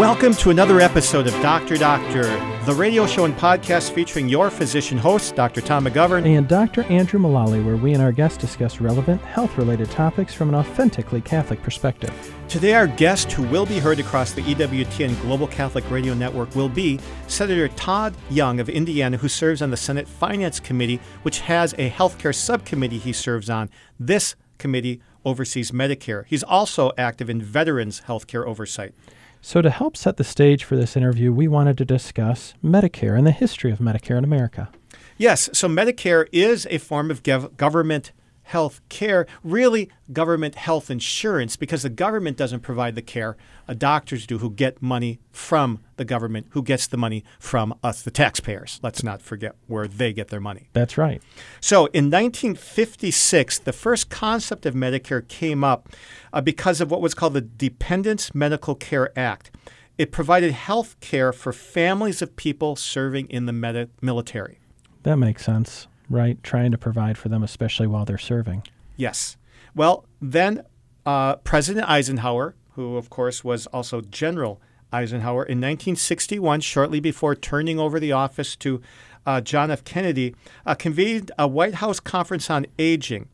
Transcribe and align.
Welcome 0.00 0.32
to 0.36 0.48
another 0.48 0.80
episode 0.80 1.26
of 1.26 1.34
Doctor 1.42 1.76
Doctor, 1.76 2.22
the 2.64 2.72
radio 2.72 3.06
show 3.06 3.26
and 3.26 3.36
podcast 3.36 3.90
featuring 3.90 4.30
your 4.30 4.48
physician 4.48 4.96
hosts, 4.96 5.30
Dr. 5.30 5.60
Tom 5.60 5.84
McGovern. 5.84 6.24
And 6.24 6.48
Dr. 6.48 6.84
Andrew 6.84 7.20
Mullally, 7.20 7.60
where 7.60 7.76
we 7.76 7.92
and 7.92 8.02
our 8.02 8.10
guests 8.10 8.38
discuss 8.38 8.80
relevant 8.80 9.20
health 9.20 9.58
related 9.58 9.90
topics 9.90 10.32
from 10.32 10.48
an 10.48 10.54
authentically 10.54 11.20
Catholic 11.20 11.62
perspective. 11.62 12.34
Today, 12.48 12.72
our 12.72 12.86
guest, 12.86 13.30
who 13.30 13.42
will 13.42 13.66
be 13.66 13.78
heard 13.78 14.00
across 14.00 14.32
the 14.32 14.40
EWTN 14.40 15.20
Global 15.20 15.46
Catholic 15.46 15.84
Radio 15.90 16.14
Network, 16.14 16.56
will 16.56 16.70
be 16.70 16.98
Senator 17.26 17.68
Todd 17.68 18.14
Young 18.30 18.58
of 18.58 18.70
Indiana, 18.70 19.18
who 19.18 19.28
serves 19.28 19.60
on 19.60 19.70
the 19.70 19.76
Senate 19.76 20.08
Finance 20.08 20.60
Committee, 20.60 20.98
which 21.24 21.40
has 21.40 21.74
a 21.74 21.90
healthcare 21.90 22.34
subcommittee 22.34 22.96
he 22.96 23.12
serves 23.12 23.50
on. 23.50 23.68
This 23.98 24.34
committee 24.56 25.02
oversees 25.26 25.72
Medicare. 25.72 26.24
He's 26.26 26.42
also 26.42 26.90
active 26.96 27.28
in 27.28 27.42
veterans 27.42 28.04
healthcare 28.06 28.46
oversight. 28.46 28.94
So, 29.42 29.62
to 29.62 29.70
help 29.70 29.96
set 29.96 30.16
the 30.16 30.24
stage 30.24 30.64
for 30.64 30.76
this 30.76 30.96
interview, 30.96 31.32
we 31.32 31.48
wanted 31.48 31.78
to 31.78 31.84
discuss 31.84 32.54
Medicare 32.62 33.16
and 33.16 33.26
the 33.26 33.32
history 33.32 33.70
of 33.72 33.78
Medicare 33.78 34.18
in 34.18 34.24
America. 34.24 34.70
Yes, 35.16 35.48
so 35.52 35.68
Medicare 35.68 36.26
is 36.32 36.66
a 36.70 36.78
form 36.78 37.10
of 37.10 37.22
gov- 37.22 37.56
government 37.56 38.12
health 38.50 38.80
care, 38.88 39.26
really 39.44 39.88
government 40.12 40.56
health 40.56 40.90
insurance, 40.90 41.54
because 41.54 41.84
the 41.84 41.88
government 41.88 42.36
doesn't 42.36 42.60
provide 42.60 42.96
the 42.96 43.02
care. 43.02 43.36
Uh, 43.68 43.74
doctors 43.74 44.26
do, 44.26 44.38
who 44.38 44.50
get 44.50 44.82
money 44.82 45.20
from 45.30 45.78
the 45.96 46.04
government, 46.04 46.48
who 46.50 46.62
gets 46.62 46.88
the 46.88 46.96
money 46.96 47.24
from 47.38 47.72
us, 47.84 48.02
the 48.02 48.10
taxpayers. 48.10 48.80
Let's 48.82 49.04
not 49.04 49.22
forget 49.22 49.54
where 49.68 49.86
they 49.86 50.12
get 50.12 50.28
their 50.28 50.40
money. 50.40 50.68
That's 50.72 50.98
right. 50.98 51.22
So 51.60 51.86
in 51.86 52.10
1956, 52.10 53.60
the 53.60 53.72
first 53.72 54.10
concept 54.10 54.66
of 54.66 54.74
Medicare 54.74 55.26
came 55.26 55.62
up 55.62 55.88
uh, 56.32 56.40
because 56.40 56.80
of 56.80 56.90
what 56.90 57.00
was 57.00 57.14
called 57.14 57.34
the 57.34 57.40
Dependents 57.40 58.34
Medical 58.34 58.74
Care 58.74 59.16
Act. 59.16 59.52
It 59.96 60.10
provided 60.10 60.52
health 60.52 60.98
care 60.98 61.32
for 61.32 61.52
families 61.52 62.20
of 62.20 62.34
people 62.34 62.74
serving 62.74 63.28
in 63.28 63.46
the 63.46 63.52
med- 63.52 63.90
military. 64.02 64.58
That 65.04 65.16
makes 65.18 65.44
sense 65.44 65.86
right? 66.10 66.42
Trying 66.42 66.72
to 66.72 66.78
provide 66.78 67.16
for 67.16 67.30
them, 67.30 67.42
especially 67.42 67.86
while 67.86 68.04
they're 68.04 68.18
serving. 68.18 68.64
Yes. 68.96 69.36
Well, 69.74 70.04
then 70.20 70.64
uh, 71.06 71.36
President 71.36 71.88
Eisenhower, 71.88 72.54
who 72.72 72.96
of 72.96 73.08
course 73.08 73.42
was 73.42 73.66
also 73.68 74.00
General 74.02 74.60
Eisenhower, 74.92 75.44
in 75.44 75.58
1961, 75.58 76.60
shortly 76.60 77.00
before 77.00 77.34
turning 77.34 77.78
over 77.78 78.00
the 78.00 78.12
office 78.12 78.56
to 78.56 78.82
uh, 79.24 79.40
John 79.40 79.70
F. 79.70 79.84
Kennedy, 79.84 80.34
uh, 80.66 80.74
convened 80.74 81.30
a 81.38 81.46
White 81.46 81.74
House 81.74 82.00
conference 82.00 82.50
on 82.50 82.66
aging. 82.78 83.28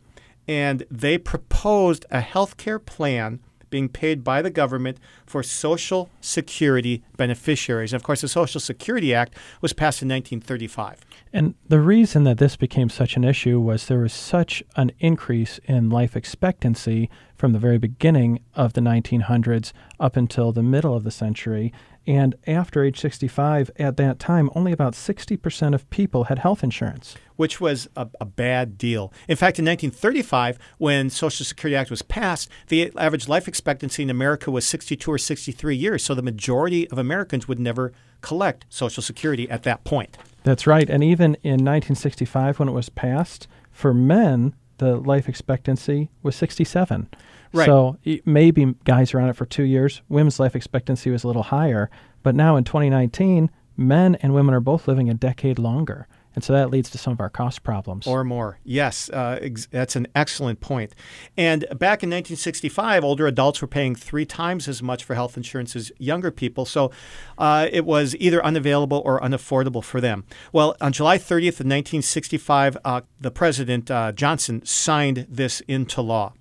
And 0.46 0.84
they 0.90 1.18
proposed 1.18 2.04
a 2.10 2.20
health 2.20 2.56
care 2.56 2.78
plan 2.78 3.40
being 3.70 3.88
paid 3.88 4.22
by 4.24 4.42
the 4.42 4.50
government 4.50 4.98
for 5.26 5.42
Social 5.42 6.10
Security 6.20 7.02
beneficiaries. 7.16 7.92
And 7.92 8.00
of 8.00 8.04
course, 8.04 8.20
the 8.20 8.28
Social 8.28 8.60
Security 8.60 9.14
Act 9.14 9.34
was 9.60 9.72
passed 9.72 10.02
in 10.02 10.08
1935. 10.08 11.00
And 11.32 11.54
the 11.68 11.80
reason 11.80 12.24
that 12.24 12.38
this 12.38 12.56
became 12.56 12.88
such 12.88 13.16
an 13.16 13.24
issue 13.24 13.60
was 13.60 13.86
there 13.86 13.98
was 13.98 14.12
such 14.12 14.62
an 14.76 14.92
increase 15.00 15.58
in 15.64 15.90
life 15.90 16.16
expectancy 16.16 17.10
from 17.34 17.52
the 17.52 17.58
very 17.58 17.78
beginning 17.78 18.40
of 18.54 18.72
the 18.72 18.80
1900s 18.80 19.72
up 20.00 20.16
until 20.16 20.52
the 20.52 20.62
middle 20.62 20.94
of 20.94 21.04
the 21.04 21.10
century. 21.10 21.72
And 22.06 22.36
after 22.46 22.84
age 22.84 23.00
65, 23.00 23.70
at 23.78 23.96
that 23.96 24.18
time, 24.18 24.50
only 24.54 24.72
about 24.72 24.92
60% 24.92 25.74
of 25.74 25.88
people 25.90 26.24
had 26.24 26.38
health 26.38 26.62
insurance. 26.62 27.16
Which 27.34 27.60
was 27.60 27.88
a, 27.96 28.08
a, 28.20 28.24
bad 28.24 28.78
deal. 28.78 29.12
In 29.28 29.36
fact, 29.36 29.58
in 29.58 29.64
1935, 29.64 30.58
when 30.78 31.10
Social 31.10 31.44
Security 31.44 31.76
Act 31.76 31.90
was 31.90 32.02
passed, 32.02 32.48
the 32.68 32.92
average 32.96 33.28
life 33.28 33.48
expectancy 33.48 34.02
in 34.02 34.10
America 34.10 34.50
was 34.50 34.66
62 34.66 35.10
or 35.10 35.18
63 35.18 35.76
years. 35.76 36.04
So 36.04 36.14
the 36.14 36.22
majority 36.22 36.88
of 36.90 36.98
Americans 36.98 37.48
would 37.48 37.58
never 37.58 37.92
collect 38.20 38.64
Social 38.68 39.02
Security 39.02 39.50
at 39.50 39.64
that 39.64 39.84
point. 39.84 40.16
That's 40.44 40.66
right. 40.66 40.88
And 40.88 41.02
even 41.02 41.34
in 41.42 41.64
1965, 41.64 42.58
when 42.58 42.68
it 42.68 42.72
was 42.72 42.88
passed, 42.88 43.48
for 43.72 43.92
men, 43.92 44.54
the 44.78 44.96
life 44.96 45.28
expectancy 45.28 46.08
was 46.22 46.36
67. 46.36 47.08
Right. 47.52 47.66
So 47.66 47.98
maybe 48.24 48.74
guys 48.84 49.14
are 49.14 49.20
on 49.20 49.28
it 49.28 49.36
for 49.36 49.46
two 49.46 49.64
years. 49.64 50.02
Women's 50.08 50.40
life 50.40 50.56
expectancy 50.56 51.10
was 51.10 51.24
a 51.24 51.26
little 51.26 51.44
higher. 51.44 51.90
But 52.22 52.34
now 52.34 52.56
in 52.56 52.64
2019, 52.64 53.50
men 53.76 54.16
and 54.16 54.34
women 54.34 54.54
are 54.54 54.60
both 54.60 54.88
living 54.88 55.08
a 55.08 55.14
decade 55.14 55.58
longer. 55.58 56.08
And 56.36 56.44
so 56.44 56.52
that 56.52 56.68
leads 56.68 56.90
to 56.90 56.98
some 56.98 57.14
of 57.14 57.20
our 57.20 57.30
cost 57.30 57.62
problems. 57.62 58.06
Or 58.06 58.22
more. 58.22 58.58
Yes, 58.62 59.08
uh, 59.08 59.38
ex- 59.40 59.68
that's 59.70 59.96
an 59.96 60.06
excellent 60.14 60.60
point. 60.60 60.94
And 61.34 61.62
back 61.70 62.02
in 62.02 62.10
1965, 62.10 63.02
older 63.02 63.26
adults 63.26 63.62
were 63.62 63.66
paying 63.66 63.94
three 63.94 64.26
times 64.26 64.68
as 64.68 64.82
much 64.82 65.02
for 65.02 65.14
health 65.14 65.38
insurance 65.38 65.74
as 65.74 65.90
younger 65.96 66.30
people. 66.30 66.66
So 66.66 66.90
uh, 67.38 67.68
it 67.72 67.86
was 67.86 68.14
either 68.16 68.44
unavailable 68.44 69.02
or 69.06 69.18
unaffordable 69.18 69.82
for 69.82 69.98
them. 69.98 70.24
Well, 70.52 70.76
on 70.78 70.92
July 70.92 71.16
30th 71.16 71.60
of 71.60 71.66
1965, 71.66 72.76
uh, 72.84 73.00
the 73.18 73.30
President, 73.30 73.90
uh, 73.90 74.12
Johnson, 74.12 74.62
signed 74.66 75.26
this 75.30 75.60
into 75.62 76.02
law. 76.02 76.34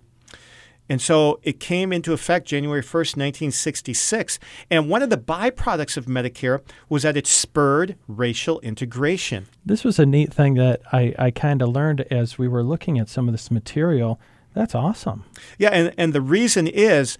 And 0.87 1.01
so 1.01 1.39
it 1.43 1.59
came 1.59 1.91
into 1.91 2.13
effect 2.13 2.47
January 2.47 2.81
1st, 2.81 3.17
1966. 3.17 4.39
And 4.69 4.89
one 4.89 5.01
of 5.01 5.09
the 5.09 5.17
byproducts 5.17 5.97
of 5.97 6.05
Medicare 6.05 6.61
was 6.89 7.03
that 7.03 7.17
it 7.17 7.27
spurred 7.27 7.95
racial 8.07 8.59
integration. 8.59 9.47
This 9.65 9.83
was 9.83 9.97
a 9.97 10.05
neat 10.05 10.33
thing 10.33 10.53
that 10.55 10.81
I, 10.91 11.13
I 11.17 11.31
kind 11.31 11.61
of 11.61 11.69
learned 11.69 12.01
as 12.11 12.37
we 12.37 12.47
were 12.47 12.63
looking 12.63 12.99
at 12.99 13.09
some 13.09 13.27
of 13.27 13.33
this 13.33 13.49
material. 13.49 14.19
That's 14.53 14.75
awesome. 14.75 15.25
Yeah, 15.57 15.69
and, 15.69 15.93
and 15.97 16.13
the 16.13 16.21
reason 16.21 16.67
is 16.67 17.17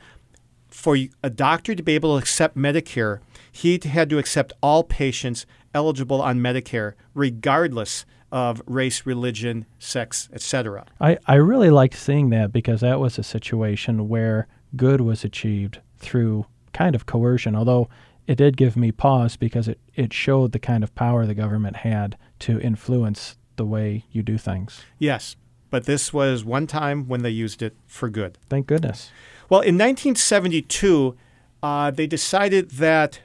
for 0.68 0.98
a 1.24 1.30
doctor 1.30 1.74
to 1.74 1.82
be 1.82 1.96
able 1.96 2.16
to 2.16 2.22
accept 2.22 2.56
Medicare, 2.56 3.20
he 3.52 3.80
had 3.84 4.10
to 4.10 4.18
accept 4.18 4.54
all 4.62 4.84
patients 4.84 5.46
eligible 5.74 6.22
on 6.22 6.40
Medicare, 6.40 6.94
regardless 7.14 8.06
of 8.32 8.62
race, 8.66 9.06
religion, 9.06 9.66
sex, 9.80 10.30
etc. 10.34 10.86
I, 11.00 11.18
I 11.28 11.36
really 11.36 11.70
liked 11.70 11.96
seeing 11.96 12.30
that 12.32 12.52
because 12.52 12.82
that 12.82 13.00
was 13.00 13.18
a 13.18 13.24
situation 13.24 14.10
where 14.10 14.48
good 14.76 15.02
was 15.02 15.24
achieved 15.24 15.80
through 15.98 16.46
kind 16.74 16.96
of 16.96 17.06
coercion, 17.06 17.56
although 17.56 17.90
it 18.28 18.36
did 18.36 18.58
give 18.58 18.76
me 18.76 18.92
pause 18.92 19.38
because 19.38 19.68
it, 19.68 19.80
it 19.96 20.12
showed 20.12 20.52
the 20.52 20.60
kind 20.60 20.84
of 20.84 20.94
power 20.96 21.26
the 21.26 21.34
government 21.34 21.78
had 21.78 22.18
to 22.40 22.60
influence 22.60 23.38
the 23.56 23.66
way 23.66 24.06
you 24.12 24.22
do 24.22 24.38
things. 24.38 24.82
Yes, 25.00 25.36
but 25.70 25.86
this 25.86 26.12
was 26.12 26.44
one 26.44 26.68
time 26.68 27.08
when 27.08 27.22
they 27.22 27.30
used 27.30 27.62
it 27.62 27.76
for 27.86 28.10
good. 28.10 28.38
Thank 28.50 28.68
goodness. 28.68 29.12
Well, 29.50 29.62
in 29.62 29.76
1972, 29.76 31.16
uh, 31.62 31.92
they 31.92 32.08
decided 32.08 32.72
that 32.72 33.22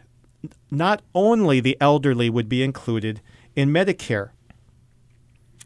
not 0.70 1.02
only 1.14 1.60
the 1.60 1.76
elderly 1.80 2.30
would 2.30 2.48
be 2.48 2.62
included 2.62 3.20
in 3.56 3.70
Medicare, 3.70 4.30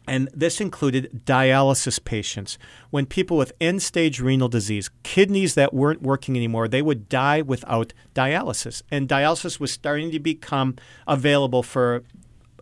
and 0.07 0.29
this 0.33 0.61
included 0.61 1.23
dialysis 1.25 2.03
patients. 2.03 2.57
When 2.89 3.05
people 3.05 3.37
with 3.37 3.53
end 3.59 3.81
stage 3.81 4.19
renal 4.19 4.49
disease, 4.49 4.89
kidneys 5.03 5.55
that 5.55 5.73
weren't 5.73 6.01
working 6.01 6.35
anymore, 6.35 6.67
they 6.67 6.81
would 6.81 7.09
die 7.09 7.41
without 7.41 7.93
dialysis. 8.13 8.81
And 8.91 9.07
dialysis 9.07 9.59
was 9.59 9.71
starting 9.71 10.11
to 10.11 10.19
become 10.19 10.75
available 11.07 11.63
for 11.63 12.03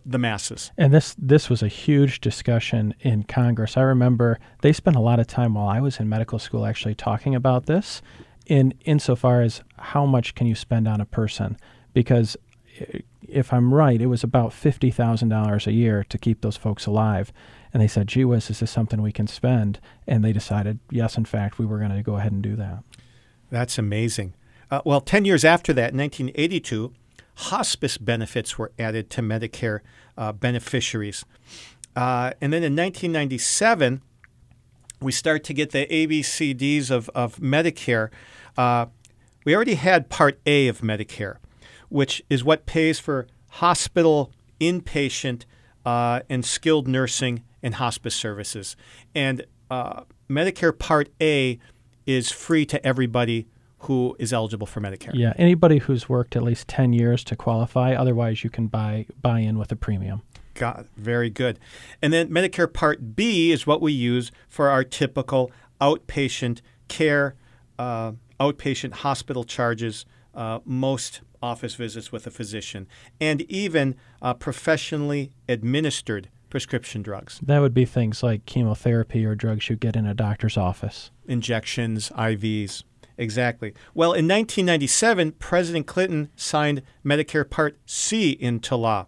the 0.06 0.18
masses. 0.18 0.70
And 0.76 0.92
this 0.92 1.14
this 1.18 1.48
was 1.48 1.62
a 1.62 1.68
huge 1.68 2.20
discussion 2.20 2.94
in 3.00 3.22
Congress. 3.24 3.76
I 3.76 3.82
remember 3.82 4.38
they 4.60 4.72
spent 4.72 4.96
a 4.96 5.00
lot 5.00 5.18
of 5.18 5.26
time 5.26 5.54
while 5.54 5.68
I 5.68 5.80
was 5.80 5.98
in 5.98 6.08
medical 6.08 6.38
school 6.38 6.66
actually 6.66 6.94
talking 6.94 7.34
about 7.34 7.66
this 7.66 8.02
in 8.46 8.74
insofar 8.84 9.40
as 9.40 9.62
how 9.78 10.04
much 10.04 10.34
can 10.34 10.46
you 10.46 10.54
spend 10.54 10.86
on 10.86 11.00
a 11.00 11.06
person 11.06 11.56
because 11.94 12.36
eh, 12.78 12.98
if 13.34 13.52
I'm 13.52 13.74
right, 13.74 14.00
it 14.00 14.06
was 14.06 14.22
about 14.22 14.52
fifty 14.52 14.90
thousand 14.90 15.28
dollars 15.28 15.66
a 15.66 15.72
year 15.72 16.04
to 16.08 16.16
keep 16.16 16.40
those 16.40 16.56
folks 16.56 16.86
alive. 16.86 17.32
And 17.72 17.82
they 17.82 17.88
said, 17.88 18.06
"Gee 18.06 18.24
whiz, 18.24 18.48
is 18.50 18.60
this 18.60 18.70
something 18.70 19.02
we 19.02 19.12
can 19.12 19.26
spend?" 19.26 19.80
And 20.06 20.24
they 20.24 20.32
decided, 20.32 20.78
yes, 20.90 21.16
in 21.16 21.24
fact, 21.24 21.58
we 21.58 21.66
were 21.66 21.78
going 21.78 21.90
to 21.90 22.02
go 22.02 22.16
ahead 22.16 22.32
and 22.32 22.42
do 22.42 22.56
that. 22.56 22.84
That's 23.50 23.78
amazing. 23.78 24.34
Uh, 24.70 24.80
well, 24.84 25.00
ten 25.00 25.24
years 25.24 25.44
after 25.44 25.72
that, 25.72 25.92
in 25.92 25.98
1982, 25.98 26.92
hospice 27.36 27.98
benefits 27.98 28.56
were 28.56 28.72
added 28.78 29.10
to 29.10 29.20
Medicare 29.20 29.80
uh, 30.16 30.32
beneficiaries, 30.32 31.24
uh, 31.96 32.32
and 32.40 32.52
then 32.52 32.62
in 32.62 32.76
1997, 32.76 34.00
we 35.00 35.12
start 35.12 35.42
to 35.44 35.52
get 35.52 35.72
the 35.72 35.86
ABCDs 35.86 36.90
of 36.90 37.10
of 37.10 37.36
Medicare. 37.38 38.10
Uh, 38.56 38.86
we 39.44 39.54
already 39.54 39.74
had 39.74 40.08
Part 40.08 40.40
A 40.46 40.68
of 40.68 40.80
Medicare 40.80 41.36
which 41.94 42.20
is 42.28 42.42
what 42.42 42.66
pays 42.66 42.98
for 42.98 43.24
hospital, 43.50 44.32
inpatient, 44.60 45.44
uh, 45.86 46.18
and 46.28 46.44
skilled 46.44 46.88
nursing 46.88 47.44
and 47.62 47.76
hospice 47.76 48.16
services. 48.16 48.74
And 49.14 49.46
uh, 49.70 50.02
Medicare 50.28 50.76
Part 50.76 51.10
A 51.22 51.56
is 52.04 52.32
free 52.32 52.66
to 52.66 52.84
everybody 52.84 53.46
who 53.78 54.16
is 54.18 54.32
eligible 54.32 54.66
for 54.66 54.80
Medicare. 54.80 55.12
Yeah, 55.14 55.34
anybody 55.36 55.78
who's 55.78 56.08
worked 56.08 56.34
at 56.34 56.42
least 56.42 56.66
10 56.66 56.92
years 56.92 57.22
to 57.24 57.36
qualify. 57.36 57.94
Otherwise, 57.94 58.42
you 58.42 58.50
can 58.50 58.66
buy 58.66 59.06
buy 59.22 59.38
in 59.38 59.56
with 59.56 59.70
a 59.70 59.76
premium. 59.76 60.22
Got 60.54 60.86
very 60.96 61.30
good. 61.30 61.60
And 62.02 62.12
then 62.12 62.28
Medicare 62.28 62.72
Part 62.72 63.14
B 63.14 63.52
is 63.52 63.68
what 63.68 63.80
we 63.80 63.92
use 63.92 64.32
for 64.48 64.68
our 64.68 64.82
typical 64.82 65.52
outpatient 65.80 66.60
care, 66.88 67.36
uh, 67.78 68.12
outpatient 68.40 68.94
hospital 68.94 69.44
charges, 69.44 70.04
uh, 70.34 70.58
most 70.64 71.20
office 71.44 71.74
visits 71.74 72.10
with 72.10 72.26
a 72.26 72.30
physician, 72.30 72.86
and 73.20 73.42
even 73.42 73.94
uh, 74.22 74.34
professionally 74.34 75.30
administered 75.48 76.28
prescription 76.50 77.02
drugs, 77.02 77.40
That 77.42 77.58
would 77.60 77.74
be 77.74 77.84
things 77.84 78.22
like 78.22 78.46
chemotherapy 78.46 79.24
or 79.26 79.34
drugs 79.34 79.68
you 79.68 79.76
get 79.76 79.96
in 79.96 80.06
a 80.06 80.14
doctor's 80.14 80.56
office. 80.56 81.10
injections, 81.26 82.10
IVs. 82.16 82.84
Exactly. 83.18 83.72
Well, 83.94 84.10
in 84.12 84.26
1997, 84.26 85.32
President 85.32 85.86
Clinton 85.86 86.30
signed 86.36 86.82
Medicare 87.04 87.48
Part 87.48 87.78
C 87.86 88.30
into 88.40 88.74
law, 88.76 89.06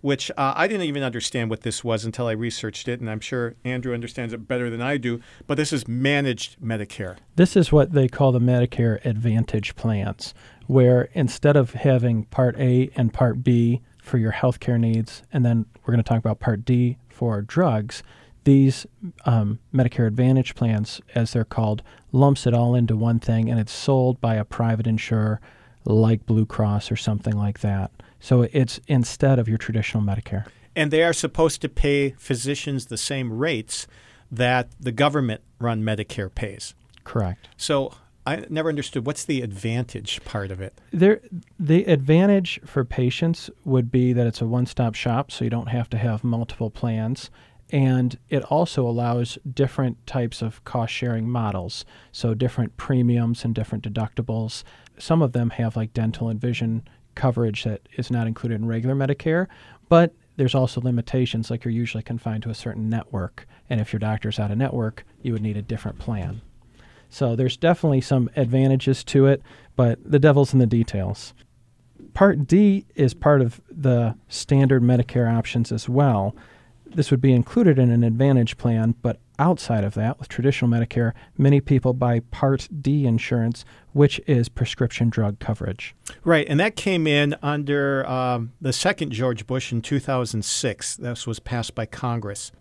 which 0.00 0.30
uh, 0.36 0.52
I 0.56 0.68
didn't 0.68 0.86
even 0.86 1.02
understand 1.02 1.50
what 1.50 1.62
this 1.62 1.82
was 1.82 2.04
until 2.04 2.26
I 2.28 2.32
researched 2.32 2.86
it, 2.88 3.00
and 3.00 3.10
I'm 3.10 3.18
sure 3.20 3.54
Andrew 3.64 3.94
understands 3.94 4.32
it 4.32 4.46
better 4.46 4.70
than 4.70 4.80
I 4.80 4.96
do. 4.96 5.20
But 5.48 5.56
this 5.56 5.72
is 5.72 5.88
managed 5.88 6.60
Medicare. 6.60 7.16
This 7.34 7.56
is 7.56 7.72
what 7.72 7.92
they 7.92 8.06
call 8.06 8.30
the 8.30 8.38
Medicare 8.40 9.04
Advantage 9.04 9.74
plans, 9.74 10.34
where 10.68 11.08
instead 11.14 11.56
of 11.56 11.72
having 11.72 12.24
Part 12.26 12.56
A 12.58 12.90
and 12.94 13.12
Part 13.12 13.42
B 13.42 13.80
for 14.00 14.18
your 14.18 14.32
healthcare 14.32 14.78
needs, 14.78 15.22
and 15.32 15.44
then 15.44 15.66
we're 15.80 15.92
going 15.92 16.04
to 16.04 16.08
talk 16.08 16.18
about 16.18 16.38
Part 16.38 16.64
D 16.64 16.98
for 17.08 17.40
drugs, 17.42 18.02
these 18.44 18.86
um, 19.24 19.58
Medicare 19.74 20.06
Advantage 20.06 20.54
plans, 20.54 21.00
as 21.14 21.32
they're 21.32 21.44
called, 21.44 21.82
lumps 22.12 22.46
it 22.46 22.54
all 22.54 22.74
into 22.74 22.96
one 22.96 23.18
thing 23.18 23.50
and 23.50 23.58
it's 23.58 23.72
sold 23.72 24.20
by 24.20 24.36
a 24.36 24.44
private 24.44 24.86
insurer 24.86 25.40
like 25.84 26.26
Blue 26.26 26.46
Cross 26.46 26.90
or 26.92 26.96
something 26.96 27.36
like 27.36 27.60
that. 27.60 27.90
So 28.20 28.42
it's 28.52 28.80
instead 28.86 29.38
of 29.38 29.48
your 29.48 29.58
traditional 29.58 30.02
Medicare. 30.02 30.46
And 30.76 30.90
they 30.90 31.02
are 31.02 31.12
supposed 31.12 31.60
to 31.62 31.68
pay 31.68 32.10
physicians 32.18 32.86
the 32.86 32.98
same 32.98 33.32
rates 33.32 33.86
that 34.30 34.68
the 34.78 34.92
government 34.92 35.40
run 35.58 35.82
Medicare 35.82 36.32
pays. 36.32 36.74
Correct. 37.04 37.48
So 37.56 37.94
I 38.28 38.44
never 38.50 38.68
understood 38.68 39.06
what's 39.06 39.24
the 39.24 39.40
advantage 39.40 40.22
part 40.22 40.50
of 40.50 40.60
it. 40.60 40.78
There, 40.92 41.22
the 41.58 41.84
advantage 41.84 42.60
for 42.66 42.84
patients 42.84 43.48
would 43.64 43.90
be 43.90 44.12
that 44.12 44.26
it's 44.26 44.42
a 44.42 44.46
one-stop 44.46 44.94
shop, 44.94 45.30
so 45.30 45.44
you 45.44 45.50
don't 45.50 45.68
have 45.68 45.88
to 45.90 45.96
have 45.96 46.22
multiple 46.22 46.68
plans, 46.68 47.30
and 47.70 48.18
it 48.28 48.44
also 48.44 48.86
allows 48.86 49.38
different 49.50 50.06
types 50.06 50.42
of 50.42 50.62
cost-sharing 50.64 51.26
models, 51.26 51.86
so 52.12 52.34
different 52.34 52.76
premiums 52.76 53.46
and 53.46 53.54
different 53.54 53.82
deductibles. 53.82 54.62
Some 54.98 55.22
of 55.22 55.32
them 55.32 55.48
have 55.50 55.74
like 55.74 55.94
dental 55.94 56.28
and 56.28 56.38
vision 56.38 56.86
coverage 57.14 57.64
that 57.64 57.88
is 57.96 58.10
not 58.10 58.26
included 58.26 58.56
in 58.56 58.66
regular 58.66 58.94
Medicare, 58.94 59.46
but 59.88 60.14
there's 60.36 60.54
also 60.54 60.82
limitations, 60.82 61.50
like 61.50 61.64
you're 61.64 61.72
usually 61.72 62.02
confined 62.02 62.42
to 62.42 62.50
a 62.50 62.54
certain 62.54 62.90
network, 62.90 63.48
and 63.70 63.80
if 63.80 63.90
your 63.90 64.00
doctor's 64.00 64.38
out 64.38 64.50
of 64.50 64.58
network, 64.58 65.06
you 65.22 65.32
would 65.32 65.42
need 65.42 65.56
a 65.56 65.62
different 65.62 65.98
plan. 65.98 66.42
So 67.08 67.34
there's 67.36 67.56
definitely 67.56 68.00
some 68.00 68.30
advantages 68.36 69.02
to 69.04 69.26
it, 69.26 69.42
but 69.76 69.98
the 70.04 70.18
devil's 70.18 70.52
in 70.52 70.58
the 70.58 70.66
details. 70.66 71.34
Part 72.14 72.46
D 72.46 72.86
is 72.94 73.14
part 73.14 73.40
of 73.40 73.60
the 73.70 74.16
standard 74.28 74.82
Medicare 74.82 75.32
options 75.32 75.70
as 75.72 75.88
well. 75.88 76.34
This 76.86 77.10
would 77.10 77.20
be 77.20 77.32
included 77.32 77.78
in 77.78 77.90
an 77.90 78.02
Advantage 78.02 78.56
plan, 78.56 78.94
but 79.02 79.18
outside 79.38 79.84
of 79.84 79.94
that, 79.94 80.18
with 80.18 80.28
traditional 80.28 80.70
Medicare, 80.70 81.12
many 81.36 81.60
people 81.60 81.92
buy 81.92 82.20
Part 82.20 82.68
D 82.80 83.06
insurance, 83.06 83.64
which 83.92 84.20
is 84.26 84.48
prescription 84.48 85.10
drug 85.10 85.38
coverage. 85.38 85.94
Right, 86.24 86.46
and 86.48 86.58
that 86.60 86.76
came 86.76 87.06
in 87.06 87.36
under 87.42 88.08
um, 88.08 88.52
the 88.60 88.72
second 88.72 89.12
George 89.12 89.46
Bush 89.46 89.70
in 89.70 89.82
2006. 89.82 90.96
This 90.96 91.26
was 91.26 91.40
passed 91.40 91.74
by 91.74 91.86
Congress. 91.86 92.52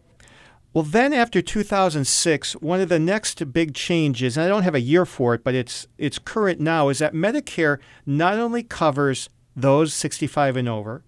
Well, 0.78 0.84
then 0.84 1.12
after 1.12 1.42
2006, 1.42 2.54
one 2.58 2.82
of 2.82 2.88
the 2.88 3.00
next 3.00 3.52
big 3.52 3.74
changes, 3.74 4.38
and 4.38 4.46
I 4.46 4.48
don't 4.48 4.62
have 4.62 4.76
a 4.76 4.80
year 4.80 5.08
for 5.08 5.34
it, 5.34 5.44
but 5.44 5.56
it's 5.56 5.88
it's 5.98 6.20
current 6.20 6.60
now, 6.60 6.90
is 6.90 7.00
that 7.00 7.16
Medicare 7.16 7.80
not 8.06 8.38
only 8.38 8.62
covers 8.62 9.28
those 9.56 9.92
65 9.96 10.56
and 10.56 10.70
over, 10.70 11.04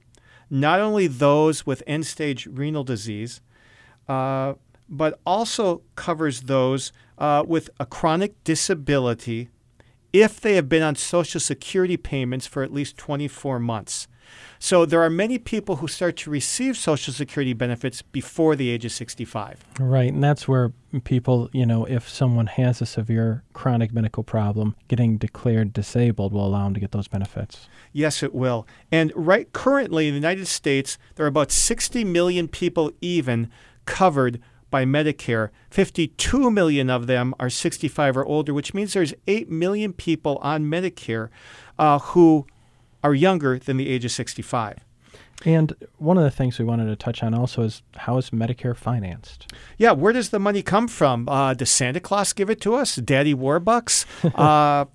not 0.50 0.80
only 0.80 1.06
those 1.06 1.68
with 1.68 1.83
end-stage 1.86 2.48
renal 2.48 2.83
disease, 2.83 3.42
uh, 4.07 4.56
but 4.89 5.19
also 5.24 5.83
covers 5.95 6.42
those 6.42 6.92
uh, 7.19 7.44
with 7.45 7.69
a 7.80 7.86
chronic 7.86 8.44
disability 8.44 9.50
if 10.12 10.42
they 10.42 10.56
have 10.56 10.68
been 10.68 10.81
on 10.81 10.95
Social 10.95 11.39
Security 11.39 11.95
payments 11.95 12.48
for 12.48 12.63
at 12.63 12.74
least 12.74 12.98
24 12.98 13.60
months. 13.60 14.07
So 14.60 14.86
there 14.86 15.02
are 15.02 15.10
many 15.10 15.38
people 15.38 15.78
who 15.78 15.88
start 15.88 16.18
to 16.18 16.30
receive 16.30 16.78
Social 16.78 17.14
Security 17.14 17.54
benefits 17.54 18.02
before 18.02 18.56
the 18.56 18.70
age 18.70 18.86
of 18.86 18.92
65. 18.92 19.64
Right, 19.80 20.12
and 20.12 20.24
that's 20.24 20.48
where 20.48 20.74
people, 21.04 21.50
you 21.54 21.66
know, 21.66 21.86
if 21.86 22.10
someone 22.10 22.48
has 22.48 22.81
a 22.81 22.86
severe 22.86 23.44
chronic 23.54 23.94
medical 23.94 24.24
problem, 24.24 24.76
getting 24.88 25.18
declared 25.18 25.72
disabled 25.74 26.34
will 26.34 26.46
allow 26.46 26.66
them 26.66 26.74
to 26.74 26.80
get 26.80 26.92
those 26.92 27.08
benefits. 27.08 27.68
Yes, 27.94 28.22
it 28.22 28.34
will. 28.34 28.68
And 28.92 29.12
right 29.16 29.52
currently 29.54 30.08
in 30.08 30.14
the 30.14 30.20
United 30.20 30.48
States, 30.48 30.98
there 31.16 31.25
are 31.25 31.30
about 31.30 31.52
60 31.52 32.04
million 32.04 32.48
people 32.48 32.92
even 33.02 33.50
covered 33.86 34.42
by 34.70 34.86
Medicare. 34.86 35.50
52 35.70 36.52
million 36.52 36.90
of 36.90 37.08
them 37.08 37.34
are 37.40 37.50
65 37.50 38.18
or 38.18 38.25
older, 38.25 38.54
which 38.54 38.74
means 38.74 38.94
there's 38.94 39.14
8 39.28 39.50
million 39.50 39.94
people 39.94 40.38
on 40.42 40.66
Medicare 40.66 41.30
uh, 41.78 42.00
who 42.00 42.46
are 43.04 43.13
younger 43.13 43.57
than 43.57 43.78
the 43.78 43.90
age 43.90 44.06
of 44.06 44.12
65. 44.12 44.80
And 45.46 45.74
one 45.98 46.18
of 46.18 46.24
the 46.24 46.31
things 46.31 46.60
we 46.60 46.66
wanted 46.66 46.88
to 46.88 46.96
touch 46.96 47.24
on 47.24 47.34
also 47.34 47.63
is 47.63 47.81
how 47.96 48.18
is 48.18 48.31
Medicare 48.31 48.75
financed? 48.75 49.54
Yeah, 49.78 49.94
where 49.94 50.12
does 50.12 50.30
the 50.30 50.40
money 50.40 50.62
come 50.62 50.88
from? 50.88 51.30
Uh, 51.30 51.54
does 51.54 51.69
Santa 51.69 52.01
Claus 52.01 52.34
give 52.34 52.50
it 52.50 52.60
to 52.62 52.75
us? 52.75 52.96
Daddy 52.98 53.34
Warbucks? 53.34 54.06
uh, 54.36 54.86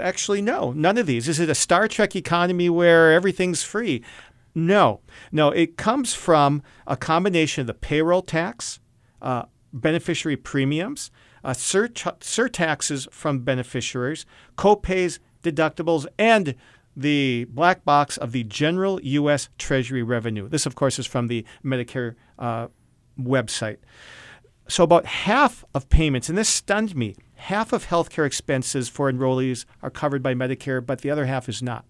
actually, 0.00 0.42
no, 0.42 0.72
none 0.72 0.98
of 0.98 1.06
these. 1.06 1.28
Is 1.28 1.38
it 1.38 1.48
a 1.48 1.54
Star 1.54 1.86
Trek 1.86 2.16
economy 2.16 2.68
where 2.68 3.12
everything's 3.12 3.62
free? 3.62 4.02
No, 4.54 5.00
no. 5.30 5.50
It 5.50 5.76
comes 5.76 6.14
from 6.14 6.62
a 6.86 6.96
combination 6.96 7.62
of 7.62 7.66
the 7.68 7.74
payroll 7.74 8.22
tax, 8.22 8.80
uh, 9.22 9.44
beneficiary 9.72 10.36
premiums, 10.36 11.10
uh, 11.44 11.54
surtaxes 11.54 13.08
from 13.10 13.40
beneficiaries, 13.40 14.26
copays, 14.56 15.20
deductibles, 15.42 16.06
and 16.18 16.54
the 16.96 17.46
black 17.50 17.84
box 17.84 18.16
of 18.16 18.32
the 18.32 18.44
general 18.44 19.00
U.S. 19.02 19.48
Treasury 19.58 20.02
revenue. 20.02 20.48
This, 20.48 20.66
of 20.66 20.74
course, 20.74 20.98
is 20.98 21.06
from 21.06 21.28
the 21.28 21.44
Medicare 21.64 22.14
uh, 22.38 22.68
website. 23.20 23.78
So, 24.68 24.84
about 24.84 25.06
half 25.06 25.64
of 25.74 25.88
payments, 25.88 26.28
and 26.28 26.38
this 26.38 26.48
stunned 26.48 26.94
me, 26.94 27.16
half 27.34 27.72
of 27.72 27.86
healthcare 27.86 28.26
expenses 28.26 28.88
for 28.88 29.10
enrollees 29.10 29.64
are 29.82 29.90
covered 29.90 30.22
by 30.22 30.34
Medicare, 30.34 30.84
but 30.84 31.00
the 31.00 31.10
other 31.10 31.26
half 31.26 31.48
is 31.48 31.62
not. 31.62 31.84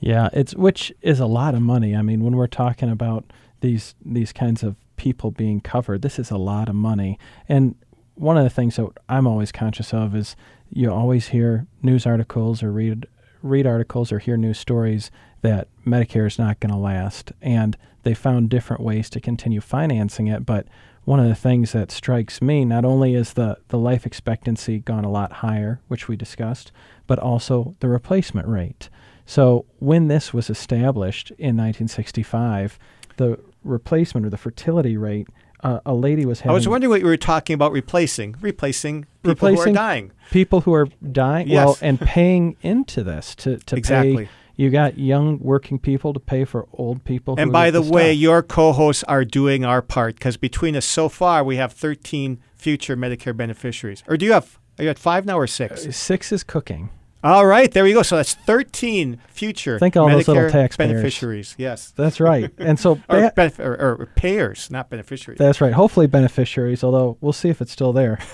Yeah, 0.00 0.28
it's 0.32 0.54
which 0.54 0.92
is 1.02 1.20
a 1.20 1.26
lot 1.26 1.54
of 1.54 1.62
money. 1.62 1.94
I 1.94 2.02
mean, 2.02 2.22
when 2.22 2.36
we're 2.36 2.46
talking 2.46 2.90
about 2.90 3.24
these 3.60 3.94
these 4.04 4.32
kinds 4.32 4.62
of 4.62 4.76
people 4.96 5.30
being 5.30 5.60
covered, 5.60 6.02
this 6.02 6.18
is 6.18 6.30
a 6.30 6.36
lot 6.36 6.68
of 6.68 6.74
money. 6.74 7.18
And 7.48 7.74
one 8.14 8.36
of 8.36 8.44
the 8.44 8.50
things 8.50 8.76
that 8.76 8.88
I'm 9.08 9.26
always 9.26 9.52
conscious 9.52 9.94
of 9.94 10.14
is 10.14 10.36
you 10.70 10.90
always 10.90 11.28
hear 11.28 11.66
news 11.82 12.06
articles 12.06 12.62
or 12.62 12.70
read 12.70 13.06
read 13.42 13.66
articles 13.66 14.12
or 14.12 14.18
hear 14.18 14.36
news 14.36 14.58
stories 14.58 15.10
that 15.42 15.68
Medicare 15.86 16.26
is 16.26 16.38
not 16.38 16.60
going 16.60 16.72
to 16.72 16.78
last, 16.78 17.32
and 17.40 17.76
they 18.02 18.14
found 18.14 18.50
different 18.50 18.82
ways 18.82 19.10
to 19.10 19.20
continue 19.20 19.60
financing 19.60 20.26
it. 20.26 20.44
But 20.44 20.66
one 21.04 21.20
of 21.20 21.28
the 21.28 21.34
things 21.34 21.72
that 21.72 21.90
strikes 21.90 22.42
me 22.42 22.64
not 22.64 22.84
only 22.84 23.14
is 23.14 23.32
the, 23.32 23.58
the 23.68 23.78
life 23.78 24.06
expectancy 24.06 24.78
gone 24.78 25.04
a 25.04 25.10
lot 25.10 25.32
higher, 25.32 25.80
which 25.88 26.08
we 26.08 26.16
discussed, 26.16 26.72
but 27.06 27.18
also 27.18 27.74
the 27.80 27.88
replacement 27.88 28.46
rate. 28.46 28.88
So 29.26 29.64
when 29.78 30.08
this 30.08 30.34
was 30.34 30.50
established 30.50 31.30
in 31.32 31.56
1965, 31.56 32.78
the 33.16 33.38
replacement 33.64 34.26
or 34.26 34.30
the 34.30 34.36
fertility 34.36 34.96
rate, 34.96 35.28
uh, 35.62 35.80
a 35.86 35.94
lady 35.94 36.24
was 36.26 36.40
having. 36.40 36.50
I 36.50 36.54
was 36.54 36.68
wondering 36.68 36.90
what 36.90 37.00
you 37.00 37.06
were 37.06 37.16
talking 37.16 37.54
about 37.54 37.72
replacing. 37.72 38.36
Replacing 38.40 39.06
people 39.22 39.48
who 39.48 39.60
are 39.60 39.72
dying. 39.72 40.12
people 40.30 40.60
who 40.62 40.72
are 40.74 40.88
dying 41.12 41.48
Yes. 41.48 41.56
well 41.66 41.78
and 41.80 42.00
paying 42.00 42.56
into 42.62 43.02
this 43.02 43.34
to, 43.36 43.58
to 43.58 43.76
Exactly. 43.76 44.26
pay 44.26 44.30
you 44.56 44.68
got 44.68 44.98
young 44.98 45.38
working 45.38 45.78
people 45.78 46.12
to 46.12 46.20
pay 46.20 46.44
for 46.44 46.68
old 46.74 47.02
people 47.04 47.34
And 47.38 47.50
by 47.50 47.68
get 47.70 47.82
the 47.82 47.82
way, 47.82 48.12
your 48.12 48.42
co 48.42 48.72
hosts 48.72 49.02
are 49.04 49.24
doing 49.24 49.64
our 49.64 49.80
part 49.80 50.16
because 50.16 50.36
between 50.36 50.76
us 50.76 50.84
so 50.84 51.08
far, 51.08 51.42
we 51.42 51.56
have 51.56 51.72
13 51.72 52.38
future 52.54 52.94
Medicare 52.94 53.34
beneficiaries. 53.34 54.04
Or 54.06 54.18
do 54.18 54.26
you 54.26 54.32
have, 54.32 54.58
are 54.78 54.84
you 54.84 54.90
at 54.90 54.98
five 54.98 55.24
now 55.24 55.38
or 55.38 55.46
six? 55.46 55.86
six 55.96 56.30
is 56.30 56.42
cooking 56.44 56.90
All 57.22 57.44
right, 57.44 57.70
there 57.70 57.86
you 57.86 57.94
go. 57.94 58.02
So 58.02 58.16
that's 58.16 58.34
13 58.34 59.20
future 59.28 59.78
Think 59.78 59.96
all 59.96 60.08
Medicare 60.08 60.12
those 60.12 60.28
little 60.28 60.50
taxpayers. 60.50 60.90
beneficiaries. 60.92 61.54
Yes. 61.58 61.92
that's 61.94 62.18
right 62.20 62.50
and 62.58 62.78
so 62.78 62.92
Or, 63.08 63.30
benef- 63.30 63.58
or, 63.58 63.74
or 63.74 64.06
payers, 64.16 64.70
not 64.70 64.88
beneficiaries. 64.88 65.38
That's 65.38 65.60
right. 65.60 65.72
Hopefully, 65.74 66.06
beneficiaries, 66.06 66.82
although 66.82 67.18
we'll 67.20 67.32
see 67.34 67.48
if 67.50 67.60
it's 67.60 67.72
still 67.72 67.92
there. 67.92 68.18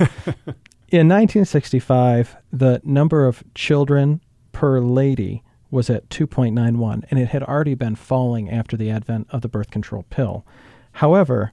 In 0.89 1.09
1965, 1.09 2.37
the 2.53 2.81
number 2.85 3.27
of 3.27 3.43
children 3.55 4.21
per 4.53 4.79
lady 4.81 5.43
was 5.69 5.91
at 5.91 6.09
2.91, 6.11 7.05
and 7.11 7.19
it 7.19 7.27
had 7.29 7.43
already 7.43 7.75
been 7.75 7.97
falling 7.97 8.49
after 8.49 8.77
the 8.77 8.89
advent 8.89 9.27
of 9.31 9.41
the 9.43 9.49
birth 9.49 9.71
control 9.73 10.05
pill. 10.11 10.47
However, 10.93 11.53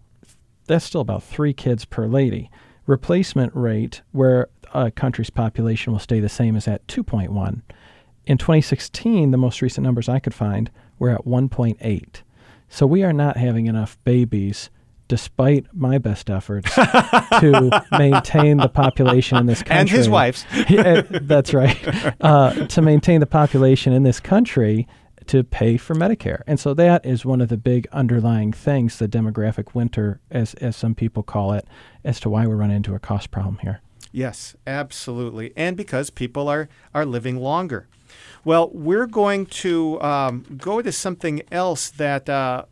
that's 0.68 0.86
still 0.86 1.02
about 1.02 1.24
three 1.24 1.52
kids 1.52 1.84
per 1.84 2.06
lady. 2.06 2.52
Replacement 2.86 3.56
rate, 3.56 4.02
where 4.12 4.50
a 4.74 4.92
country's 4.92 5.30
population 5.30 5.94
will 5.94 6.00
stay 6.00 6.20
the 6.20 6.30
same, 6.30 6.56
is 6.56 6.68
at 6.68 6.86
2.1. 6.88 7.62
In 8.26 8.38
2016, 8.38 9.32
the 9.32 9.38
most 9.38 9.62
recent 9.62 9.84
numbers 9.84 10.10
I 10.10 10.20
could 10.20 10.34
find 10.34 10.70
were 11.00 11.10
at 11.10 11.26
1.8. 11.26 12.22
So 12.70 12.86
we 12.86 13.04
are 13.04 13.14
not 13.14 13.38
having 13.38 13.68
enough 13.68 13.98
babies 14.04 14.70
despite 15.08 15.66
my 15.74 15.98
best 15.98 16.30
efforts 16.30 16.74
to 16.76 17.86
maintain 17.92 18.58
the 18.58 18.70
population 18.70 19.38
in 19.38 19.46
this 19.46 19.62
country. 19.62 19.78
And 19.82 19.90
his 19.90 20.10
wife's. 20.10 20.46
yeah, 20.70 21.02
that's 21.10 21.54
right. 21.54 21.78
Uh, 22.22 22.68
to 22.68 22.82
maintain 22.82 23.20
the 23.20 23.26
population 23.28 23.92
in 23.94 24.04
this 24.04 24.20
country 24.20 24.88
to 25.28 25.44
pay 25.44 25.78
for 25.78 25.96
Medicare. 25.96 26.42
And 26.48 26.60
so 26.60 26.74
that 26.74 27.06
is 27.06 27.26
one 27.26 27.42
of 27.42 27.50
the 27.50 27.58
big 27.58 27.88
underlying 27.92 28.54
things, 28.54 28.98
the 28.98 29.08
demographic 29.08 29.74
winter, 29.74 30.20
as, 30.32 30.54
as 30.56 30.76
some 30.76 30.96
people 30.96 31.24
call 31.24 31.54
it, 31.54 31.66
as 32.04 32.20
to 32.22 32.30
why 32.30 32.46
we're 32.48 32.56
running 32.56 32.78
into 32.78 32.96
a 32.96 33.00
cost 33.00 33.32
problem 33.32 33.60
here. 33.60 33.82
Yes, 34.12 34.56
absolutely. 34.68 35.54
And 35.58 35.76
because 35.76 36.10
people 36.10 36.48
are, 36.48 36.70
are 36.94 37.06
living 37.06 37.38
longer. 37.38 37.88
Well, 38.46 38.70
we're 38.74 39.08
going 39.08 39.48
to 39.48 40.02
um, 40.02 40.46
go 40.58 40.82
to 40.82 40.92
something 40.92 41.42
else 41.52 41.90
that 41.90 42.30
uh, 42.30 42.66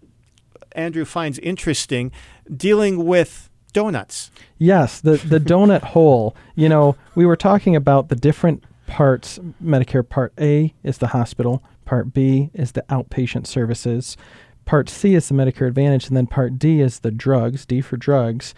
Andrew 0.73 1.05
finds 1.05 1.39
interesting, 1.39 2.11
dealing 2.55 3.05
with 3.05 3.49
donuts. 3.73 4.31
Yes, 4.57 5.01
the, 5.01 5.17
the 5.17 5.39
donut 5.39 5.81
hole. 5.81 6.35
You 6.55 6.69
know, 6.69 6.95
we 7.15 7.25
were 7.25 7.35
talking 7.35 7.75
about 7.75 8.09
the 8.09 8.15
different 8.15 8.63
parts. 8.87 9.39
Medicare 9.63 10.07
Part 10.07 10.33
A 10.39 10.73
is 10.83 10.97
the 10.97 11.07
hospital, 11.07 11.63
Part 11.91 12.13
B 12.13 12.51
is 12.53 12.71
the 12.71 12.85
outpatient 12.87 13.45
services, 13.45 14.15
Part 14.63 14.87
C 14.87 15.13
is 15.13 15.27
the 15.27 15.35
Medicare 15.35 15.67
Advantage, 15.67 16.07
and 16.07 16.15
then 16.15 16.25
Part 16.25 16.57
D 16.57 16.79
is 16.79 16.99
the 16.99 17.11
drugs, 17.11 17.65
D 17.65 17.81
for 17.81 17.97
drugs. 17.97 18.55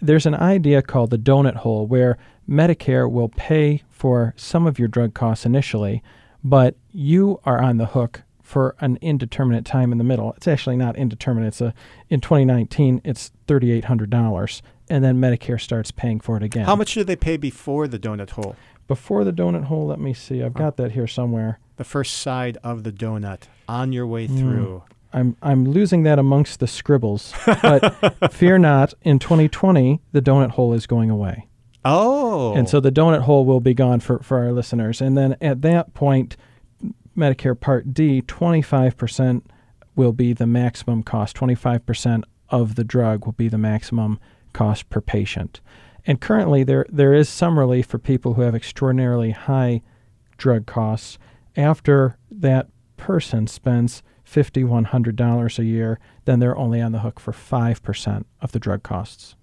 There's 0.00 0.24
an 0.24 0.34
idea 0.34 0.80
called 0.80 1.10
the 1.10 1.18
donut 1.18 1.56
hole 1.56 1.86
where 1.86 2.16
Medicare 2.48 3.10
will 3.10 3.28
pay 3.28 3.82
for 3.90 4.32
some 4.34 4.66
of 4.66 4.78
your 4.78 4.88
drug 4.88 5.12
costs 5.12 5.44
initially, 5.44 6.02
but 6.42 6.74
you 6.90 7.38
are 7.44 7.60
on 7.60 7.76
the 7.76 7.84
hook 7.84 8.22
for 8.42 8.74
an 8.80 8.96
indeterminate 9.02 9.66
time 9.66 9.92
in 9.92 9.98
the 9.98 10.02
middle. 10.02 10.32
It's 10.38 10.48
actually 10.48 10.78
not 10.78 10.96
indeterminate. 10.96 11.48
It's 11.48 11.60
a 11.60 11.74
in 12.08 12.22
2019 12.22 13.02
it's 13.04 13.30
$3800 13.46 14.62
and 14.88 15.04
then 15.04 15.20
Medicare 15.20 15.60
starts 15.60 15.92
paying 15.92 16.18
for 16.18 16.36
it 16.36 16.42
again. 16.42 16.64
How 16.64 16.74
much 16.76 16.94
do 16.94 17.04
they 17.04 17.14
pay 17.14 17.36
before 17.36 17.86
the 17.86 17.98
donut 17.98 18.30
hole? 18.30 18.56
Before 18.90 19.22
the 19.22 19.32
donut 19.32 19.66
hole, 19.66 19.86
let 19.86 20.00
me 20.00 20.12
see. 20.12 20.42
I've 20.42 20.52
got 20.52 20.76
that 20.78 20.90
here 20.90 21.06
somewhere. 21.06 21.60
The 21.76 21.84
first 21.84 22.16
side 22.16 22.58
of 22.64 22.82
the 22.82 22.90
donut 22.90 23.42
on 23.68 23.92
your 23.92 24.04
way 24.04 24.26
through. 24.26 24.82
Mm. 24.84 24.92
I'm 25.12 25.36
I'm 25.42 25.64
losing 25.64 26.02
that 26.02 26.18
amongst 26.18 26.58
the 26.58 26.66
scribbles. 26.66 27.32
But 27.46 28.32
fear 28.32 28.58
not, 28.58 28.92
in 29.02 29.20
2020 29.20 30.00
the 30.10 30.20
donut 30.20 30.50
hole 30.50 30.72
is 30.72 30.88
going 30.88 31.08
away. 31.08 31.46
Oh. 31.84 32.52
And 32.54 32.68
so 32.68 32.80
the 32.80 32.90
donut 32.90 33.20
hole 33.20 33.44
will 33.44 33.60
be 33.60 33.74
gone 33.74 34.00
for, 34.00 34.18
for 34.24 34.38
our 34.38 34.50
listeners. 34.50 35.00
And 35.00 35.16
then 35.16 35.36
at 35.40 35.62
that 35.62 35.94
point, 35.94 36.36
Medicare 37.16 37.58
Part 37.58 37.94
D, 37.94 38.22
25% 38.22 39.42
will 39.94 40.12
be 40.12 40.32
the 40.32 40.48
maximum 40.48 41.04
cost. 41.04 41.36
25% 41.36 42.24
of 42.48 42.74
the 42.74 42.82
drug 42.82 43.24
will 43.24 43.34
be 43.34 43.46
the 43.46 43.56
maximum 43.56 44.18
cost 44.52 44.90
per 44.90 45.00
patient. 45.00 45.60
And 46.06 46.20
currently, 46.20 46.64
there 46.64 46.86
there 46.88 47.14
is 47.14 47.28
some 47.28 47.58
relief 47.58 47.86
for 47.86 47.98
people 47.98 48.34
who 48.34 48.42
have 48.42 48.54
extraordinarily 48.54 49.30
high 49.30 49.82
drug 50.36 50.66
costs. 50.66 51.18
After 51.56 52.16
that 52.30 52.68
person 52.96 53.46
spends 53.46 54.02
$5,100 54.26 55.58
a 55.58 55.64
year, 55.64 55.98
then 56.24 56.38
they're 56.38 56.56
only 56.56 56.80
on 56.80 56.92
the 56.92 57.00
hook 57.00 57.18
for 57.18 57.32
5% 57.32 58.24
of 58.40 58.52
the 58.52 58.58
drug 58.58 58.82
costs. 58.82 59.34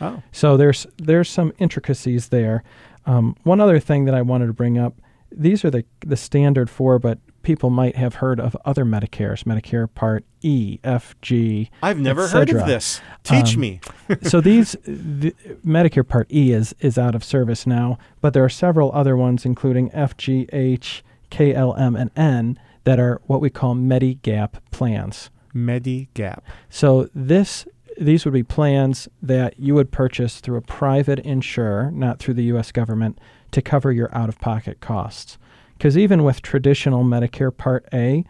Oh. 0.00 0.22
So 0.32 0.56
there's 0.56 0.86
there's 0.96 1.28
some 1.28 1.52
intricacies 1.58 2.28
there. 2.28 2.64
Um, 3.06 3.36
one 3.44 3.60
other 3.60 3.78
thing 3.78 4.04
that 4.06 4.14
I 4.14 4.22
wanted 4.22 4.48
to 4.48 4.52
bring 4.52 4.76
up: 4.78 4.94
these 5.30 5.64
are 5.64 5.70
the 5.70 5.84
the 6.04 6.16
standard 6.16 6.68
four, 6.68 6.98
but 6.98 7.18
people 7.42 7.70
might 7.70 7.96
have 7.96 8.16
heard 8.16 8.38
of 8.40 8.56
other 8.64 8.84
Medicares: 8.84 9.44
Medicare 9.44 9.92
Part 9.92 10.24
E, 10.40 10.78
F, 10.84 11.14
G. 11.22 11.70
I've 11.82 11.98
never 11.98 12.26
heard 12.28 12.50
of 12.50 12.66
this. 12.66 13.00
Teach 13.24 13.54
Um, 13.54 13.60
me. 13.60 13.80
so 14.22 14.40
these 14.40 14.76
the, 14.84 15.34
Medicare 15.64 16.06
Part 16.06 16.32
E 16.32 16.52
is 16.52 16.74
is 16.80 16.98
out 16.98 17.14
of 17.14 17.22
service 17.24 17.66
now, 17.66 17.98
but 18.20 18.32
there 18.34 18.44
are 18.44 18.48
several 18.48 18.92
other 18.92 19.16
ones, 19.16 19.44
including 19.44 19.90
F, 19.92 20.16
G, 20.16 20.48
H, 20.52 21.04
K, 21.30 21.54
L, 21.54 21.74
M, 21.76 21.94
and 21.96 22.10
N, 22.16 22.58
that 22.84 22.98
are 22.98 23.20
what 23.26 23.40
we 23.40 23.50
call 23.50 23.74
Medigap 23.74 24.54
plans. 24.70 25.30
Medigap. 25.54 26.40
So 26.70 27.08
this 27.14 27.66
these 27.98 28.24
would 28.24 28.32
be 28.34 28.42
plans 28.42 29.06
that 29.20 29.58
you 29.60 29.74
would 29.74 29.90
purchase 29.92 30.40
through 30.40 30.56
a 30.56 30.62
private 30.62 31.18
insurer, 31.20 31.90
not 31.90 32.18
through 32.18 32.34
the 32.34 32.44
U.S. 32.44 32.72
government, 32.72 33.18
to 33.50 33.60
cover 33.60 33.92
your 33.92 34.08
out-of-pocket 34.16 34.80
costs. 34.80 35.36
Because 35.82 35.98
even 35.98 36.22
with 36.22 36.42
traditional 36.42 37.02
Medicare 37.02 37.50
Part 37.50 37.88
A, 37.92 38.24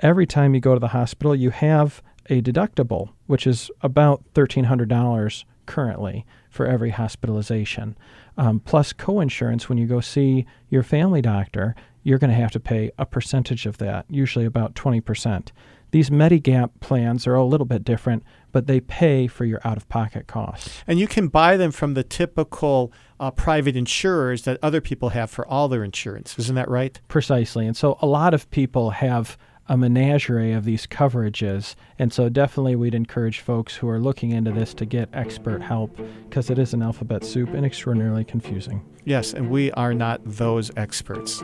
every 0.00 0.26
time 0.26 0.56
you 0.56 0.60
go 0.60 0.74
to 0.74 0.80
the 0.80 0.88
hospital, 0.88 1.36
you 1.36 1.50
have 1.50 2.02
a 2.28 2.42
deductible, 2.42 3.10
which 3.28 3.46
is 3.46 3.70
about 3.80 4.24
$1,300 4.34 5.44
currently 5.66 6.26
for 6.50 6.66
every 6.66 6.90
hospitalization. 6.90 7.96
Um, 8.36 8.58
plus 8.58 8.92
coinsurance, 8.92 9.68
when 9.68 9.78
you 9.78 9.86
go 9.86 10.00
see 10.00 10.46
your 10.68 10.82
family 10.82 11.22
doctor, 11.22 11.76
you're 12.02 12.18
going 12.18 12.30
to 12.30 12.36
have 12.36 12.50
to 12.50 12.58
pay 12.58 12.90
a 12.98 13.06
percentage 13.06 13.66
of 13.66 13.78
that, 13.78 14.06
usually 14.10 14.44
about 14.44 14.74
20%. 14.74 15.50
These 15.96 16.10
Medigap 16.10 16.72
plans 16.80 17.26
are 17.26 17.36
a 17.36 17.42
little 17.42 17.64
bit 17.64 17.82
different, 17.82 18.22
but 18.52 18.66
they 18.66 18.80
pay 18.80 19.26
for 19.26 19.46
your 19.46 19.62
out 19.64 19.78
of 19.78 19.88
pocket 19.88 20.26
costs. 20.26 20.82
And 20.86 20.98
you 20.98 21.06
can 21.06 21.28
buy 21.28 21.56
them 21.56 21.70
from 21.70 21.94
the 21.94 22.04
typical 22.04 22.92
uh, 23.18 23.30
private 23.30 23.76
insurers 23.76 24.42
that 24.42 24.58
other 24.62 24.82
people 24.82 25.08
have 25.08 25.30
for 25.30 25.48
all 25.48 25.68
their 25.68 25.82
insurance. 25.82 26.38
Isn't 26.38 26.54
that 26.56 26.68
right? 26.68 27.00
Precisely. 27.08 27.66
And 27.66 27.74
so 27.74 27.96
a 28.02 28.06
lot 28.06 28.34
of 28.34 28.50
people 28.50 28.90
have 28.90 29.38
a 29.68 29.76
menagerie 29.76 30.52
of 30.52 30.64
these 30.64 30.86
coverages. 30.86 31.74
And 31.98 32.12
so 32.12 32.28
definitely 32.28 32.76
we'd 32.76 32.94
encourage 32.94 33.40
folks 33.40 33.76
who 33.76 33.88
are 33.88 33.98
looking 33.98 34.30
into 34.30 34.52
this 34.52 34.74
to 34.74 34.86
get 34.86 35.08
expert 35.12 35.62
help 35.62 35.98
because 36.28 36.50
it 36.50 36.58
is 36.58 36.72
an 36.72 36.82
alphabet 36.82 37.24
soup 37.24 37.50
and 37.50 37.64
extraordinarily 37.64 38.24
confusing. 38.24 38.84
Yes, 39.04 39.34
and 39.34 39.50
we 39.50 39.70
are 39.72 39.94
not 39.94 40.20
those 40.24 40.72
experts. 40.76 41.40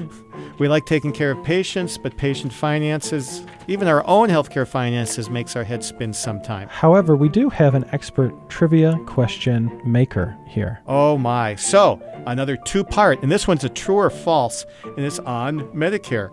we 0.60 0.68
like 0.68 0.86
taking 0.86 1.12
care 1.12 1.32
of 1.32 1.44
patients, 1.44 1.98
but 1.98 2.16
patient 2.16 2.52
finances, 2.52 3.42
even 3.66 3.88
our 3.88 4.06
own 4.06 4.28
healthcare 4.28 4.66
finances, 4.66 5.28
makes 5.28 5.56
our 5.56 5.64
head 5.64 5.82
spin 5.82 6.12
sometimes. 6.12 6.70
However, 6.70 7.16
we 7.16 7.28
do 7.28 7.48
have 7.50 7.74
an 7.74 7.84
expert 7.90 8.32
trivia 8.48 8.96
question 9.04 9.80
maker 9.84 10.38
here. 10.46 10.80
Oh 10.86 11.18
my. 11.18 11.56
So, 11.56 12.00
another 12.26 12.56
two 12.56 12.84
part, 12.84 13.20
and 13.22 13.32
this 13.32 13.48
one's 13.48 13.64
a 13.64 13.68
true 13.68 13.96
or 13.96 14.08
false, 14.10 14.64
and 14.84 15.00
it's 15.00 15.18
on 15.18 15.62
Medicare. 15.70 16.30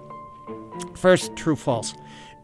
First, 0.96 1.36
true 1.36 1.56
false. 1.56 1.94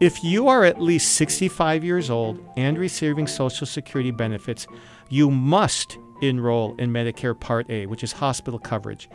If 0.00 0.22
you 0.22 0.48
are 0.48 0.64
at 0.64 0.80
least 0.80 1.14
65 1.14 1.82
years 1.82 2.10
old 2.10 2.38
and 2.56 2.76
receiving 2.78 3.26
Social 3.26 3.66
Security 3.66 4.10
benefits, 4.10 4.66
you 5.08 5.30
must 5.30 5.98
enroll 6.22 6.74
in 6.76 6.90
Medicare 6.90 7.38
Part 7.38 7.70
A, 7.70 7.86
which 7.86 8.04
is 8.04 8.12
hospital 8.12 8.58
coverage. 8.58 9.08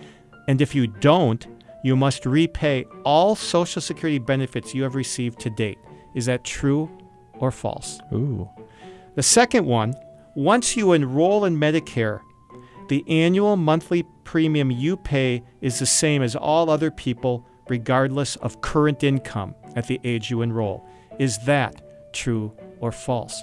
And 0.47 0.61
if 0.61 0.73
you 0.73 0.87
don't, 0.87 1.45
you 1.83 1.95
must 1.95 2.25
repay 2.25 2.85
all 3.03 3.35
Social 3.35 3.81
Security 3.81 4.19
benefits 4.19 4.73
you 4.73 4.83
have 4.83 4.95
received 4.95 5.39
to 5.41 5.49
date. 5.49 5.77
Is 6.15 6.25
that 6.25 6.43
true 6.43 6.89
or 7.39 7.51
false? 7.51 7.99
Ooh. 8.13 8.49
The 9.15 9.23
second 9.23 9.65
one, 9.65 9.93
once 10.35 10.77
you 10.77 10.93
enroll 10.93 11.45
in 11.45 11.57
Medicare, 11.57 12.21
the 12.87 13.03
annual 13.07 13.55
monthly 13.55 14.03
premium 14.23 14.71
you 14.71 14.97
pay 14.97 15.43
is 15.61 15.79
the 15.79 15.85
same 15.85 16.21
as 16.21 16.35
all 16.35 16.69
other 16.69 16.91
people, 16.91 17.45
regardless 17.71 18.35
of 18.35 18.59
current 18.59 19.01
income 19.01 19.55
at 19.77 19.87
the 19.87 19.97
age 20.03 20.29
you 20.29 20.41
enroll. 20.41 20.85
Is 21.19 21.37
that 21.45 21.81
true 22.11 22.51
or 22.81 22.91
false? 22.91 23.41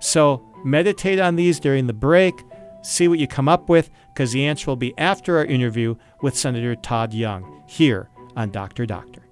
So 0.00 0.44
meditate 0.64 1.20
on 1.20 1.36
these 1.36 1.60
during 1.60 1.86
the 1.86 1.92
break, 1.92 2.34
see 2.82 3.06
what 3.06 3.20
you 3.20 3.28
come 3.28 3.48
up 3.48 3.68
with, 3.68 3.88
because 4.12 4.32
the 4.32 4.44
answer 4.44 4.68
will 4.68 4.74
be 4.74 4.92
after 4.98 5.38
our 5.38 5.44
interview 5.44 5.94
with 6.20 6.36
Senator 6.36 6.74
Todd 6.74 7.14
Young 7.14 7.62
here 7.68 8.10
on 8.34 8.50
Dr. 8.50 8.86
Doctor. 8.86 9.22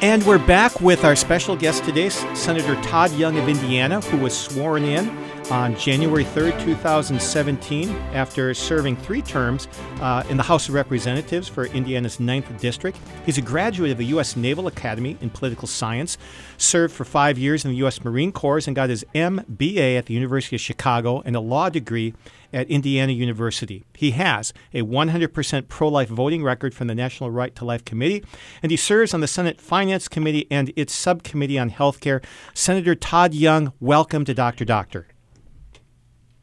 And 0.00 0.24
we're 0.24 0.38
back 0.46 0.80
with 0.80 1.04
our 1.04 1.16
special 1.16 1.56
guest 1.56 1.82
today, 1.82 2.10
Senator 2.10 2.80
Todd 2.82 3.10
Young 3.14 3.36
of 3.38 3.48
Indiana, 3.48 4.00
who 4.02 4.18
was 4.18 4.38
sworn 4.38 4.84
in 4.84 5.25
on 5.50 5.76
January 5.76 6.24
3rd, 6.24 6.60
2017, 6.64 7.90
after 8.12 8.52
serving 8.52 8.96
three 8.96 9.22
terms 9.22 9.68
uh, 10.00 10.22
in 10.28 10.36
the 10.36 10.42
House 10.42 10.68
of 10.68 10.74
Representatives 10.74 11.48
for 11.48 11.66
Indiana's 11.66 12.18
9th 12.18 12.58
District. 12.60 12.98
He's 13.24 13.38
a 13.38 13.42
graduate 13.42 13.90
of 13.92 13.98
the 13.98 14.06
U.S. 14.06 14.36
Naval 14.36 14.66
Academy 14.66 15.16
in 15.20 15.30
Political 15.30 15.68
Science, 15.68 16.18
served 16.58 16.94
for 16.94 17.04
five 17.04 17.38
years 17.38 17.64
in 17.64 17.70
the 17.70 17.76
U.S. 17.78 18.02
Marine 18.02 18.32
Corps, 18.32 18.66
and 18.66 18.74
got 18.74 18.90
his 18.90 19.04
MBA 19.14 19.96
at 19.96 20.06
the 20.06 20.14
University 20.14 20.56
of 20.56 20.60
Chicago 20.60 21.22
and 21.24 21.36
a 21.36 21.40
law 21.40 21.68
degree 21.68 22.14
at 22.52 22.68
Indiana 22.68 23.12
University. 23.12 23.84
He 23.94 24.12
has 24.12 24.52
a 24.72 24.82
100% 24.82 25.68
pro 25.68 25.88
life 25.88 26.08
voting 26.08 26.42
record 26.42 26.74
from 26.74 26.86
the 26.86 26.94
National 26.94 27.30
Right 27.30 27.54
to 27.56 27.64
Life 27.64 27.84
Committee, 27.84 28.24
and 28.62 28.70
he 28.70 28.76
serves 28.76 29.14
on 29.14 29.20
the 29.20 29.26
Senate 29.26 29.60
Finance 29.60 30.08
Committee 30.08 30.46
and 30.50 30.72
its 30.76 30.94
subcommittee 30.94 31.58
on 31.58 31.68
health 31.68 32.00
care. 32.00 32.20
Senator 32.54 32.94
Todd 32.94 33.34
Young, 33.34 33.72
welcome 33.80 34.24
to 34.24 34.34
Dr. 34.34 34.64
Doctor. 34.64 35.06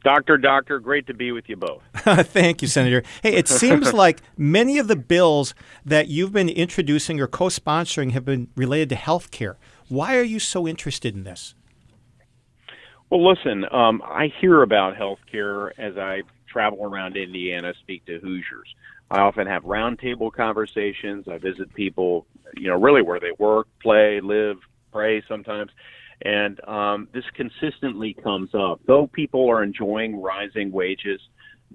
Doctor, 0.04 0.36
doctor, 0.36 0.78
great 0.80 1.06
to 1.06 1.14
be 1.14 1.32
with 1.32 1.48
you 1.48 1.56
both. 1.56 1.82
Thank 1.94 2.60
you, 2.60 2.68
Senator. 2.68 3.02
Hey, 3.22 3.34
it 3.34 3.48
seems 3.48 3.92
like 3.94 4.20
many 4.36 4.78
of 4.78 4.86
the 4.86 4.96
bills 4.96 5.54
that 5.82 6.08
you've 6.08 6.32
been 6.32 6.50
introducing 6.50 7.18
or 7.20 7.26
co 7.26 7.46
sponsoring 7.46 8.12
have 8.12 8.24
been 8.24 8.48
related 8.54 8.90
to 8.90 8.96
health 8.96 9.30
care. 9.30 9.56
Why 9.88 10.16
are 10.16 10.22
you 10.22 10.38
so 10.38 10.68
interested 10.68 11.14
in 11.14 11.24
this? 11.24 11.54
Well, 13.08 13.26
listen, 13.26 13.64
um, 13.72 14.02
I 14.04 14.30
hear 14.40 14.62
about 14.62 14.94
health 14.96 15.20
care 15.30 15.68
as 15.80 15.96
I 15.96 16.22
travel 16.46 16.84
around 16.84 17.16
Indiana, 17.16 17.72
speak 17.80 18.04
to 18.04 18.18
Hoosiers. 18.18 18.74
I 19.10 19.20
often 19.20 19.46
have 19.46 19.62
roundtable 19.62 20.30
conversations. 20.30 21.26
I 21.28 21.38
visit 21.38 21.72
people, 21.72 22.26
you 22.56 22.68
know, 22.68 22.78
really 22.78 23.02
where 23.02 23.20
they 23.20 23.32
work, 23.38 23.68
play, 23.82 24.20
live, 24.22 24.56
pray 24.92 25.22
sometimes. 25.28 25.70
And 26.24 26.66
um, 26.66 27.08
this 27.12 27.24
consistently 27.34 28.14
comes 28.14 28.50
up. 28.54 28.80
Though 28.86 29.06
people 29.06 29.48
are 29.50 29.62
enjoying 29.62 30.20
rising 30.22 30.72
wages, 30.72 31.20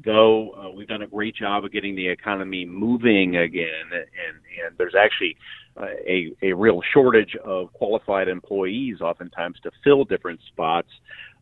though 0.04 0.52
uh, 0.52 0.72
we've 0.72 0.88
done 0.88 1.02
a 1.02 1.08
great 1.08 1.36
job 1.36 1.66
of 1.66 1.72
getting 1.72 1.96
the 1.96 2.08
economy 2.08 2.66
moving 2.66 3.38
again, 3.38 3.92
and, 3.92 4.38
and 4.66 4.78
there's 4.78 4.96
actually 5.00 5.36
uh, 5.78 5.86
a, 6.08 6.34
a 6.42 6.54
real 6.54 6.82
shortage 6.94 7.36
of 7.44 7.72
qualified 7.74 8.28
employees 8.28 9.02
oftentimes 9.02 9.58
to 9.64 9.72
fill 9.84 10.04
different 10.04 10.40
spots. 10.48 10.90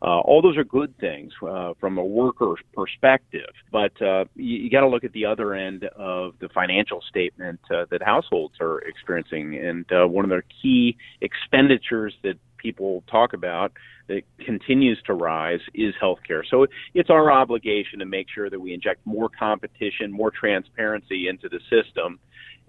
Uh, 0.01 0.19
all 0.19 0.41
those 0.43 0.57
are 0.57 0.63
good 0.63 0.95
things 0.99 1.31
uh, 1.47 1.73
from 1.79 1.97
a 1.97 2.05
worker 2.05 2.53
perspective, 2.73 3.49
but 3.71 3.99
uh, 4.01 4.25
you, 4.35 4.57
you 4.57 4.69
got 4.69 4.81
to 4.81 4.87
look 4.87 5.03
at 5.03 5.11
the 5.13 5.25
other 5.25 5.53
end 5.53 5.85
of 5.95 6.33
the 6.39 6.49
financial 6.49 7.01
statement 7.09 7.59
uh, 7.73 7.85
that 7.89 8.01
households 8.03 8.53
are 8.61 8.79
experiencing. 8.81 9.55
And 9.57 9.85
uh, 9.91 10.07
one 10.07 10.23
of 10.23 10.29
the 10.29 10.43
key 10.61 10.97
expenditures 11.21 12.13
that 12.23 12.35
people 12.67 13.01
talk 13.09 13.31
about 13.31 13.71
that 14.07 14.23
continues 14.45 14.99
to 15.05 15.13
rise 15.13 15.61
is 15.73 15.93
healthcare. 16.01 16.43
So 16.49 16.67
it's 16.93 17.09
our 17.09 17.31
obligation 17.31 17.99
to 17.99 18.05
make 18.05 18.27
sure 18.33 18.49
that 18.49 18.59
we 18.59 18.73
inject 18.73 18.99
more 19.05 19.29
competition, 19.29 20.11
more 20.11 20.31
transparency 20.31 21.29
into 21.29 21.47
the 21.47 21.61
system, 21.69 22.19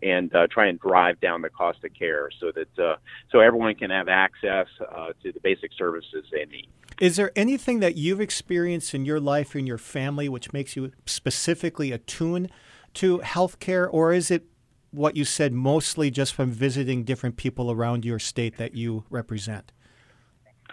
and 0.01 0.33
uh, 0.33 0.47
try 0.49 0.67
and 0.69 0.79
drive 0.79 1.21
down 1.21 1.43
the 1.43 1.51
cost 1.51 1.83
of 1.85 1.93
care 1.95 2.29
so 2.39 2.53
that 2.53 2.73
uh, 2.79 2.97
so 3.33 3.41
everyone 3.41 3.75
can 3.75 3.91
have 3.91 4.09
access 4.09 4.69
uh, 4.81 5.09
to 5.21 5.33
the 5.33 5.41
basic 5.41 5.73
services 5.77 6.25
they 6.31 6.45
need. 6.45 6.69
Is 7.01 7.17
there 7.17 7.33
anything 7.35 7.81
that 7.81 7.97
you've 7.97 8.21
experienced 8.21 8.95
in 8.95 9.05
your 9.05 9.19
life 9.19 9.55
or 9.55 9.59
in 9.59 9.67
your 9.67 9.79
family 9.79 10.29
which 10.29 10.53
makes 10.53 10.77
you 10.77 10.93
specifically 11.07 11.91
attuned 11.91 12.51
to 12.95 13.19
healthcare, 13.19 13.89
or 13.91 14.13
is 14.13 14.31
it 14.31 14.45
what 14.93 15.17
you 15.17 15.25
said 15.25 15.53
mostly 15.53 16.11
just 16.11 16.33
from 16.35 16.51
visiting 16.51 17.03
different 17.05 17.37
people 17.37 17.71
around 17.73 18.05
your 18.05 18.21
state 18.21 18.57
that 18.59 18.75
you 18.75 19.05
represent? 19.11 19.73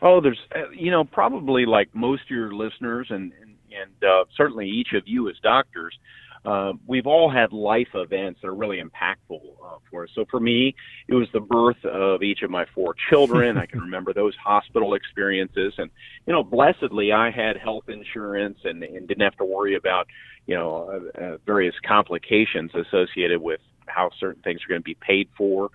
Oh, 0.02 0.22
there's, 0.22 0.40
uh, 0.56 0.70
you 0.72 0.92
know, 0.92 1.04
probably 1.04 1.66
like 1.66 1.94
most 1.94 2.24
of 2.24 2.30
your 2.30 2.54
listeners, 2.54 3.08
and 3.10 3.32
and, 3.42 3.56
and 3.72 4.04
uh, 4.04 4.26
certainly 4.36 4.68
each 4.68 4.94
of 4.94 5.04
you 5.06 5.30
as 5.30 5.36
doctors, 5.42 5.98
uh, 6.46 6.74
we've 6.86 7.08
all 7.08 7.30
had 7.30 7.52
life 7.52 7.88
events 7.96 8.40
that 8.42 8.48
are 8.48 8.56
really 8.56 8.82
impactful 8.82 9.42
uh, 9.66 9.78
for 9.90 10.04
us. 10.04 10.10
So 10.14 10.26
for 10.30 10.40
me, 10.40 10.76
it 11.08 11.16
was 11.16 11.28
the 11.34 11.40
birth 11.40 11.84
of 11.86 12.22
each 12.22 12.44
of 12.44 12.52
my 12.52 12.66
four 12.76 12.96
children. 13.10 13.58
I 13.58 13.66
can 13.66 13.80
remember 13.90 14.14
those 14.14 14.36
hospital 14.36 14.94
experiences, 14.94 15.74
and 15.78 15.90
you 16.28 16.34
know, 16.34 16.44
blessedly, 16.44 17.12
I 17.12 17.32
had 17.32 17.58
health 17.58 17.90
insurance 17.90 18.60
and, 18.64 18.84
and 18.84 19.08
didn't 19.08 19.24
have 19.24 19.38
to 19.38 19.46
worry 19.46 19.76
about 19.76 20.08
you 20.46 20.56
know 20.56 21.10
uh, 21.18 21.20
uh, 21.20 21.38
various 21.46 21.76
complications 21.86 22.72
associated 22.76 23.42
with 23.42 23.62
how 23.88 24.12
certain 24.20 24.42
things 24.44 24.62
are 24.66 24.70
going 24.70 24.82
to 24.82 24.86
be 24.86 24.96
paid 24.96 25.30
for 25.38 25.70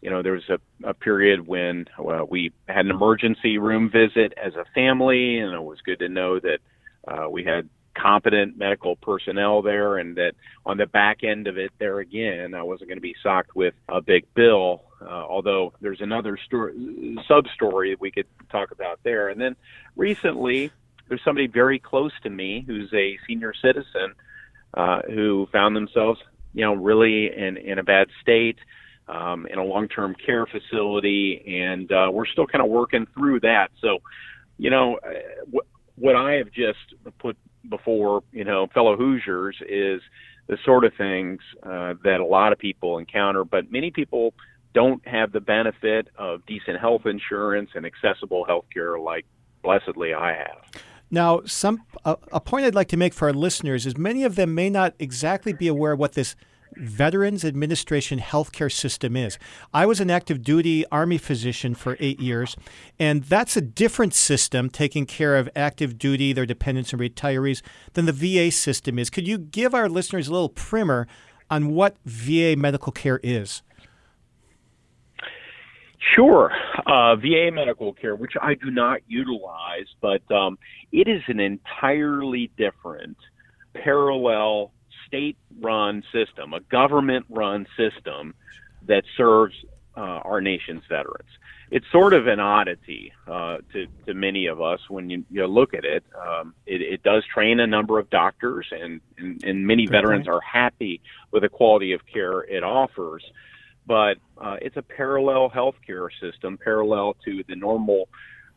you 0.00 0.10
know, 0.10 0.22
there 0.22 0.32
was 0.32 0.48
a, 0.48 0.58
a 0.84 0.94
period 0.94 1.46
when 1.46 1.86
well, 1.98 2.26
we 2.28 2.52
had 2.68 2.84
an 2.84 2.90
emergency 2.90 3.58
room 3.58 3.90
visit 3.90 4.32
as 4.42 4.54
a 4.54 4.64
family, 4.74 5.38
and 5.38 5.54
it 5.54 5.62
was 5.62 5.80
good 5.84 5.98
to 6.00 6.08
know 6.08 6.38
that 6.38 6.58
uh, 7.08 7.28
we 7.28 7.44
had 7.44 7.68
competent 7.94 8.58
medical 8.58 8.96
personnel 8.96 9.62
there, 9.62 9.96
and 9.96 10.16
that 10.16 10.32
on 10.64 10.76
the 10.76 10.86
back 10.86 11.24
end 11.24 11.46
of 11.46 11.56
it, 11.56 11.70
there 11.78 11.98
again, 11.98 12.54
I 12.54 12.62
wasn't 12.62 12.88
going 12.88 12.98
to 12.98 13.02
be 13.02 13.16
socked 13.22 13.56
with 13.56 13.74
a 13.88 14.00
big 14.00 14.32
bill. 14.34 14.82
Uh, 15.00 15.08
although 15.08 15.74
there's 15.80 16.00
another 16.00 16.38
story, 16.46 17.16
sub 17.28 17.46
story 17.54 17.90
that 17.90 18.00
we 18.00 18.10
could 18.10 18.26
talk 18.50 18.70
about 18.70 18.98
there. 19.02 19.28
And 19.28 19.40
then 19.40 19.54
recently, 19.94 20.70
there's 21.08 21.22
somebody 21.22 21.46
very 21.46 21.78
close 21.78 22.12
to 22.22 22.30
me 22.30 22.64
who's 22.66 22.92
a 22.94 23.18
senior 23.26 23.52
citizen 23.54 24.14
uh, 24.74 25.02
who 25.06 25.48
found 25.52 25.76
themselves, 25.76 26.20
you 26.54 26.62
know, 26.62 26.74
really 26.74 27.34
in 27.34 27.56
in 27.56 27.78
a 27.78 27.82
bad 27.82 28.08
state 28.20 28.58
um, 29.08 29.46
in 29.46 29.58
a 29.58 29.64
long-term 29.64 30.16
care 30.24 30.46
facility, 30.46 31.42
and 31.64 31.90
uh, 31.92 32.08
we're 32.12 32.26
still 32.26 32.46
kind 32.46 32.64
of 32.64 32.70
working 32.70 33.06
through 33.14 33.40
that. 33.40 33.68
So, 33.80 33.98
you 34.58 34.70
know, 34.70 34.96
uh, 34.96 35.60
what, 35.96 36.16
I 36.16 36.34
have 36.34 36.50
just 36.50 36.78
put 37.18 37.36
before, 37.68 38.22
you 38.32 38.44
know, 38.44 38.66
fellow 38.74 38.96
Hoosiers 38.96 39.56
is 39.68 40.00
the 40.48 40.58
sort 40.64 40.84
of 40.84 40.92
things 40.94 41.40
uh, 41.62 41.94
that 42.04 42.20
a 42.20 42.24
lot 42.24 42.52
of 42.52 42.58
people 42.58 42.98
encounter, 42.98 43.44
but 43.44 43.70
many 43.70 43.90
people 43.90 44.34
don't 44.74 45.06
have 45.08 45.32
the 45.32 45.40
benefit 45.40 46.08
of 46.16 46.44
decent 46.46 46.78
health 46.78 47.06
insurance 47.06 47.70
and 47.74 47.86
accessible 47.86 48.44
health 48.44 48.66
care 48.72 48.98
like 48.98 49.24
blessedly 49.62 50.14
I 50.14 50.34
have. 50.34 50.82
Now, 51.10 51.42
some 51.46 51.82
a, 52.04 52.16
a 52.32 52.40
point 52.40 52.66
I'd 52.66 52.74
like 52.74 52.88
to 52.88 52.96
make 52.96 53.14
for 53.14 53.28
our 53.28 53.34
listeners 53.34 53.86
is 53.86 53.96
many 53.96 54.24
of 54.24 54.34
them 54.34 54.54
may 54.54 54.68
not 54.68 54.94
exactly 54.98 55.52
be 55.52 55.68
aware 55.68 55.94
what 55.94 56.12
this 56.12 56.36
Veterans 56.76 57.44
Administration 57.44 58.18
healthcare 58.18 58.70
system 58.70 59.16
is. 59.16 59.38
I 59.72 59.86
was 59.86 60.00
an 60.00 60.10
active 60.10 60.42
duty 60.42 60.84
Army 60.92 61.18
physician 61.18 61.74
for 61.74 61.96
eight 62.00 62.20
years, 62.20 62.56
and 62.98 63.24
that's 63.24 63.56
a 63.56 63.60
different 63.60 64.14
system 64.14 64.68
taking 64.68 65.06
care 65.06 65.36
of 65.36 65.48
active 65.56 65.98
duty, 65.98 66.32
their 66.32 66.46
dependents, 66.46 66.92
and 66.92 67.00
retirees 67.00 67.62
than 67.94 68.04
the 68.04 68.12
VA 68.12 68.50
system 68.50 68.98
is. 68.98 69.10
Could 69.10 69.26
you 69.26 69.38
give 69.38 69.74
our 69.74 69.88
listeners 69.88 70.28
a 70.28 70.32
little 70.32 70.48
primer 70.48 71.06
on 71.50 71.68
what 71.68 71.96
VA 72.04 72.54
medical 72.56 72.92
care 72.92 73.20
is? 73.22 73.62
Sure. 76.14 76.52
Uh, 76.86 77.16
VA 77.16 77.50
medical 77.52 77.92
care, 77.92 78.14
which 78.14 78.34
I 78.40 78.54
do 78.54 78.70
not 78.70 79.00
utilize, 79.08 79.86
but 80.00 80.22
um, 80.30 80.58
it 80.92 81.08
is 81.08 81.22
an 81.28 81.40
entirely 81.40 82.50
different 82.56 83.16
parallel 83.74 84.72
state 85.06 85.36
run 85.60 86.02
system, 86.12 86.52
a 86.52 86.60
government 86.60 87.26
run 87.28 87.66
system 87.76 88.34
that 88.86 89.04
serves 89.16 89.54
uh, 89.96 90.00
our 90.00 90.40
nation's 90.40 90.82
veterans. 90.88 91.30
It's 91.70 91.86
sort 91.90 92.12
of 92.14 92.28
an 92.28 92.38
oddity 92.38 93.12
uh, 93.26 93.58
to, 93.72 93.86
to 94.06 94.14
many 94.14 94.46
of 94.46 94.60
us 94.60 94.78
when 94.88 95.10
you, 95.10 95.24
you 95.30 95.46
look 95.46 95.74
at 95.74 95.84
it. 95.84 96.04
Um, 96.14 96.54
it. 96.64 96.80
It 96.80 97.02
does 97.02 97.24
train 97.26 97.58
a 97.58 97.66
number 97.66 97.98
of 97.98 98.08
doctors, 98.08 98.66
and, 98.70 99.00
and, 99.18 99.42
and 99.42 99.66
many 99.66 99.86
veterans 99.86 100.28
are 100.28 100.40
happy 100.40 101.00
with 101.32 101.42
the 101.42 101.48
quality 101.48 101.92
of 101.92 102.02
care 102.06 102.40
it 102.42 102.62
offers. 102.62 103.24
But 103.84 104.18
uh, 104.38 104.56
it's 104.62 104.76
a 104.76 104.82
parallel 104.82 105.50
healthcare 105.50 106.08
system, 106.20 106.56
parallel 106.56 107.16
to 107.24 107.42
the 107.48 107.56
normal 107.56 108.08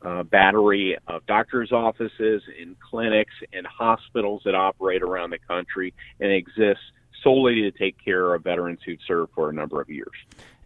uh, 0.02 0.24
battery 0.24 0.98
of 1.08 1.26
doctors' 1.26 1.72
offices, 1.72 2.44
and 2.60 2.80
clinics, 2.80 3.34
and 3.54 3.68
hospitals 3.68 4.42
that 4.46 4.56
operate 4.56 5.02
around 5.02 5.32
the 5.32 5.40
country 5.40 5.94
and 6.20 6.32
exists 6.32 6.84
solely 7.24 7.62
to 7.62 7.72
take 7.72 7.98
care 8.04 8.34
of 8.34 8.44
veterans 8.44 8.80
who've 8.86 9.00
served 9.06 9.32
for 9.34 9.50
a 9.50 9.54
number 9.54 9.82
of 9.82 9.90
years. 9.90 10.14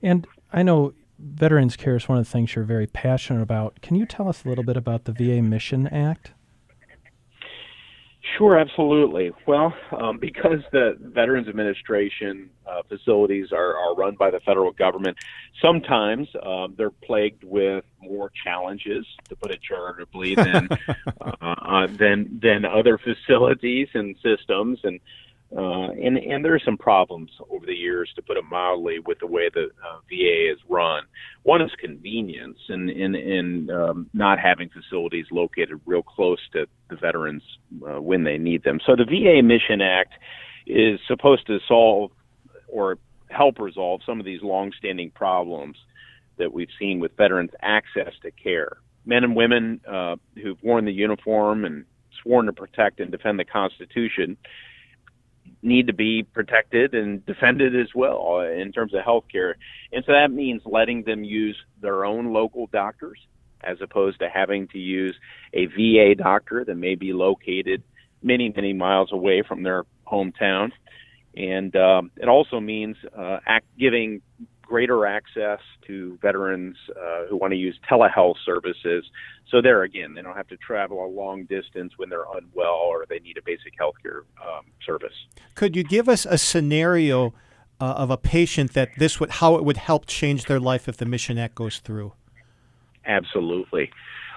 And 0.02 0.28
I 0.52 0.63
know 0.63 0.93
Veterans 1.17 1.76
Care 1.76 1.96
is 1.96 2.08
one 2.08 2.17
of 2.17 2.26
the 2.26 2.32
things 2.32 2.56
you're 2.56 2.63
very 2.63 2.88
passionate 2.88 3.41
about. 3.41 3.82
Can 3.82 3.96
you 3.96 4.06
tell 4.06 4.28
us 4.28 4.43
a 4.46 4.50
little 4.50 4.63
bit 4.63 4.78
about 4.78 5.06
the 5.06 5.12
VA 5.12 5.41
Mission 5.41 5.88
Act? 5.88 6.32
Sure, 8.38 8.58
absolutely. 8.58 9.32
Well, 9.46 9.74
um, 9.92 10.18
because 10.18 10.60
the 10.72 10.98
Veterans 11.00 11.50
Administration 11.50 12.50
uh, 12.66 12.82
facilities 12.88 13.52
are, 13.52 13.78
are 13.78 13.94
run 13.96 14.16
by 14.16 14.32
the 14.32 14.40
federal 14.40 14.72
government, 14.72 15.18
sometimes 15.62 16.30
um, 16.42 16.74
they're 16.78 16.90
plagued 16.90 17.44
with 17.44 17.84
more 18.02 18.32
challenges, 18.44 19.06
to 19.28 19.36
put 19.36 19.52
it 19.52 19.60
charitably, 19.62 20.36
than 20.36 20.70
uh, 21.22 21.32
uh, 21.42 21.88
than 21.88 22.40
than 22.42 22.64
other 22.64 22.98
facilities 22.98 23.90
and 23.94 24.16
systems. 24.24 24.80
And 24.84 25.02
uh, 25.56 25.92
and, 25.92 26.18
and 26.18 26.44
there 26.44 26.56
are 26.56 26.62
some 26.63 26.78
problems 26.78 27.30
over 27.52 27.66
the 27.66 27.76
years, 27.76 28.12
to 28.16 28.22
put 28.22 28.38
it 28.38 28.44
mildly, 28.50 28.98
with 29.06 29.20
the 29.20 29.28
way 29.28 29.50
the 29.54 29.70
uh, 29.88 30.00
VA 30.10 30.52
is 30.52 30.58
run. 30.68 31.04
One 31.44 31.62
is 31.62 31.70
convenience 31.80 32.58
and, 32.70 32.89
and, 32.89 33.16
and 33.16 33.70
um, 33.70 34.10
not 34.13 34.39
having 34.39 34.70
facilities 34.70 35.28
located 35.32 35.80
real 35.86 36.02
close 36.02 36.39
to 36.54 36.66
the 36.89 36.96
veterans 36.96 37.44
uh, 37.88 38.02
when 38.02 38.24
they 38.24 38.38
need 38.38 38.63
them. 38.63 38.80
So 38.86 38.96
the 38.96 39.06
VA 39.06 39.44
Mission 39.44 39.82
Act 39.82 40.13
is 40.66 41.00
supposed 41.08 41.46
to 41.48 41.60
solve 41.68 42.12
or 42.68 42.98
help 43.30 43.60
resolve 43.60 44.02
some 44.06 44.20
of 44.20 44.26
these 44.26 44.42
longstanding 44.42 45.12
problems 45.12 45.78
that 46.38 46.52
we've 46.52 46.70
seen 46.80 47.00
with 47.00 47.16
veterans' 47.16 47.52
access 47.62 48.13
to 48.24 48.32
care. 48.32 48.78
Men 49.06 49.24
and 49.24 49.36
women 49.36 49.82
uh, 49.88 50.16
who've 50.42 50.62
worn 50.63 50.86
the 50.86 50.94
uniform 50.94 51.66
and 51.66 51.86
sworn 52.24 52.48
to 52.48 52.54
protect 52.54 53.00
and 53.00 53.12
defend 53.12 53.38
the 53.38 53.46
Constitution 53.46 54.38
need 55.63 55.88
to 55.88 55.93
be 55.93 56.23
protected 56.23 56.93
and 56.93 57.26
defended 57.26 57.76
as 57.80 57.88
well 57.95 58.41
in 58.41 58.71
terms 58.71 58.93
of 58.93 59.04
health 59.04 59.26
care. 59.32 59.56
And 59.91 60.04
so 60.06 60.12
that 60.12 60.32
means 60.32 60.62
letting 60.65 61.04
them 61.04 61.23
use 61.23 61.58
their 61.82 62.06
own 62.06 62.34
local 62.34 62.67
doctors 62.67 63.19
as 63.63 63.78
opposed 63.82 64.19
to 64.19 64.30
having 64.30 64.67
to 64.69 64.78
use 64.78 65.15
a 65.54 65.67
VA 65.67 66.15
doctor 66.15 66.65
that 66.65 66.76
may 66.76 66.95
be 66.95 67.13
located 67.13 67.82
many, 68.21 68.52
many 68.54 68.73
miles 68.73 69.12
away 69.12 69.41
from 69.47 69.63
their 69.63 69.84
hometown. 70.06 70.71
And 71.36 71.76
um, 71.76 72.12
it 72.17 72.28
also 72.28 72.60
means 72.60 72.97
uh, 73.17 73.39
act, 73.47 73.65
giving 73.80 74.21
greater 74.63 75.06
access 75.06 75.60
to 75.88 76.17
veterans 76.21 76.76
uh, 76.91 77.26
who 77.30 77.38
want 77.38 77.52
to 77.52 77.58
use 77.58 77.78
telehealth 77.89 78.36
services. 78.45 79.06
So 79.49 79.62
there 79.62 79.84
again, 79.84 80.15
they 80.15 80.21
don't 80.21 80.36
have 80.36 80.47
to 80.47 80.58
travel 80.58 81.06
a 81.06 81.08
long 81.08 81.43
distance 81.43 81.93
when 81.97 82.10
they're 82.10 82.26
unwell 82.36 82.82
or 82.89 83.06
they 83.08 83.19
need 83.19 83.38
a 83.38 83.41
basic 83.43 83.73
health 83.78 83.95
care 84.02 84.23
um, 84.41 84.65
service. 84.86 85.13
Could 85.56 85.76
you 85.76 85.84
give 85.84 86.10
us 86.10 86.26
a 86.26 86.38
scenario 86.38 87.34
uh, 87.80 87.86
of 87.86 88.10
a 88.10 88.17
patient 88.17 88.73
that 88.73 88.89
this 88.97 89.19
would 89.19 89.30
how 89.30 89.56
it 89.56 89.65
would 89.65 89.78
help 89.78 90.06
change 90.06 90.45
their 90.45 90.60
life 90.60 90.88
if 90.88 90.97
the 90.97 91.06
Mission 91.06 91.38
Act 91.38 91.56
goes 91.56 91.80
through? 91.80 92.13
Absolutely. 93.06 93.91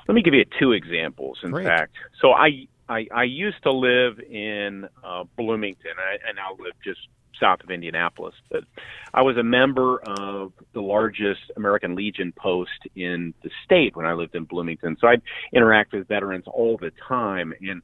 Let 0.09 0.15
me 0.15 0.23
give 0.23 0.35
you 0.35 0.45
two 0.59 0.73
examples. 0.73 1.39
In 1.43 1.51
Great. 1.51 1.67
fact, 1.67 1.95
so 2.21 2.33
I 2.33 2.67
I, 2.89 3.07
I 3.15 3.25
used 3.25 3.63
to 3.65 3.73
live 3.73 4.21
in 4.21 4.89
uh, 5.03 5.25
Bloomington. 5.37 5.93
I, 5.99 6.29
I 6.29 6.33
now 6.33 6.57
live 6.59 6.75
just 6.85 7.01
south 7.41 7.63
of 7.63 7.71
Indianapolis. 7.71 8.35
But 8.51 8.65
I 9.13 9.23
was 9.23 9.37
a 9.37 9.43
member 9.43 9.99
of 9.99 10.53
the 10.73 10.81
largest 10.81 11.51
American 11.57 11.95
Legion 11.95 12.33
post 12.33 12.87
in 12.95 13.35
the 13.43 13.51
state 13.65 13.97
when 13.97 14.07
I 14.07 14.13
lived 14.13 14.35
in 14.35 14.45
Bloomington. 14.45 14.97
So 15.01 15.09
I'd 15.09 15.23
interact 15.53 15.93
with 15.93 16.09
veterans 16.09 16.45
all 16.47 16.77
the 16.77 16.93
time, 17.09 17.53
and 17.61 17.83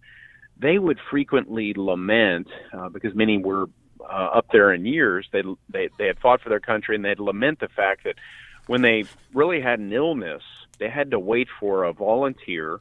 they 0.59 0.79
would 0.79 0.99
frequently 1.11 1.75
lament 1.77 2.49
uh, 2.73 2.89
because 2.89 3.15
many 3.15 3.39
were 3.39 3.67
uh, 4.01 4.31
up 4.35 4.47
there 4.53 4.73
in 4.73 4.85
years. 4.85 5.27
They 5.33 5.43
they 5.69 5.89
they 5.99 6.07
had 6.07 6.19
fought 6.19 6.41
for 6.41 6.49
their 6.49 6.61
country, 6.61 6.97
and 6.97 7.05
they'd 7.05 7.19
lament 7.19 7.61
the 7.61 7.69
fact 7.69 8.05
that 8.05 8.17
when 8.67 8.83
they 8.83 9.05
really 9.35 9.61
had 9.61 9.79
an 9.79 9.93
illness, 9.93 10.43
they 10.79 10.89
had 10.89 11.11
to 11.11 11.19
wait 11.19 11.49
for 11.61 11.85
a 11.85 11.93
volunteer 11.93 12.81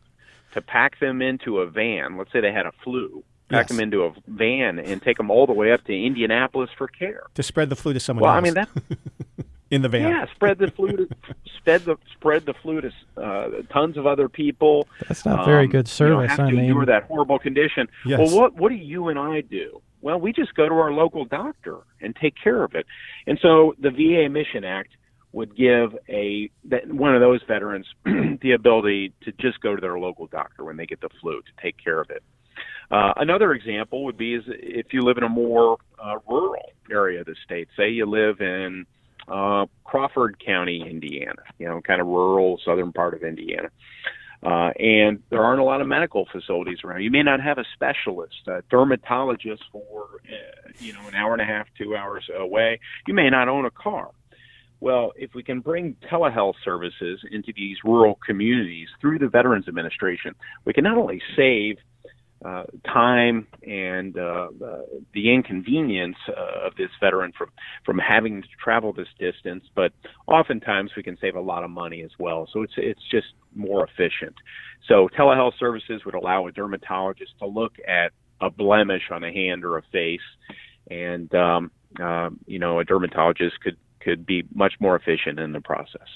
to 0.53 0.61
pack 0.61 0.99
them 0.99 1.21
into 1.21 1.59
a 1.59 1.65
van. 1.65 2.17
Let's 2.17 2.31
say 2.31 2.41
they 2.41 2.51
had 2.51 2.65
a 2.65 2.73
flu 2.83 3.23
pack 3.51 3.69
Yes. 3.69 3.77
them 3.77 3.79
into 3.79 4.03
a 4.05 4.13
van 4.27 4.79
and 4.79 5.01
take 5.01 5.17
them 5.17 5.29
all 5.29 5.45
the 5.45 5.53
way 5.53 5.71
up 5.71 5.83
to 5.85 5.93
Indianapolis 5.93 6.69
for 6.77 6.87
care. 6.87 7.23
To 7.35 7.43
spread 7.43 7.69
the 7.69 7.75
flu 7.75 7.93
to 7.93 7.99
someone 7.99 8.23
Well, 8.23 8.33
else. 8.33 8.37
I 8.39 8.41
mean 8.43 8.53
that 8.55 8.69
in 9.71 9.81
the 9.81 9.89
van. 9.89 10.09
yeah, 10.09 10.25
spread 10.33 10.57
the 10.57 10.71
flu 10.71 10.87
to 10.97 11.07
spread 11.57 11.81
the 11.85 11.97
spread 12.13 12.45
the 12.45 12.53
flu 12.55 12.81
to 12.81 12.91
uh, 13.17 13.49
tons 13.71 13.97
of 13.97 14.07
other 14.07 14.27
people. 14.29 14.87
That's 15.07 15.25
not 15.25 15.45
very 15.45 15.65
Um, 15.65 15.71
good 15.71 15.87
service. 15.87 16.15
don't 16.15 16.29
have 16.29 16.39
I 16.39 16.49
to 16.49 16.55
mean, 16.55 16.65
endure 16.65 16.85
that 16.85 17.03
horrible 17.03 17.39
condition. 17.39 17.87
Yes. 18.05 18.19
Well, 18.19 18.35
what 18.39 18.55
what 18.55 18.69
do 18.69 18.75
you 18.75 19.09
and 19.09 19.19
I 19.19 19.41
do? 19.41 19.81
Well, 20.01 20.19
we 20.19 20.33
just 20.33 20.55
go 20.55 20.67
to 20.67 20.73
our 20.75 20.91
local 20.91 21.25
doctor 21.25 21.77
and 22.01 22.15
take 22.15 22.33
care 22.43 22.63
of 22.63 22.73
it. 22.73 22.87
And 23.27 23.37
so 23.41 23.75
the 23.79 23.91
VA 23.91 24.29
Mission 24.29 24.63
Act 24.63 24.89
would 25.33 25.55
give 25.55 25.95
a 26.09 26.49
that 26.65 26.91
one 26.91 27.13
of 27.15 27.21
those 27.21 27.39
veterans 27.47 27.85
the 28.05 28.51
ability 28.53 29.13
to 29.21 29.31
just 29.33 29.61
go 29.61 29.75
to 29.75 29.79
their 29.79 29.97
local 29.99 30.25
doctor 30.27 30.63
when 30.65 30.75
they 30.75 30.85
get 30.87 30.99
the 31.01 31.09
flu 31.21 31.39
to 31.41 31.51
take 31.61 31.75
care 31.81 32.01
of 32.01 32.09
it. 32.09 32.23
Uh, 32.91 33.13
another 33.15 33.53
example 33.53 34.03
would 34.03 34.17
be 34.17 34.35
is 34.35 34.43
if 34.47 34.87
you 34.91 35.01
live 35.01 35.17
in 35.17 35.23
a 35.23 35.29
more 35.29 35.77
uh, 35.97 36.15
rural 36.27 36.73
area 36.91 37.21
of 37.21 37.25
the 37.25 37.35
state. 37.45 37.69
Say 37.77 37.89
you 37.89 38.05
live 38.05 38.41
in 38.41 38.85
uh, 39.27 39.65
Crawford 39.85 40.43
County, 40.45 40.83
Indiana, 40.87 41.41
you 41.57 41.67
know, 41.67 41.81
kind 41.81 42.01
of 42.01 42.07
rural 42.07 42.59
southern 42.65 42.91
part 42.91 43.13
of 43.13 43.23
Indiana. 43.23 43.69
Uh, 44.43 44.71
and 44.79 45.21
there 45.29 45.43
aren't 45.43 45.61
a 45.61 45.63
lot 45.63 45.81
of 45.81 45.87
medical 45.87 46.27
facilities 46.31 46.79
around. 46.83 47.03
You 47.03 47.11
may 47.11 47.21
not 47.21 47.41
have 47.41 47.59
a 47.59 47.65
specialist, 47.75 48.47
a 48.47 48.63
dermatologist 48.71 49.63
for, 49.71 50.07
uh, 50.25 50.71
you 50.79 50.93
know, 50.93 51.07
an 51.07 51.13
hour 51.13 51.33
and 51.33 51.41
a 51.41 51.45
half, 51.45 51.67
two 51.77 51.95
hours 51.95 52.27
away. 52.35 52.79
You 53.07 53.13
may 53.13 53.29
not 53.29 53.47
own 53.47 53.65
a 53.65 53.71
car. 53.71 54.09
Well, 54.79 55.11
if 55.15 55.35
we 55.35 55.43
can 55.43 55.59
bring 55.59 55.95
telehealth 56.11 56.55
services 56.65 57.19
into 57.31 57.53
these 57.55 57.77
rural 57.83 58.17
communities 58.25 58.87
through 58.99 59.19
the 59.19 59.27
Veterans 59.27 59.67
Administration, 59.67 60.33
we 60.65 60.73
can 60.73 60.83
not 60.83 60.97
only 60.97 61.21
save 61.37 61.77
uh, 62.43 62.63
time 62.85 63.47
and 63.67 64.17
uh, 64.17 64.47
uh, 64.63 64.81
the 65.13 65.31
inconvenience 65.33 66.15
uh, 66.27 66.65
of 66.67 66.75
this 66.75 66.89
veteran 66.99 67.31
from 67.37 67.49
from 67.85 67.99
having 67.99 68.41
to 68.41 68.47
travel 68.63 68.93
this 68.93 69.07
distance, 69.19 69.63
but 69.75 69.91
oftentimes 70.27 70.91
we 70.97 71.03
can 71.03 71.17
save 71.21 71.35
a 71.35 71.41
lot 71.41 71.63
of 71.63 71.69
money 71.69 72.01
as 72.01 72.11
well. 72.17 72.47
So 72.51 72.63
it's 72.63 72.73
it's 72.77 73.03
just 73.11 73.27
more 73.53 73.85
efficient. 73.85 74.35
So 74.87 75.07
telehealth 75.17 75.53
services 75.59 76.01
would 76.05 76.15
allow 76.15 76.47
a 76.47 76.51
dermatologist 76.51 77.31
to 77.39 77.45
look 77.45 77.73
at 77.87 78.11
a 78.41 78.49
blemish 78.49 79.03
on 79.11 79.23
a 79.23 79.31
hand 79.31 79.63
or 79.63 79.77
a 79.77 79.83
face, 79.91 80.19
and 80.89 81.33
um, 81.35 81.71
uh, 82.01 82.29
you 82.47 82.57
know 82.57 82.79
a 82.79 82.83
dermatologist 82.83 83.59
could 83.61 83.77
could 83.99 84.25
be 84.25 84.43
much 84.53 84.73
more 84.79 84.95
efficient 84.95 85.39
in 85.39 85.51
the 85.51 85.61
process. 85.61 86.07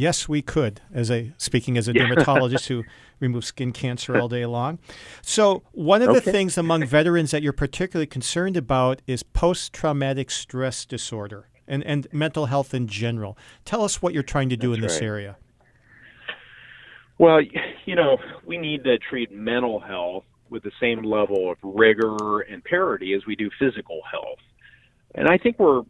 Yes, 0.00 0.26
we 0.30 0.40
could. 0.40 0.80
As 0.94 1.10
a 1.10 1.34
speaking 1.36 1.76
as 1.76 1.86
a 1.86 1.92
dermatologist 1.92 2.68
who 2.68 2.84
removes 3.20 3.48
skin 3.48 3.70
cancer 3.70 4.16
all 4.16 4.28
day 4.28 4.46
long. 4.46 4.78
So 5.20 5.62
one 5.72 6.00
of 6.00 6.14
the 6.14 6.22
things 6.22 6.56
among 6.56 6.86
veterans 6.86 7.32
that 7.32 7.42
you're 7.42 7.52
particularly 7.52 8.06
concerned 8.06 8.56
about 8.56 9.02
is 9.06 9.22
post-traumatic 9.22 10.30
stress 10.30 10.86
disorder 10.86 11.48
and, 11.68 11.84
and 11.84 12.08
mental 12.12 12.46
health 12.46 12.72
in 12.72 12.88
general. 12.88 13.36
Tell 13.66 13.84
us 13.84 14.00
what 14.00 14.14
you're 14.14 14.22
trying 14.22 14.48
to 14.48 14.56
do 14.56 14.70
That's 14.70 14.78
in 14.78 14.82
this 14.82 14.94
right. 14.94 15.06
area. 15.06 15.36
Well, 17.18 17.42
you 17.84 17.94
know, 17.94 18.16
we 18.46 18.56
need 18.56 18.84
to 18.84 18.96
treat 18.96 19.30
mental 19.30 19.80
health 19.80 20.24
with 20.48 20.62
the 20.62 20.72
same 20.80 21.02
level 21.02 21.50
of 21.50 21.58
rigor 21.62 22.40
and 22.40 22.64
parity 22.64 23.12
as 23.12 23.26
we 23.26 23.36
do 23.36 23.50
physical 23.58 24.00
health. 24.10 24.38
And 25.14 25.28
I 25.28 25.36
think 25.36 25.58
we're, 25.58 25.82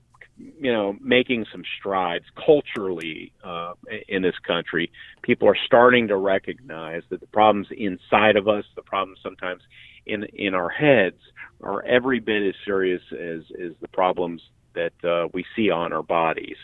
you 0.60 0.72
know, 0.72 0.96
making 1.00 1.46
some 1.50 1.62
strides 1.78 2.24
culturally 2.44 3.32
uh, 3.44 3.74
in 4.08 4.22
this 4.22 4.38
country. 4.46 4.90
People 5.22 5.48
are 5.48 5.56
starting 5.66 6.08
to 6.08 6.16
recognize 6.16 7.02
that 7.10 7.20
the 7.20 7.26
problems 7.26 7.68
inside 7.76 8.36
of 8.36 8.48
us, 8.48 8.64
the 8.76 8.82
problems 8.82 9.18
sometimes 9.22 9.62
in 10.06 10.24
in 10.24 10.54
our 10.54 10.70
heads, 10.70 11.20
are 11.62 11.84
every 11.84 12.20
bit 12.20 12.42
as 12.42 12.54
serious 12.64 13.02
as 13.12 13.42
as 13.62 13.72
the 13.80 13.88
problems 13.88 14.42
that 14.74 14.92
uh, 15.04 15.28
we 15.32 15.44
see 15.56 15.70
on 15.70 15.92
our 15.92 16.02
bodies 16.02 16.56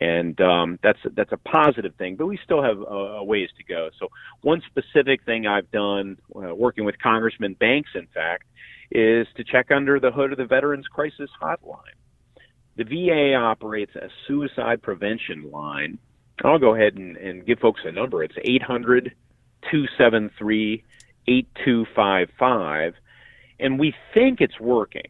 and 0.00 0.40
um, 0.40 0.78
that's 0.82 0.98
that's 1.14 1.32
a 1.32 1.36
positive 1.36 1.94
thing. 1.96 2.16
But 2.16 2.26
we 2.26 2.38
still 2.44 2.62
have 2.62 2.78
a, 2.78 3.18
a 3.20 3.24
ways 3.24 3.48
to 3.56 3.64
go. 3.64 3.90
So 3.98 4.08
one 4.42 4.62
specific 4.66 5.24
thing 5.24 5.46
I've 5.46 5.70
done, 5.70 6.18
uh, 6.34 6.54
working 6.54 6.84
with 6.84 6.98
Congressman 6.98 7.54
Banks, 7.54 7.90
in 7.94 8.06
fact, 8.14 8.44
is 8.90 9.26
to 9.36 9.44
check 9.44 9.70
under 9.70 10.00
the 10.00 10.10
hood 10.10 10.32
of 10.32 10.38
the 10.38 10.46
Veterans 10.46 10.86
Crisis 10.86 11.30
Hotline. 11.40 11.96
The 12.78 12.84
VA 12.84 13.34
operates 13.34 13.96
a 13.96 14.08
suicide 14.28 14.82
prevention 14.82 15.50
line. 15.50 15.98
I'll 16.44 16.60
go 16.60 16.76
ahead 16.76 16.94
and, 16.94 17.16
and 17.16 17.44
give 17.44 17.58
folks 17.58 17.80
a 17.84 17.90
number. 17.90 18.22
It's 18.22 18.36
800 18.42 19.14
273 19.68 20.84
8255. 21.26 22.94
And 23.58 23.80
we 23.80 23.92
think 24.14 24.40
it's 24.40 24.60
working. 24.60 25.08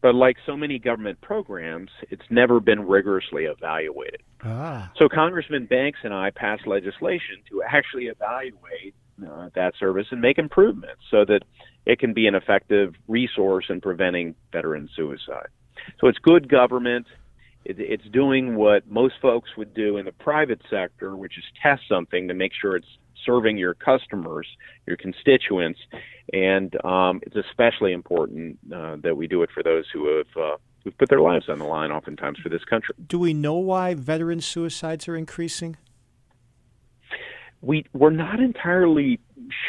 But 0.00 0.14
like 0.14 0.38
so 0.46 0.56
many 0.56 0.78
government 0.78 1.20
programs, 1.20 1.90
it's 2.08 2.24
never 2.30 2.58
been 2.58 2.80
rigorously 2.86 3.44
evaluated. 3.44 4.22
Ah, 4.42 4.90
So 4.96 5.10
Congressman 5.10 5.66
Banks 5.66 5.98
and 6.02 6.14
I 6.14 6.30
passed 6.30 6.66
legislation 6.66 7.42
to 7.50 7.62
actually 7.62 8.06
evaluate 8.06 8.94
uh, 9.22 9.50
that 9.54 9.74
service 9.78 10.06
and 10.10 10.22
make 10.22 10.38
improvements 10.38 11.02
so 11.10 11.26
that 11.26 11.40
it 11.84 11.98
can 11.98 12.14
be 12.14 12.26
an 12.26 12.34
effective 12.34 12.94
resource 13.06 13.66
in 13.68 13.82
preventing 13.82 14.34
veteran 14.50 14.88
suicide. 14.96 15.48
So 16.00 16.08
it's 16.08 16.18
good 16.18 16.48
government. 16.48 17.06
It, 17.64 17.76
it's 17.78 18.04
doing 18.12 18.56
what 18.56 18.88
most 18.90 19.14
folks 19.20 19.50
would 19.56 19.74
do 19.74 19.96
in 19.96 20.04
the 20.04 20.12
private 20.12 20.60
sector, 20.70 21.16
which 21.16 21.36
is 21.38 21.44
test 21.62 21.82
something 21.88 22.28
to 22.28 22.34
make 22.34 22.52
sure 22.58 22.76
it's 22.76 22.98
serving 23.24 23.58
your 23.58 23.74
customers, 23.74 24.46
your 24.86 24.96
constituents, 24.96 25.78
and 26.32 26.74
um, 26.84 27.20
it's 27.22 27.36
especially 27.36 27.92
important 27.92 28.58
uh, 28.74 28.96
that 29.02 29.16
we 29.16 29.26
do 29.26 29.42
it 29.42 29.50
for 29.52 29.62
those 29.62 29.84
who 29.92 30.16
have 30.16 30.42
uh, 30.42 30.56
who've 30.82 30.96
put 30.96 31.10
their 31.10 31.20
lives 31.20 31.48
on 31.50 31.58
the 31.58 31.64
line, 31.64 31.90
oftentimes 31.90 32.38
for 32.38 32.48
this 32.48 32.64
country. 32.64 32.94
do 33.06 33.18
we 33.18 33.34
know 33.34 33.56
why 33.56 33.92
veteran 33.92 34.40
suicides 34.40 35.06
are 35.06 35.16
increasing? 35.16 35.76
we 37.60 37.84
we're 37.92 38.10
not 38.10 38.40
entirely 38.40 39.20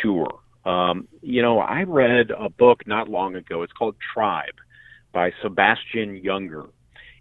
sure. 0.02 0.40
Um, 0.66 1.08
you 1.22 1.42
know, 1.42 1.60
I 1.60 1.84
read 1.84 2.32
a 2.32 2.50
book 2.50 2.86
not 2.86 3.10
long 3.10 3.36
ago. 3.36 3.64
It's 3.64 3.74
called 3.74 3.96
Tribe 4.14 4.61
by 5.12 5.32
Sebastian 5.42 6.22
Junger. 6.24 6.70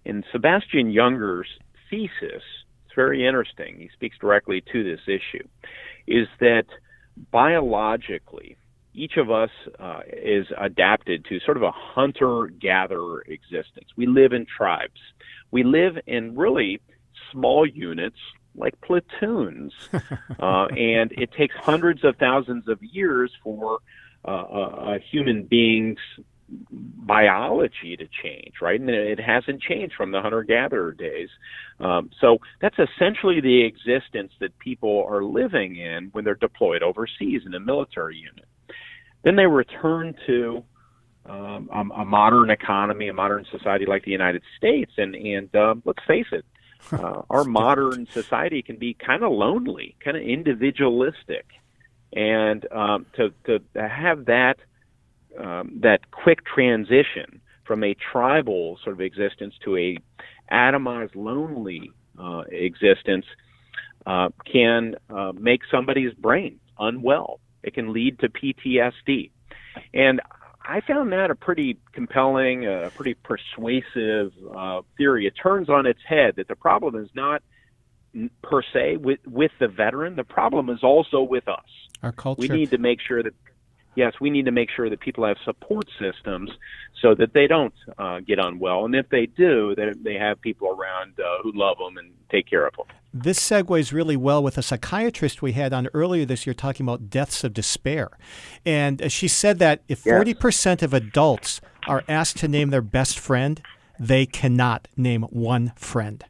And 0.05 0.24
Sebastian 0.33 0.92
Junger's 0.92 1.48
thesis, 1.90 2.42
it's 2.87 2.94
very 2.94 3.26
interesting. 3.26 3.76
He 3.79 3.90
speaks 3.92 4.16
directly 4.18 4.62
to 4.72 4.85
this 4.85 5.00
issue, 5.07 5.46
is 6.07 6.26
that 6.40 6.64
biologically, 7.31 8.57
each 8.94 9.16
of 9.16 9.31
us 9.31 9.50
uh, 9.79 10.00
is 10.11 10.46
adapted 10.59 11.24
to 11.26 11.38
sort 11.40 11.57
of 11.57 11.62
a 11.62 11.70
hunter 11.70 12.48
gatherer 12.61 13.22
existence. 13.26 13.88
We 13.96 14.07
live 14.07 14.33
in 14.33 14.46
tribes. 14.46 15.00
We 15.50 15.62
live 15.62 15.98
in 16.07 16.37
really 16.37 16.81
small 17.31 17.66
units 17.66 18.18
like 18.57 18.81
platoons. 18.81 19.72
uh, 19.92 20.66
and 20.66 21.12
it 21.12 21.33
takes 21.33 21.55
hundreds 21.57 22.05
of 22.05 22.16
thousands 22.16 22.68
of 22.68 22.83
years 22.83 23.33
for 23.42 23.79
uh, 24.26 24.31
a, 24.31 24.94
a 24.94 24.98
human 25.11 25.44
being's 25.44 25.98
biology 26.71 27.97
to 27.97 28.07
change, 28.23 28.55
right? 28.61 28.81
And 28.81 28.91
it 28.91 29.21
hasn't 29.21 29.63
changed 29.63 29.95
from 29.97 30.11
the 30.11 30.21
hunter 30.21 30.43
gatherer 30.43 30.93
days. 30.93 31.29
Um, 31.79 32.11
so 32.21 32.39
that's 32.61 32.77
essentially 32.79 33.41
the 33.41 33.65
existence 33.65 34.33
that 34.41 34.59
people 34.59 35.07
are 35.09 35.25
living 35.25 35.77
in 35.77 36.11
when 36.13 36.25
they're 36.25 36.35
deployed 36.35 36.83
overseas 36.83 37.43
in 37.47 37.55
a 37.55 37.61
military 37.61 38.17
unit. 38.17 38.47
Then 39.23 39.37
they 39.37 39.47
return 39.47 40.15
to 40.27 40.65
um, 41.27 41.69
a, 41.73 42.01
a, 42.01 42.05
modern 42.05 42.51
economy, 42.51 43.09
a 43.09 43.13
modern 43.13 43.45
society 43.51 43.87
like 43.87 44.05
the 44.05 44.11
United 44.11 44.43
States, 44.57 44.93
and 44.97 45.15
and 45.15 45.55
um, 45.55 45.83
let's 45.85 46.03
face 46.07 46.27
it, 46.33 46.45
uh, 46.93 47.23
our 47.29 47.45
modern 47.63 48.07
society 48.11 48.63
can 48.63 48.77
be 48.77 48.95
kind 48.95 49.23
of 49.23 49.31
lonely, 49.31 49.97
kind 50.03 50.17
of 50.17 50.23
individualistic, 50.23 51.47
and 52.15 52.67
um, 52.73 53.07
to 53.17 53.33
to 53.45 53.61
have 53.75 54.25
that 54.25 54.57
um, 55.38 55.79
that 55.83 56.11
quick 56.11 56.45
transition 56.45 57.40
from 57.64 57.85
a 57.85 57.95
tribal 57.95 58.79
sort 58.83 58.95
of 58.95 59.01
existence 59.01 59.55
to 59.64 59.77
a 59.77 59.97
atomized, 60.51 61.14
lonely 61.14 61.93
uh, 62.19 62.43
existence 62.51 63.25
uh, 64.07 64.29
can 64.51 64.97
uh, 65.09 65.33
make 65.38 65.61
somebody's 65.71 66.12
brain 66.14 66.59
unwell. 66.79 67.40
It 67.62 67.75
can 67.75 67.93
lead 67.93 68.19
to 68.21 68.29
PTSD, 68.29 69.31
and 69.93 70.21
I 70.62 70.81
found 70.81 71.12
that 71.12 71.31
a 71.31 71.35
pretty 71.35 71.79
compelling, 71.93 72.66
a 72.66 72.73
uh, 72.73 72.90
pretty 72.90 73.14
persuasive 73.14 74.33
uh, 74.57 74.83
theory. 74.97 75.27
It 75.27 75.35
turns 75.40 75.69
on 75.69 75.87
its 75.87 76.01
head 76.07 76.37
that 76.37 76.49
the 76.49 76.57
problem 76.57 76.97
is 76.97 77.09
not 77.14 77.43
per 78.43 78.62
se 78.73 78.97
with 78.97 79.21
with 79.27 79.53
the 79.59 79.69
veteran. 79.69 80.16
The 80.16 80.25
problem 80.25 80.69
is 80.71 80.83
also 80.83 81.23
with 81.23 81.49
us. 81.49 81.64
Our 82.03 82.12
culture. 82.12 82.40
We 82.40 82.49
need 82.49 82.71
to 82.71 82.79
make 82.79 83.01
sure 83.01 83.23
that 83.23 83.35
yes, 83.94 84.14
we 84.20 84.31
need 84.31 84.44
to 84.46 84.53
make 84.53 84.70
sure 84.70 84.88
that 84.88 85.00
people 85.00 85.24
have 85.26 85.37
support 85.44 85.87
systems 85.98 86.50
so 87.00 87.14
that 87.14 87.33
they 87.33 87.46
don't 87.46 87.74
uh, 87.98 88.20
get 88.20 88.38
unwell, 88.38 88.85
and 88.85 88.94
if 88.94 89.09
they 89.09 89.26
do, 89.26 89.74
that 89.76 90.03
they 90.03 90.14
have 90.14 90.40
people 90.40 90.68
around 90.68 91.18
uh, 91.18 91.42
who 91.42 91.53
love 91.55 91.79
them 91.79 91.96
and 91.96 92.12
take 92.31 92.48
care 92.48 92.66
of 92.66 92.74
them. 92.76 92.87
This 93.12 93.40
segues 93.40 93.92
really 93.92 94.16
well 94.16 94.42
with 94.42 94.57
a 94.57 94.62
psychiatrist 94.62 95.42
we 95.42 95.53
had 95.53 95.72
on 95.72 95.88
earlier 95.94 96.24
this 96.24 96.46
year 96.46 96.55
talking 96.55 96.87
about 96.87 97.11
deaths 97.11 97.42
of 97.42 97.53
despair. 97.53 98.09
And 98.64 99.11
she 99.11 99.26
said 99.26 99.59
that 99.59 99.83
if 99.88 100.07
yes. 100.07 100.22
40% 100.22 100.83
of 100.83 100.94
adults 100.94 101.61
are 101.88 102.05
asked 102.09 102.37
to 102.38 102.48
name 102.48 102.70
their 102.70 102.83
best 102.83 103.18
friend, 103.18 103.61
they 103.98 104.26
cannot 104.26 104.87
name 104.96 105.22
one 105.22 105.72
friend. 105.74 106.24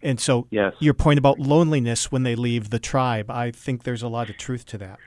And 0.00 0.20
so, 0.20 0.46
yes. 0.50 0.72
your 0.78 0.94
point 0.94 1.18
about 1.18 1.38
loneliness 1.38 2.10
when 2.12 2.22
they 2.22 2.34
leave 2.34 2.70
the 2.70 2.78
tribe, 2.78 3.30
I 3.30 3.50
think 3.50 3.82
there's 3.82 4.02
a 4.02 4.08
lot 4.08 4.30
of 4.30 4.38
truth 4.38 4.64
to 4.66 4.78
that. 4.78 4.98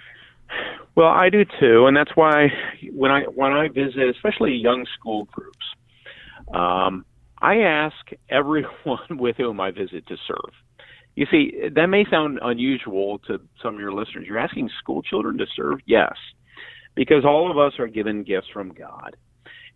Well, 0.95 1.08
I 1.08 1.30
do 1.30 1.45
too, 1.60 1.86
and 1.88 1.95
that's 1.95 2.15
why 2.15 2.52
when 2.91 3.12
I 3.12 3.23
when 3.23 3.54
I 3.54 3.69
visit, 3.69 4.10
especially 4.10 4.54
young 4.54 4.86
school 4.97 5.25
groups, 5.32 5.65
um, 6.54 7.06
I 7.41 7.60
ask 7.60 7.95
everyone 8.30 8.99
with 9.12 9.38
whom 9.38 9.60
I 9.60 9.71
visit 9.71 10.08
to 10.08 10.17
serve. 10.28 10.54
You 11.15 11.25
see, 11.30 11.54
that 11.75 11.88
may 11.88 12.06
sound 12.10 12.39
unusual 12.41 13.19
to 13.28 13.41
some 13.62 13.75
of 13.75 13.80
your 13.80 13.93
listeners. 13.93 14.25
You're 14.28 14.39
asking 14.39 14.69
school 14.80 15.02
children 15.02 15.38
to 15.39 15.45
serve? 15.56 15.80
Yes, 15.86 16.15
because 16.95 17.25
all 17.25 17.49
of 17.52 17.58
us 17.58 17.80
are 17.80 17.88
given 17.88 18.23
gifts 18.23 18.47
from 18.52 18.69
God. 18.69 19.15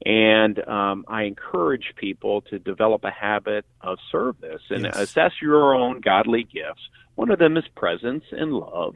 And 0.06 0.68
um, 0.68 1.06
I 1.08 1.24
encourage 1.24 1.94
people 1.96 2.42
to 2.44 2.60
develop 2.60 3.06
a 3.06 3.12
habit 3.12 3.66
of 3.82 3.98
service 4.12 4.62
and 4.70 4.84
yes. 4.84 4.98
assess 4.98 5.32
your 5.42 5.74
own 5.74 6.02
godly 6.02 6.44
gifts. 6.44 6.82
One 7.16 7.32
of 7.32 7.40
them 7.40 7.56
is 7.56 7.64
presence 7.76 8.26
and 8.32 8.54
love. 8.54 8.96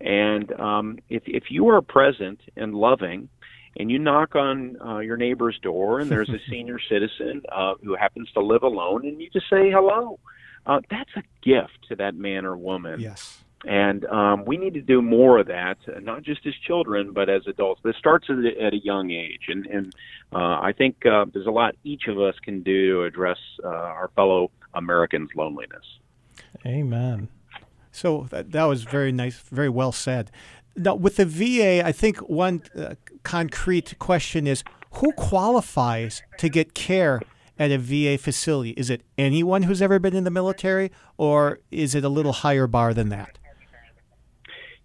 And 0.00 0.52
um, 0.58 0.98
if, 1.08 1.22
if 1.26 1.44
you 1.50 1.68
are 1.68 1.82
present 1.82 2.40
and 2.56 2.74
loving, 2.74 3.28
and 3.76 3.90
you 3.90 3.98
knock 3.98 4.34
on 4.34 4.76
uh, 4.84 4.98
your 4.98 5.16
neighbor's 5.16 5.58
door, 5.60 6.00
and 6.00 6.10
there's 6.10 6.28
a 6.28 6.40
senior 6.50 6.78
citizen 6.78 7.42
uh, 7.52 7.74
who 7.82 7.94
happens 7.94 8.30
to 8.32 8.40
live 8.40 8.62
alone, 8.62 9.06
and 9.06 9.20
you 9.20 9.30
just 9.30 9.48
say 9.48 9.70
hello, 9.70 10.18
uh, 10.66 10.80
that's 10.90 11.10
a 11.16 11.22
gift 11.42 11.78
to 11.88 11.96
that 11.96 12.14
man 12.14 12.44
or 12.44 12.56
woman. 12.56 13.00
Yes. 13.00 13.42
And 13.64 14.06
um, 14.06 14.46
we 14.46 14.56
need 14.56 14.72
to 14.74 14.80
do 14.80 15.02
more 15.02 15.38
of 15.38 15.48
that, 15.48 15.76
not 16.02 16.22
just 16.22 16.46
as 16.46 16.54
children, 16.66 17.12
but 17.12 17.28
as 17.28 17.42
adults. 17.46 17.82
This 17.84 17.96
starts 17.96 18.26
at 18.30 18.36
a, 18.36 18.62
at 18.62 18.72
a 18.72 18.78
young 18.78 19.10
age, 19.10 19.48
and, 19.48 19.66
and 19.66 19.94
uh, 20.32 20.60
I 20.60 20.72
think 20.76 21.04
uh, 21.04 21.26
there's 21.32 21.46
a 21.46 21.50
lot 21.50 21.76
each 21.84 22.06
of 22.08 22.18
us 22.18 22.34
can 22.42 22.62
do 22.62 22.94
to 22.94 23.02
address 23.02 23.38
uh, 23.62 23.68
our 23.68 24.10
fellow 24.16 24.50
Americans' 24.72 25.28
loneliness. 25.36 25.84
Amen. 26.64 27.28
So 27.92 28.26
that, 28.30 28.52
that 28.52 28.64
was 28.64 28.84
very 28.84 29.12
nice, 29.12 29.38
very 29.38 29.68
well 29.68 29.92
said. 29.92 30.30
Now, 30.76 30.94
with 30.94 31.16
the 31.16 31.26
VA, 31.26 31.84
I 31.84 31.92
think 31.92 32.18
one 32.18 32.62
uh, 32.76 32.94
concrete 33.22 33.98
question 33.98 34.46
is 34.46 34.62
who 34.94 35.12
qualifies 35.12 36.22
to 36.38 36.48
get 36.48 36.74
care 36.74 37.20
at 37.58 37.70
a 37.70 37.78
VA 37.78 38.16
facility? 38.16 38.70
Is 38.70 38.88
it 38.88 39.02
anyone 39.18 39.64
who's 39.64 39.82
ever 39.82 39.98
been 39.98 40.16
in 40.16 40.24
the 40.24 40.30
military, 40.30 40.90
or 41.18 41.60
is 41.70 41.94
it 41.94 42.04
a 42.04 42.08
little 42.08 42.32
higher 42.32 42.66
bar 42.66 42.94
than 42.94 43.10
that? 43.10 43.38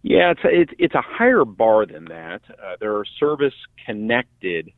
Yeah, 0.04 0.32
it's 0.32 0.42
a, 0.44 0.50
it's, 0.50 0.72
it's 0.78 0.94
a 0.94 1.02
higher 1.02 1.46
bar 1.46 1.86
than 1.86 2.06
that. 2.06 2.42
Uh, 2.50 2.76
there 2.80 2.96
are 2.96 3.06
service 3.20 3.56
connected 3.86 4.72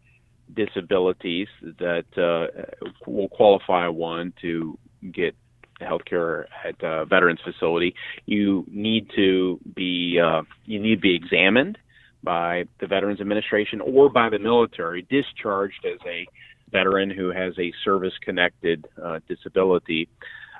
disabilities 0.53 1.47
that 1.79 2.05
uh, 2.17 2.87
will 3.05 3.27
qualify 3.29 3.87
one 3.87 4.31
to 4.41 4.77
get 5.11 5.35
healthcare 5.81 6.45
at 6.65 6.75
a 6.81 7.05
veterans 7.05 7.39
facility. 7.43 7.95
You 8.25 8.65
need 8.67 9.09
to 9.15 9.59
be 9.75 10.19
uh, 10.23 10.43
you 10.65 10.79
need 10.79 10.95
to 10.95 11.01
be 11.01 11.15
examined 11.15 11.77
by 12.23 12.65
the 12.79 12.87
Veterans 12.87 13.21
Administration 13.21 13.79
or 13.81 14.09
by 14.09 14.29
the 14.29 14.39
military, 14.39 15.03
discharged 15.09 15.85
as 15.85 15.99
a 16.05 16.25
veteran 16.71 17.09
who 17.09 17.31
has 17.31 17.53
a 17.57 17.71
service 17.85 18.13
connected 18.23 18.85
uh, 19.01 19.19
disability, 19.27 20.09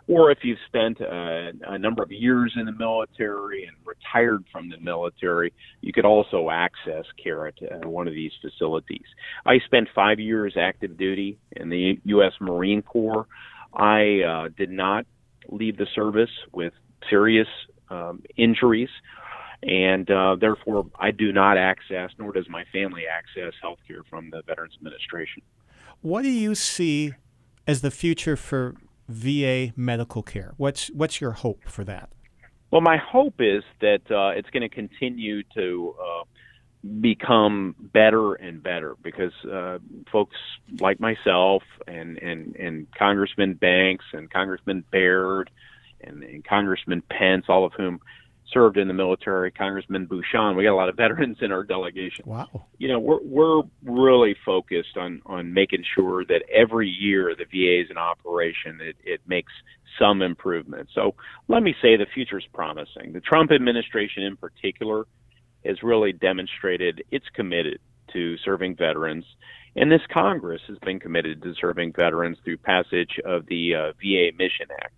or 0.08 0.32
if 0.32 0.39
you've 0.43 0.60
spent 0.67 1.01
a, 1.01 1.51
a 1.67 1.77
number 1.77 2.01
of 2.01 2.12
years 2.12 2.53
in 2.56 2.65
the 2.65 2.71
military 2.71 3.65
and 3.65 3.75
retired 3.86 4.45
from 4.51 4.69
the 4.69 4.77
military, 4.77 5.51
you 5.82 5.91
could 5.91 6.06
also 6.06 6.49
access 6.49 7.03
care 7.21 7.47
at 7.47 7.56
uh, 7.62 7.89
one 7.89 8.08
of 8.08 8.13
these 8.13 8.32
facilities. 8.41 9.06
I 9.45 9.60
spent 9.65 9.89
five 9.93 10.19
years 10.19 10.56
active 10.58 10.97
duty 10.97 11.38
in 11.51 11.69
the 11.69 11.99
U.S. 12.06 12.32
Marine 12.39 12.82
Corps. 12.82 13.27
I 13.78 14.22
uh, 14.22 14.50
did 14.58 14.72
not 14.72 15.06
leave 15.48 15.78
the 15.78 15.88
service 15.96 16.32
with 16.52 16.74
serious 17.10 17.48
um, 17.90 18.24
injuries 18.36 18.90
and 19.63 20.10
uh, 20.10 20.36
therefore 20.40 20.86
I 21.00 21.12
do 21.12 21.32
not 21.32 21.58
access, 21.58 22.12
nor 22.18 22.32
does 22.32 22.48
my 22.50 22.63
family 22.72 23.04
access, 23.12 23.54
health 23.62 23.80
care 23.88 24.04
from 24.10 24.30
the 24.30 24.42
Veterans 24.46 24.74
Administration. 24.78 25.42
What 26.02 26.22
do 26.22 26.30
you 26.30 26.54
see 26.54 27.13
as 27.66 27.82
the 27.82 27.92
future 27.92 28.36
for 28.36 28.76
VA 29.10 29.74
medical 29.76 30.22
care? 30.22 30.54
What's 30.58 30.88
what's 30.90 31.20
your 31.20 31.32
hope 31.32 31.68
for 31.68 31.84
that? 31.86 32.10
Well, 32.70 32.82
my 32.82 32.98
hope 32.98 33.36
is 33.40 33.63
that 33.82 34.02
uh, 34.12 34.38
it's 34.38 34.50
going 34.50 34.68
to 34.68 34.74
continue 34.74 35.42
to 35.56 35.96
uh, 36.00 36.24
become 37.02 37.76
better 37.80 38.34
and 38.34 38.62
better 38.62 38.95
because 39.04 39.34
uh, 39.52 39.80
folks 40.12 40.36
like 40.80 41.00
myself 41.00 41.63
and, 41.88 42.17
and, 42.17 42.56
and 42.56 42.88
Congressman 42.97 43.54
Banks 43.54 44.06
and 44.13 44.30
Congressman 44.32 44.84
Baird 44.91 45.50
and, 46.02 46.23
and 46.23 46.45
Congressman 46.45 47.02
Pence, 47.10 47.45
all 47.47 47.65
of 47.65 47.73
whom 47.73 48.00
served 48.52 48.78
in 48.78 48.88
the 48.88 48.93
military, 48.93 49.52
Congressman 49.52 50.08
Bucshon. 50.08 50.56
We 50.56 50.63
got 50.63 50.73
a 50.73 50.76
lot 50.76 50.89
of 50.89 50.95
veterans 50.95 51.38
in 51.41 51.52
our 51.52 51.63
delegation. 51.63 52.26
Wow. 52.26 52.67
You 52.78 52.88
know, 52.88 53.00
we're 53.00 53.21
we're 53.21 53.63
really 53.84 54.36
focused 54.45 54.97
on 54.97 55.21
on 55.26 55.54
making 55.54 55.84
sure 55.95 56.23
that 56.26 56.43
every 56.54 56.89
year 56.89 57.36
the 57.36 57.45
VA 57.45 57.84
is 57.84 57.91
in 57.91 57.97
operation, 57.97 58.80
it, 58.82 58.95
it 59.04 59.21
makes 59.28 59.52
some 60.00 60.21
improvement. 60.21 60.89
So 60.93 61.15
let 61.47 61.63
me 61.63 61.76
say 61.82 61.97
the 61.97 62.06
future 62.13 62.38
is 62.38 62.45
promising. 62.54 63.13
The 63.13 63.21
Trump 63.21 63.52
administration 63.52 64.23
in 64.23 64.38
particular 64.38 65.06
has 65.67 65.84
really 65.84 66.13
demonstrated 66.13 67.03
it's 67.12 67.27
committed 67.34 67.80
to 68.13 68.38
serving 68.38 68.75
veterans. 68.75 69.25
And 69.75 69.91
this 69.91 70.01
Congress 70.12 70.62
has 70.67 70.77
been 70.80 70.99
committed 70.99 71.43
to 71.43 71.53
serving 71.60 71.93
veterans 71.93 72.38
through 72.43 72.58
passage 72.58 73.19
of 73.25 73.45
the 73.47 73.75
uh, 73.75 73.91
VA 74.01 74.32
Mission 74.38 74.67
Act. 74.82 74.93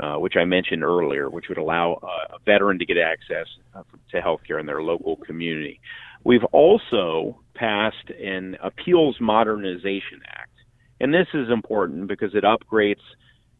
Uh, 0.00 0.14
which 0.14 0.34
I 0.36 0.44
mentioned 0.44 0.84
earlier, 0.84 1.28
which 1.28 1.46
would 1.48 1.58
allow 1.58 1.94
uh, 1.94 2.36
a 2.36 2.38
veteran 2.46 2.78
to 2.78 2.86
get 2.86 2.98
access 2.98 3.48
uh, 3.74 3.82
to 4.12 4.20
health 4.20 4.42
care 4.46 4.60
in 4.60 4.66
their 4.66 4.80
local 4.80 5.16
community. 5.16 5.80
We've 6.22 6.44
also 6.52 7.40
passed 7.56 8.08
an 8.10 8.56
Appeals 8.62 9.16
Modernization 9.20 10.20
Act. 10.28 10.52
And 11.00 11.12
this 11.12 11.26
is 11.34 11.50
important 11.50 12.06
because 12.06 12.36
it 12.36 12.44
upgrades 12.44 13.02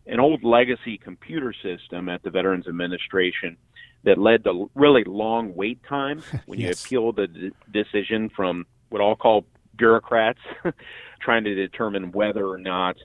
an 0.06 0.20
old 0.20 0.44
legacy 0.44 0.96
computer 0.96 1.52
system 1.52 2.08
at 2.08 2.22
the 2.22 2.30
Veterans 2.30 2.68
Administration 2.68 3.56
that 4.04 4.18
led 4.18 4.44
to 4.44 4.70
really 4.74 5.04
long 5.04 5.54
wait 5.54 5.80
times 5.88 6.24
when 6.46 6.60
yes. 6.60 6.90
you 6.90 6.98
appeal 6.98 7.12
the 7.12 7.26
d- 7.26 7.52
decision 7.72 8.30
from 8.34 8.66
what 8.90 9.02
I'll 9.02 9.16
call 9.16 9.44
bureaucrats 9.76 10.40
trying 11.20 11.44
to 11.44 11.54
determine 11.54 12.12
whether 12.12 12.46
or 12.46 12.58
not 12.58 12.96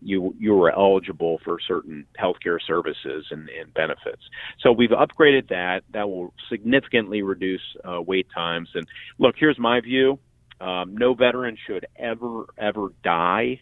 you 0.00 0.34
you 0.38 0.54
were 0.54 0.70
eligible 0.70 1.40
for 1.44 1.58
certain 1.66 2.06
healthcare 2.20 2.58
services 2.64 3.26
and, 3.30 3.48
and 3.48 3.72
benefits. 3.72 4.22
So 4.60 4.70
we've 4.70 4.90
upgraded 4.90 5.48
that. 5.48 5.82
That 5.92 6.08
will 6.08 6.34
significantly 6.50 7.22
reduce 7.22 7.62
uh, 7.84 8.02
wait 8.02 8.26
times. 8.34 8.68
And 8.74 8.86
look, 9.18 9.36
here's 9.38 9.58
my 9.58 9.80
view. 9.80 10.18
Um, 10.60 10.96
no 10.96 11.14
veteran 11.14 11.56
should 11.66 11.86
ever, 11.96 12.46
ever 12.58 12.88
die 13.02 13.60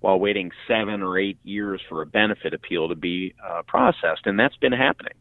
while 0.00 0.18
waiting 0.18 0.50
seven 0.68 1.02
or 1.02 1.18
eight 1.18 1.38
years 1.44 1.80
for 1.88 2.02
a 2.02 2.06
benefit 2.06 2.54
appeal 2.54 2.88
to 2.88 2.94
be 2.94 3.34
uh, 3.44 3.62
processed, 3.66 4.26
and 4.26 4.38
that's 4.38 4.56
been 4.56 4.72
happening. 4.72 5.14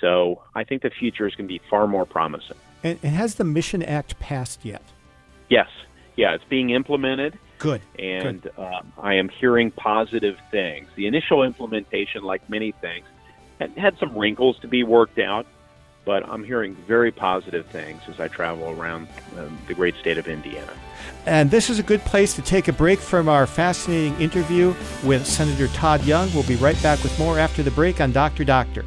So 0.00 0.42
I 0.54 0.64
think 0.64 0.82
the 0.82 0.90
future 0.90 1.26
is 1.26 1.34
going 1.34 1.48
to 1.48 1.52
be 1.52 1.60
far 1.70 1.86
more 1.86 2.04
promising. 2.04 2.56
And, 2.82 2.98
has 3.00 3.36
the 3.36 3.44
Mission 3.44 3.82
Act 3.82 4.18
passed 4.18 4.64
yet? 4.64 4.82
Yes, 5.48 5.68
yeah, 6.16 6.34
it's 6.34 6.44
being 6.44 6.70
implemented. 6.70 7.38
Good. 7.58 7.80
And 7.98 8.42
Good. 8.42 8.52
Uh, 8.58 8.82
I 8.98 9.14
am 9.14 9.28
hearing 9.28 9.70
positive 9.70 10.36
things. 10.50 10.88
The 10.94 11.06
initial 11.06 11.42
implementation, 11.42 12.22
like 12.22 12.48
many 12.50 12.72
things, 12.72 13.06
had, 13.58 13.72
had 13.78 13.98
some 13.98 14.16
wrinkles 14.16 14.58
to 14.60 14.68
be 14.68 14.82
worked 14.82 15.18
out, 15.18 15.46
but 16.04 16.28
I'm 16.28 16.44
hearing 16.44 16.74
very 16.86 17.10
positive 17.10 17.66
things 17.66 18.02
as 18.08 18.20
I 18.20 18.28
travel 18.28 18.70
around 18.70 19.08
um, 19.38 19.58
the 19.66 19.74
great 19.74 19.96
state 19.96 20.18
of 20.18 20.28
Indiana. 20.28 20.72
And 21.24 21.50
this 21.50 21.70
is 21.70 21.78
a 21.78 21.82
good 21.82 22.00
place 22.02 22.34
to 22.34 22.42
take 22.42 22.68
a 22.68 22.72
break 22.72 22.98
from 22.98 23.28
our 23.28 23.46
fascinating 23.46 24.20
interview 24.20 24.74
with 25.02 25.26
Senator 25.26 25.68
Todd 25.68 26.04
Young. 26.04 26.32
We'll 26.34 26.44
be 26.44 26.56
right 26.56 26.80
back 26.82 27.02
with 27.02 27.18
more 27.18 27.38
after 27.38 27.62
the 27.62 27.70
break 27.70 28.00
on 28.00 28.12
Dr. 28.12 28.44
Doctor. 28.44 28.84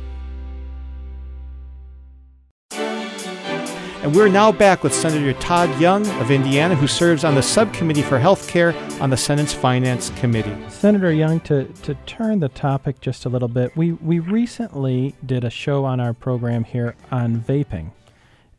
And 4.10 4.18
we're 4.18 4.28
now 4.28 4.52
back 4.52 4.82
with 4.82 4.92
Senator 4.92 5.40
Todd 5.40 5.80
Young 5.80 6.04
of 6.20 6.32
Indiana, 6.32 6.74
who 6.74 6.88
serves 6.88 7.24
on 7.24 7.36
the 7.36 7.44
Subcommittee 7.44 8.02
for 8.02 8.18
Health 8.18 8.50
Care 8.50 8.74
on 9.00 9.12
the 9.12 9.16
Senate's 9.16 9.54
Finance 9.54 10.10
Committee. 10.18 10.58
Senator 10.68 11.14
Young, 11.14 11.40
to, 11.42 11.66
to 11.66 11.94
turn 12.08 12.40
the 12.40 12.50
topic 12.50 13.02
just 13.02 13.26
a 13.26 13.30
little 13.30 13.48
bit, 13.48 13.78
we, 13.78 13.92
we 13.92 14.18
recently 14.18 15.14
did 15.24 15.44
a 15.44 15.52
show 15.52 15.86
on 15.86 16.00
our 16.00 16.16
program 16.16 16.64
here 16.64 16.96
on 17.12 17.40
vaping 17.40 17.92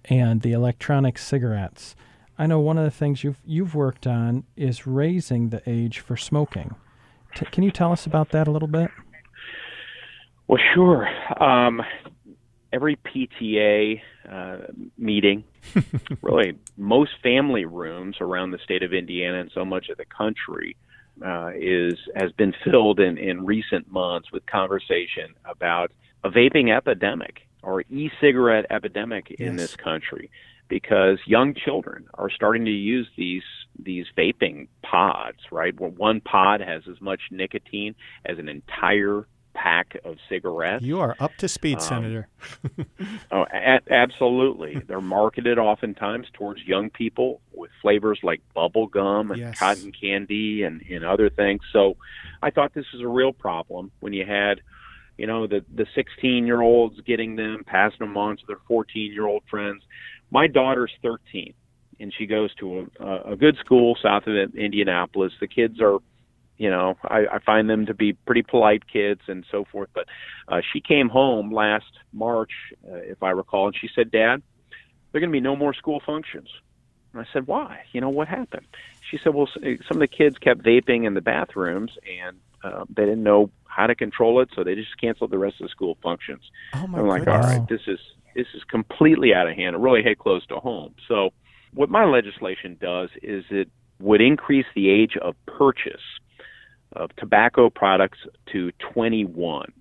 and 0.05 0.43
the 0.43 0.53
electronic 0.53 1.19
cigarettes. 1.19 1.97
I 2.39 2.47
know 2.47 2.61
one 2.61 2.79
of 2.79 2.85
the 2.85 2.93
things 2.93 3.25
you've, 3.25 3.41
you've 3.45 3.75
worked 3.75 4.07
on 4.07 4.45
is 4.55 4.87
raising 4.87 5.49
the 5.49 5.63
age 5.67 5.99
for 5.99 6.17
smoking. 6.17 6.77
T- 7.35 7.47
can 7.47 7.65
you 7.65 7.73
tell 7.73 7.91
us 7.91 8.07
about 8.07 8.29
that 8.31 8.47
a 8.47 8.53
little 8.53 8.69
bit? 8.69 8.89
Well, 10.47 10.63
sure. 10.75 11.09
Um, 11.43 11.83
every 12.73 12.97
PTA 12.97 14.01
uh, 14.31 14.59
meeting, 14.97 15.45
really 16.23 16.57
most 16.77 17.13
family 17.23 17.65
rooms 17.65 18.17
around 18.21 18.51
the 18.51 18.59
state 18.59 18.83
of 18.83 18.93
Indiana 18.93 19.41
and 19.41 19.51
so 19.55 19.65
much 19.65 19.89
of 19.89 19.99
the 19.99 20.05
country 20.05 20.77
uh, 21.25 21.51
is 21.55 21.99
has 22.17 22.33
been 22.33 22.55
filled 22.65 23.01
in, 23.01 23.19
in 23.19 23.45
recent 23.45 23.91
months 23.91 24.33
with 24.33 24.45
conversation 24.47 25.35
about 25.45 25.93
a 26.25 26.31
vaping 26.31 26.75
epidemic 26.75 27.47
or 27.63 27.83
e-cigarette 27.91 28.65
epidemic 28.71 29.31
in 29.33 29.57
this 29.57 29.77
country 29.77 30.31
because 30.69 31.19
young 31.27 31.53
children 31.53 32.07
are 32.15 32.31
starting 32.31 32.65
to 32.65 32.71
use 32.71 33.09
these 33.17 33.43
these 33.79 34.07
vaping 34.17 34.69
pods 34.83 35.39
right? 35.51 35.79
Where 35.79 35.91
one 35.91 36.21
pod 36.21 36.61
has 36.61 36.83
as 36.91 37.01
much 37.01 37.21
nicotine 37.31 37.95
as 38.25 38.39
an 38.39 38.49
entire 38.49 39.27
pack 39.53 39.97
of 40.05 40.17
cigarettes 40.29 40.85
You 40.85 41.01
are 41.01 41.17
up 41.19 41.37
to 41.39 41.49
speed, 41.49 41.79
Um, 41.79 41.81
Senator. 41.81 42.29
Oh, 43.33 43.45
a- 43.53 43.81
absolutely. 43.93 44.81
They're 44.87 45.01
marketed 45.01 45.59
oftentimes 45.59 46.27
towards 46.33 46.63
young 46.65 46.91
people 46.91 47.41
with 47.53 47.71
flavors 47.83 48.19
like 48.23 48.41
bubble 48.55 48.87
gum 48.87 49.31
and 49.31 49.41
Yes. 49.41 49.59
cotton 49.59 49.93
candy 49.93 50.63
and, 50.63 50.83
and 50.91 51.05
other 51.05 51.31
things. 51.31 51.61
So 51.73 51.97
I 52.43 52.51
thought 52.51 52.75
this 52.75 52.87
was 52.93 53.03
a 53.03 53.09
real 53.09 53.33
problem 53.33 53.91
when 54.01 54.13
you 54.13 54.25
had, 54.25 54.61
you 55.19 55.27
know, 55.27 55.47
the, 55.47 55.65
the 55.75 55.87
16 55.95 56.47
year 56.47 56.61
olds 56.61 57.01
getting 57.03 57.37
them, 57.37 57.63
passing 57.67 57.99
them 58.01 58.17
on 58.17 58.37
to 58.39 58.43
their 58.47 58.61
14 58.69 59.13
year 59.13 59.27
old 59.27 59.43
friends. 59.51 59.83
My 60.31 60.47
daughter's 60.47 60.93
13 61.03 61.55
and 61.99 62.13
she 62.17 62.25
goes 62.27 62.55
to 62.55 62.91
a, 62.99 63.33
a 63.33 63.37
good 63.37 63.57
school 63.59 63.97
south 64.03 64.27
of 64.27 64.55
Indianapolis. 64.55 65.33
The 65.41 65.49
kids 65.49 65.81
are 65.81 65.99
you 66.61 66.69
know, 66.69 66.99
I, 67.05 67.21
I 67.33 67.39
find 67.39 67.71
them 67.71 67.87
to 67.87 67.95
be 67.95 68.13
pretty 68.13 68.43
polite 68.43 68.83
kids 68.87 69.23
and 69.29 69.47
so 69.51 69.65
forth. 69.65 69.89
But 69.95 70.05
uh, 70.47 70.61
she 70.71 70.83
came 70.83 71.09
home 71.09 71.51
last 71.51 71.91
March, 72.13 72.51
uh, 72.87 72.97
if 72.97 73.23
I 73.23 73.31
recall, 73.31 73.69
and 73.69 73.75
she 73.75 73.89
said, 73.95 74.11
"Dad, 74.11 74.43
there 75.11 75.19
are 75.19 75.21
going 75.21 75.31
to 75.31 75.33
be 75.33 75.41
no 75.41 75.57
more 75.57 75.73
school 75.73 76.03
functions." 76.05 76.49
And 77.15 77.23
I 77.23 77.25
said, 77.33 77.47
"Why? 77.47 77.81
You 77.93 78.03
know 78.03 78.11
what 78.11 78.29
happened?" 78.29 78.67
She 79.11 79.19
said, 79.25 79.33
"Well, 79.35 79.49
some 79.55 79.97
of 79.97 80.01
the 80.01 80.07
kids 80.07 80.37
kept 80.37 80.63
vaping 80.63 81.07
in 81.07 81.15
the 81.15 81.23
bathrooms, 81.23 81.93
and 82.21 82.37
uh, 82.63 82.85
they 82.95 83.07
didn't 83.07 83.23
know 83.23 83.51
how 83.65 83.87
to 83.87 83.95
control 83.95 84.43
it, 84.43 84.51
so 84.55 84.63
they 84.63 84.75
just 84.75 85.01
canceled 85.01 85.31
the 85.31 85.39
rest 85.39 85.63
of 85.63 85.65
the 85.65 85.71
school 85.71 85.97
functions." 86.03 86.43
Oh, 86.75 86.87
my 86.87 86.99
I'm 86.99 87.07
like, 87.09 87.25
goodness. 87.25 87.47
all 87.47 87.59
Wow. 87.61 87.67
this 87.71 87.81
is 87.87 88.01
this 88.35 88.49
is 88.53 88.65
completely 88.65 89.33
out 89.33 89.49
of 89.49 89.57
hand. 89.57 89.77
It 89.77 89.79
really 89.79 90.03
hit 90.03 90.19
close 90.19 90.45
to 90.49 90.57
home. 90.57 90.95
So, 91.09 91.31
what 91.73 91.89
my 91.89 92.05
legislation 92.05 92.77
does 92.79 93.09
is 93.23 93.45
it 93.51 93.71
would 93.99 94.21
increase 94.21 94.67
the 94.75 94.91
age 94.91 95.17
of 95.17 95.35
purchase 95.47 96.03
of 96.93 97.15
tobacco 97.17 97.71
products 97.71 98.19
to 98.53 98.73
21. 98.93 99.73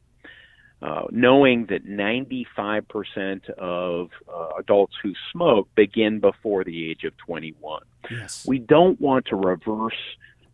Uh, 0.81 1.03
knowing 1.11 1.65
that 1.65 1.85
95% 1.85 3.49
of 3.57 4.11
uh, 4.33 4.47
adults 4.57 4.93
who 5.03 5.11
smoke 5.29 5.67
begin 5.75 6.21
before 6.21 6.63
the 6.63 6.89
age 6.89 7.03
of 7.03 7.11
21. 7.17 7.81
Yes. 8.09 8.45
We 8.47 8.59
don't 8.59 8.99
want 9.01 9.25
to 9.25 9.35
reverse 9.35 9.97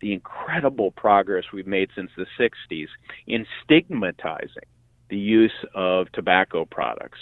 the 0.01 0.13
incredible 0.13 0.89
progress 0.89 1.43
we've 1.53 1.67
made 1.67 1.89
since 1.95 2.09
the 2.17 2.25
60s 2.39 2.87
in 3.27 3.45
stigmatizing 3.63 4.65
the 5.09 5.17
use 5.17 5.53
of 5.75 6.11
tobacco 6.11 6.65
products 6.65 7.19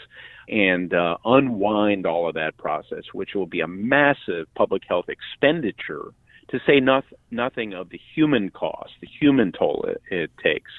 and 0.47 0.93
uh, 0.93 1.17
unwind 1.25 2.05
all 2.05 2.27
of 2.27 2.35
that 2.35 2.57
process, 2.57 3.03
which 3.13 3.31
will 3.35 3.45
be 3.45 3.61
a 3.61 3.67
massive 3.67 4.47
public 4.55 4.83
health 4.87 5.05
expenditure, 5.09 6.13
to 6.53 6.59
say 6.67 6.79
noth- 6.79 7.13
nothing 7.31 7.73
of 7.73 7.89
the 7.89 7.99
human 8.13 8.51
cost, 8.51 8.91
the 9.01 9.07
human 9.07 9.51
toll 9.51 9.85
it, 9.87 10.01
it 10.11 10.31
takes. 10.41 10.69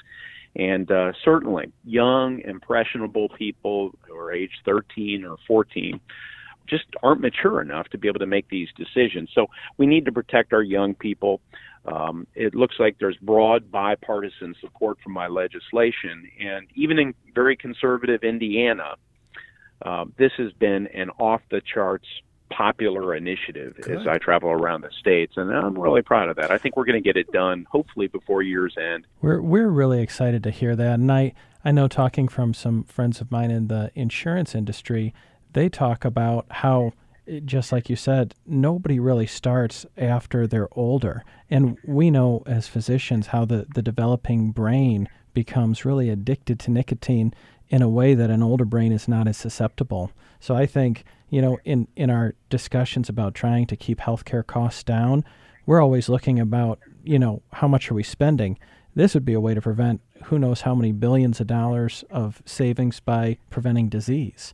And 0.55 0.89
uh, 0.89 1.11
certainly, 1.25 1.73
young, 1.83 2.39
impressionable 2.39 3.27
people 3.27 3.91
who 4.07 4.15
are 4.15 4.31
age 4.31 4.53
13 4.63 5.25
or 5.25 5.35
14 5.45 5.99
just 6.65 6.85
aren't 7.03 7.19
mature 7.19 7.61
enough 7.61 7.89
to 7.89 7.97
be 7.97 8.07
able 8.07 8.19
to 8.19 8.25
make 8.25 8.47
these 8.47 8.69
decisions. 8.77 9.29
So 9.35 9.47
we 9.77 9.85
need 9.85 10.05
to 10.05 10.13
protect 10.13 10.53
our 10.53 10.63
young 10.63 10.95
people. 10.95 11.41
Um, 11.85 12.25
it 12.35 12.55
looks 12.55 12.75
like 12.79 12.95
there's 12.97 13.17
broad 13.17 13.69
bipartisan 13.69 14.55
support 14.61 14.97
for 15.03 15.09
my 15.09 15.27
legislation, 15.27 16.31
and 16.39 16.67
even 16.73 16.97
in 16.97 17.13
very 17.35 17.57
conservative 17.57 18.23
Indiana, 18.23 18.95
uh, 19.81 20.05
this 20.17 20.31
has 20.37 20.53
been 20.53 20.87
an 20.87 21.09
off 21.19 21.41
the 21.51 21.61
charts 21.61 22.07
popular 22.49 23.15
initiative 23.15 23.77
as 23.87 24.07
I 24.07 24.17
travel 24.17 24.49
around 24.49 24.81
the 24.81 24.91
states, 24.99 25.33
and 25.37 25.51
I'm 25.51 25.77
really 25.77 26.01
proud 26.01 26.29
of 26.29 26.35
that. 26.37 26.51
I 26.51 26.57
think 26.57 26.77
we're 26.77 26.85
going 26.85 27.01
to 27.01 27.07
get 27.07 27.17
it 27.17 27.31
done 27.31 27.65
hopefully 27.69 28.07
before 28.07 28.41
year's 28.41 28.75
end. 28.77 29.05
We're 29.21 29.41
we're 29.41 29.69
really 29.69 30.01
excited 30.01 30.43
to 30.43 30.51
hear 30.51 30.75
that, 30.75 30.93
and 30.99 31.11
I 31.11 31.33
I 31.63 31.71
know 31.71 31.87
talking 31.87 32.27
from 32.27 32.53
some 32.53 32.83
friends 32.83 33.21
of 33.21 33.31
mine 33.31 33.51
in 33.51 33.67
the 33.67 33.91
insurance 33.95 34.53
industry, 34.55 35.13
they 35.53 35.69
talk 35.69 36.05
about 36.05 36.45
how 36.51 36.93
just 37.43 37.71
like 37.71 37.89
you 37.89 37.95
said, 37.95 38.35
nobody 38.45 38.99
really 38.99 39.25
starts 39.25 39.85
after 39.97 40.45
they're 40.45 40.69
older, 40.73 41.23
and 41.49 41.77
we 41.83 42.11
know 42.11 42.43
as 42.45 42.67
physicians 42.67 43.27
how 43.27 43.45
the 43.45 43.65
the 43.73 43.81
developing 43.81 44.51
brain 44.51 45.09
becomes 45.33 45.83
really 45.83 46.09
addicted 46.09 46.59
to 46.59 46.71
nicotine 46.71 47.33
in 47.69 47.81
a 47.81 47.89
way 47.89 48.13
that 48.13 48.29
an 48.29 48.43
older 48.43 48.65
brain 48.65 48.91
is 48.91 49.07
not 49.07 49.27
as 49.27 49.37
susceptible. 49.37 50.11
So 50.39 50.55
I 50.55 50.65
think 50.65 51.03
you 51.29 51.41
know 51.41 51.57
in 51.65 51.87
in 51.95 52.09
our 52.09 52.35
discussions 52.49 53.09
about 53.09 53.35
trying 53.35 53.65
to 53.67 53.75
keep 53.75 53.99
healthcare 53.99 54.45
costs 54.45 54.83
down, 54.83 55.23
we're 55.65 55.81
always 55.81 56.09
looking 56.09 56.39
about 56.39 56.79
you 57.03 57.19
know 57.19 57.41
how 57.53 57.67
much 57.67 57.89
are 57.91 57.95
we 57.95 58.03
spending 58.03 58.57
this 58.95 59.13
would 59.13 59.25
be 59.25 59.33
a 59.33 59.39
way 59.39 59.53
to 59.53 59.61
prevent 59.61 60.01
who 60.25 60.39
knows 60.39 60.61
how 60.61 60.73
many 60.73 60.91
billions 60.93 61.41
of 61.41 61.47
dollars 61.47 62.03
of 62.09 62.41
savings 62.45 63.01
by 63.01 63.37
preventing 63.49 63.89
disease. 63.89 64.53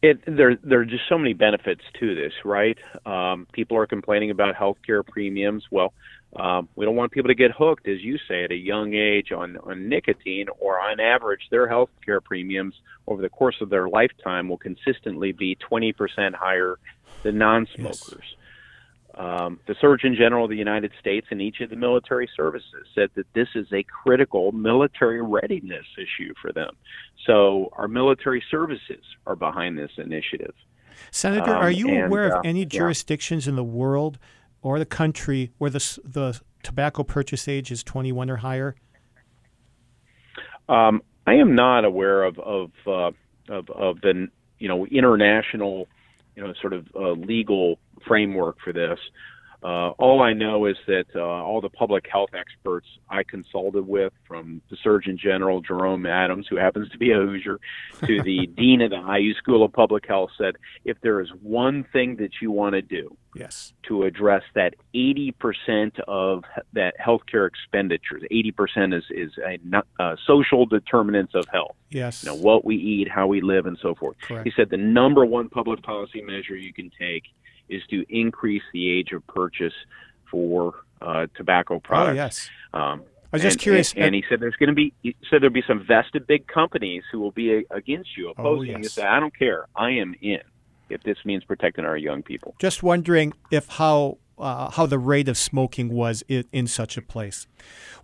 It 0.00 0.20
there 0.26 0.56
there 0.64 0.80
are 0.80 0.84
just 0.84 1.04
so 1.08 1.16
many 1.16 1.34
benefits 1.34 1.82
to 2.00 2.14
this, 2.14 2.32
right? 2.44 2.76
Um, 3.06 3.46
people 3.52 3.76
are 3.76 3.86
complaining 3.86 4.30
about 4.30 4.56
healthcare 4.56 5.06
premiums. 5.06 5.66
Well, 5.70 5.92
um, 6.36 6.68
we 6.76 6.86
don't 6.86 6.96
want 6.96 7.12
people 7.12 7.28
to 7.28 7.34
get 7.34 7.50
hooked, 7.50 7.86
as 7.88 8.00
you 8.00 8.18
say, 8.26 8.44
at 8.44 8.50
a 8.50 8.56
young 8.56 8.94
age 8.94 9.32
on 9.32 9.58
on 9.58 9.88
nicotine. 9.88 10.46
Or 10.58 10.80
on 10.80 10.98
average, 10.98 11.42
their 11.50 11.68
healthcare 11.68 12.22
premiums 12.22 12.74
over 13.06 13.20
the 13.20 13.28
course 13.28 13.56
of 13.60 13.68
their 13.68 13.88
lifetime 13.88 14.48
will 14.48 14.58
consistently 14.58 15.32
be 15.32 15.56
20% 15.56 16.34
higher 16.34 16.78
than 17.22 17.38
non-smokers. 17.38 18.36
Um, 19.14 19.60
the 19.66 19.74
Surgeon 19.78 20.14
General 20.14 20.44
of 20.44 20.50
the 20.50 20.56
United 20.56 20.92
States 20.98 21.26
and 21.30 21.42
each 21.42 21.60
of 21.60 21.68
the 21.68 21.76
military 21.76 22.30
services 22.34 22.86
said 22.94 23.10
that 23.14 23.26
this 23.34 23.48
is 23.54 23.66
a 23.70 23.82
critical 23.82 24.52
military 24.52 25.20
readiness 25.20 25.84
issue 25.98 26.32
for 26.40 26.50
them. 26.50 26.70
So 27.26 27.68
our 27.74 27.88
military 27.88 28.42
services 28.50 29.04
are 29.26 29.36
behind 29.36 29.76
this 29.76 29.90
initiative. 29.98 30.54
Senator, 31.10 31.54
Um, 31.54 31.62
are 31.62 31.70
you 31.70 31.90
and, 31.90 32.06
aware 32.06 32.34
uh, 32.34 32.38
of 32.38 32.46
any 32.46 32.60
yeah. 32.60 32.66
jurisdictions 32.66 33.46
in 33.46 33.54
the 33.54 33.64
world 33.64 34.18
or 34.62 34.78
the 34.78 34.86
country 34.86 35.50
where 35.58 35.70
the 35.70 35.98
the 36.04 36.40
tobacco 36.62 37.02
purchase 37.02 37.48
age 37.48 37.70
is 37.70 37.82
21 37.82 38.30
or 38.30 38.36
higher? 38.36 38.74
Um, 40.68 41.02
I 41.26 41.34
am 41.34 41.54
not 41.54 41.84
aware 41.84 42.22
of 42.22 42.38
of, 42.38 42.70
uh, 42.86 43.10
of 43.48 43.68
of 43.70 44.00
the 44.00 44.28
you 44.58 44.68
know 44.68 44.86
international 44.86 45.88
you 46.36 46.42
know 46.42 46.52
sort 46.60 46.72
of 46.72 46.86
uh, 46.94 47.10
legal 47.10 47.78
framework 48.06 48.56
for 48.64 48.72
this. 48.72 48.98
Uh, 49.62 49.90
all 49.90 50.22
I 50.22 50.32
know 50.32 50.66
is 50.66 50.76
that 50.88 51.06
uh, 51.14 51.20
all 51.20 51.60
the 51.60 51.68
public 51.68 52.06
health 52.10 52.30
experts 52.34 52.86
I 53.08 53.22
consulted 53.22 53.86
with, 53.86 54.12
from 54.26 54.60
the 54.70 54.76
Surgeon 54.82 55.16
General 55.16 55.60
Jerome 55.60 56.04
Adams, 56.04 56.48
who 56.50 56.56
happens 56.56 56.88
to 56.90 56.98
be 56.98 57.12
a 57.12 57.16
Hoosier, 57.16 57.60
to 58.06 58.22
the 58.22 58.46
dean 58.56 58.80
of 58.80 58.90
the 58.90 59.00
IU 59.00 59.34
School 59.34 59.64
of 59.64 59.72
Public 59.72 60.06
Health, 60.06 60.30
said 60.36 60.56
if 60.84 61.00
there 61.00 61.20
is 61.20 61.28
one 61.42 61.84
thing 61.92 62.16
that 62.16 62.30
you 62.40 62.50
want 62.50 62.72
to 62.72 62.82
do, 62.82 63.16
yes, 63.36 63.72
to 63.84 64.02
address 64.02 64.42
that 64.56 64.74
80% 64.96 66.00
of 66.08 66.42
that 66.72 66.94
healthcare 66.98 67.46
expenditures, 67.46 68.22
80% 68.32 68.96
is 68.96 69.04
is 69.10 69.30
a, 69.38 69.82
uh, 70.02 70.16
social 70.26 70.66
determinants 70.66 71.36
of 71.36 71.46
health. 71.52 71.76
Yes, 71.88 72.24
you 72.24 72.30
know 72.30 72.36
what 72.36 72.64
we 72.64 72.74
eat, 72.74 73.08
how 73.08 73.28
we 73.28 73.40
live, 73.40 73.66
and 73.66 73.78
so 73.80 73.94
forth. 73.94 74.16
Correct. 74.22 74.44
He 74.44 74.52
said 74.56 74.70
the 74.70 74.76
number 74.76 75.24
one 75.24 75.48
public 75.48 75.82
policy 75.82 76.20
measure 76.20 76.56
you 76.56 76.72
can 76.72 76.90
take 76.98 77.24
is 77.72 77.82
to 77.90 78.04
increase 78.08 78.62
the 78.72 78.90
age 78.90 79.12
of 79.12 79.26
purchase 79.26 79.74
for 80.30 80.74
uh, 81.00 81.26
tobacco 81.36 81.80
products. 81.80 82.10
Oh, 82.10 82.14
yes. 82.14 82.50
Um, 82.74 83.02
I 83.32 83.36
was 83.36 83.42
just 83.42 83.56
and, 83.56 83.62
curious. 83.62 83.92
And, 83.94 84.04
and, 84.04 84.14
he 84.14 84.24
said 84.28 84.40
there's 84.40 84.56
going 84.56 84.68
to 84.68 84.74
be 84.74 84.92
he 85.02 85.16
said 85.30 85.40
there'll 85.40 85.52
be 85.52 85.64
some 85.66 85.84
vested 85.86 86.26
big 86.26 86.46
companies 86.46 87.02
who 87.10 87.18
will 87.20 87.30
be 87.30 87.54
a, 87.54 87.62
against 87.70 88.16
you, 88.16 88.30
opposing 88.30 88.74
oh, 88.74 88.78
yes. 88.78 88.82
you. 88.82 88.88
Say, 88.88 89.02
I 89.02 89.20
don't 89.20 89.36
care. 89.36 89.66
I 89.74 89.90
am 89.90 90.14
in 90.20 90.40
if 90.90 91.02
this 91.02 91.16
means 91.24 91.42
protecting 91.44 91.86
our 91.86 91.96
young 91.96 92.22
people. 92.22 92.54
Just 92.58 92.82
wondering 92.82 93.32
if 93.50 93.68
how 93.68 94.18
uh, 94.38 94.70
how 94.70 94.86
the 94.86 94.98
rate 94.98 95.28
of 95.28 95.38
smoking 95.38 95.88
was 95.88 96.22
in, 96.28 96.44
in, 96.52 96.66
such 96.66 96.96
a 96.96 97.02
place. 97.02 97.46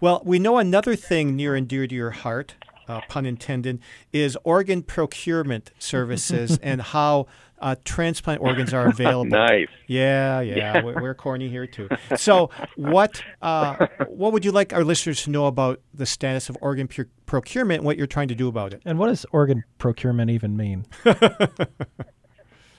Well, 0.01 0.23
we 0.25 0.39
know 0.39 0.59
another 0.59 0.95
thing 0.95 1.35
near 1.37 1.55
and 1.55 1.67
dear 1.67 1.87
to 1.87 1.95
your 1.95 2.11
heart, 2.11 2.55
uh, 2.89 3.01
pun 3.09 3.27
intended, 3.27 3.81
is 4.13 4.37
organ 4.45 4.83
procurement 4.83 5.71
services 5.79 6.59
and 6.63 6.81
how 6.81 7.27
uh, 7.61 7.77
transplant 7.85 8.41
organs 8.41 8.73
are 8.73 8.89
available. 8.89 9.31
nice. 9.31 9.69
Yeah, 9.87 10.41
yeah, 10.41 10.57
yeah. 10.57 10.85
We're, 10.85 11.01
we're, 11.03 11.15
corny 11.15 11.49
here 11.49 11.67
too. 11.67 11.89
So, 12.17 12.51
what 12.77 13.23
uh, 13.43 13.87
what 14.09 14.33
would 14.33 14.45
you 14.45 14.53
like 14.53 14.73
our 14.73 14.85
listeners 14.85 15.23
to 15.25 15.31
know 15.31 15.47
about 15.47 15.81
the 15.93 16.07
status 16.07 16.49
of 16.49 16.57
organ 16.61 16.89
pu- 16.89 17.07
procurement 17.27 17.81
and 17.81 17.87
what 17.87 17.97
you're 17.97 18.07
trying 18.07 18.29
to 18.29 18.35
do 18.35 18.49
about 18.49 18.73
it? 18.73 18.83
And 18.85 18.99
what 18.99 19.09
does 19.09 19.27
organ 19.33 19.65
procurement 19.79 20.31
even 20.31 20.57
mean? 20.57 20.87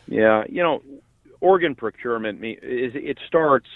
yeah, 0.07 0.43
you 0.47 0.63
know, 0.63 0.81
organ 1.41 1.75
procurement 1.75 2.43
is 2.43 2.93
it 2.95 3.17
starts 3.27 3.67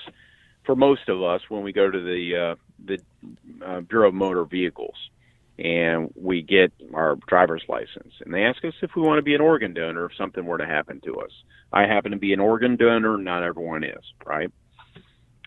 for 0.66 0.76
most 0.76 1.10
of 1.10 1.22
us 1.22 1.42
when 1.50 1.64
we 1.64 1.74
go 1.74 1.90
to 1.90 2.00
the 2.00 2.38
uh, 2.38 2.56
the 2.86 3.00
uh, 3.66 3.82
Bureau 3.82 4.10
of 4.10 4.14
Motor 4.14 4.46
Vehicles 4.46 4.96
and 5.60 6.12
we 6.16 6.42
get 6.42 6.74
our 6.94 7.16
driver's 7.28 7.64
license 7.68 8.14
and 8.22 8.34
they 8.34 8.44
ask 8.44 8.64
us 8.66 8.74
if 8.82 8.92
we 8.96 9.02
want 9.04 9.20
to 9.20 9.24
be 9.24 9.36
an 9.36 9.42
organ 9.42 9.74
donor 9.74 10.06
if 10.06 10.12
something 10.18 10.46
were 10.46 10.58
to 10.58 10.66
happen 10.66 11.00
to 11.06 11.16
us. 11.18 11.32
I 11.72 11.84
happen 11.84 12.12
to 12.12 12.18
be 12.18 12.34
an 12.34 12.40
organ 12.40 12.76
donor, 12.76 13.18
not 13.18 13.44
everyone 13.44 13.84
is, 13.84 14.04
right? 14.26 14.50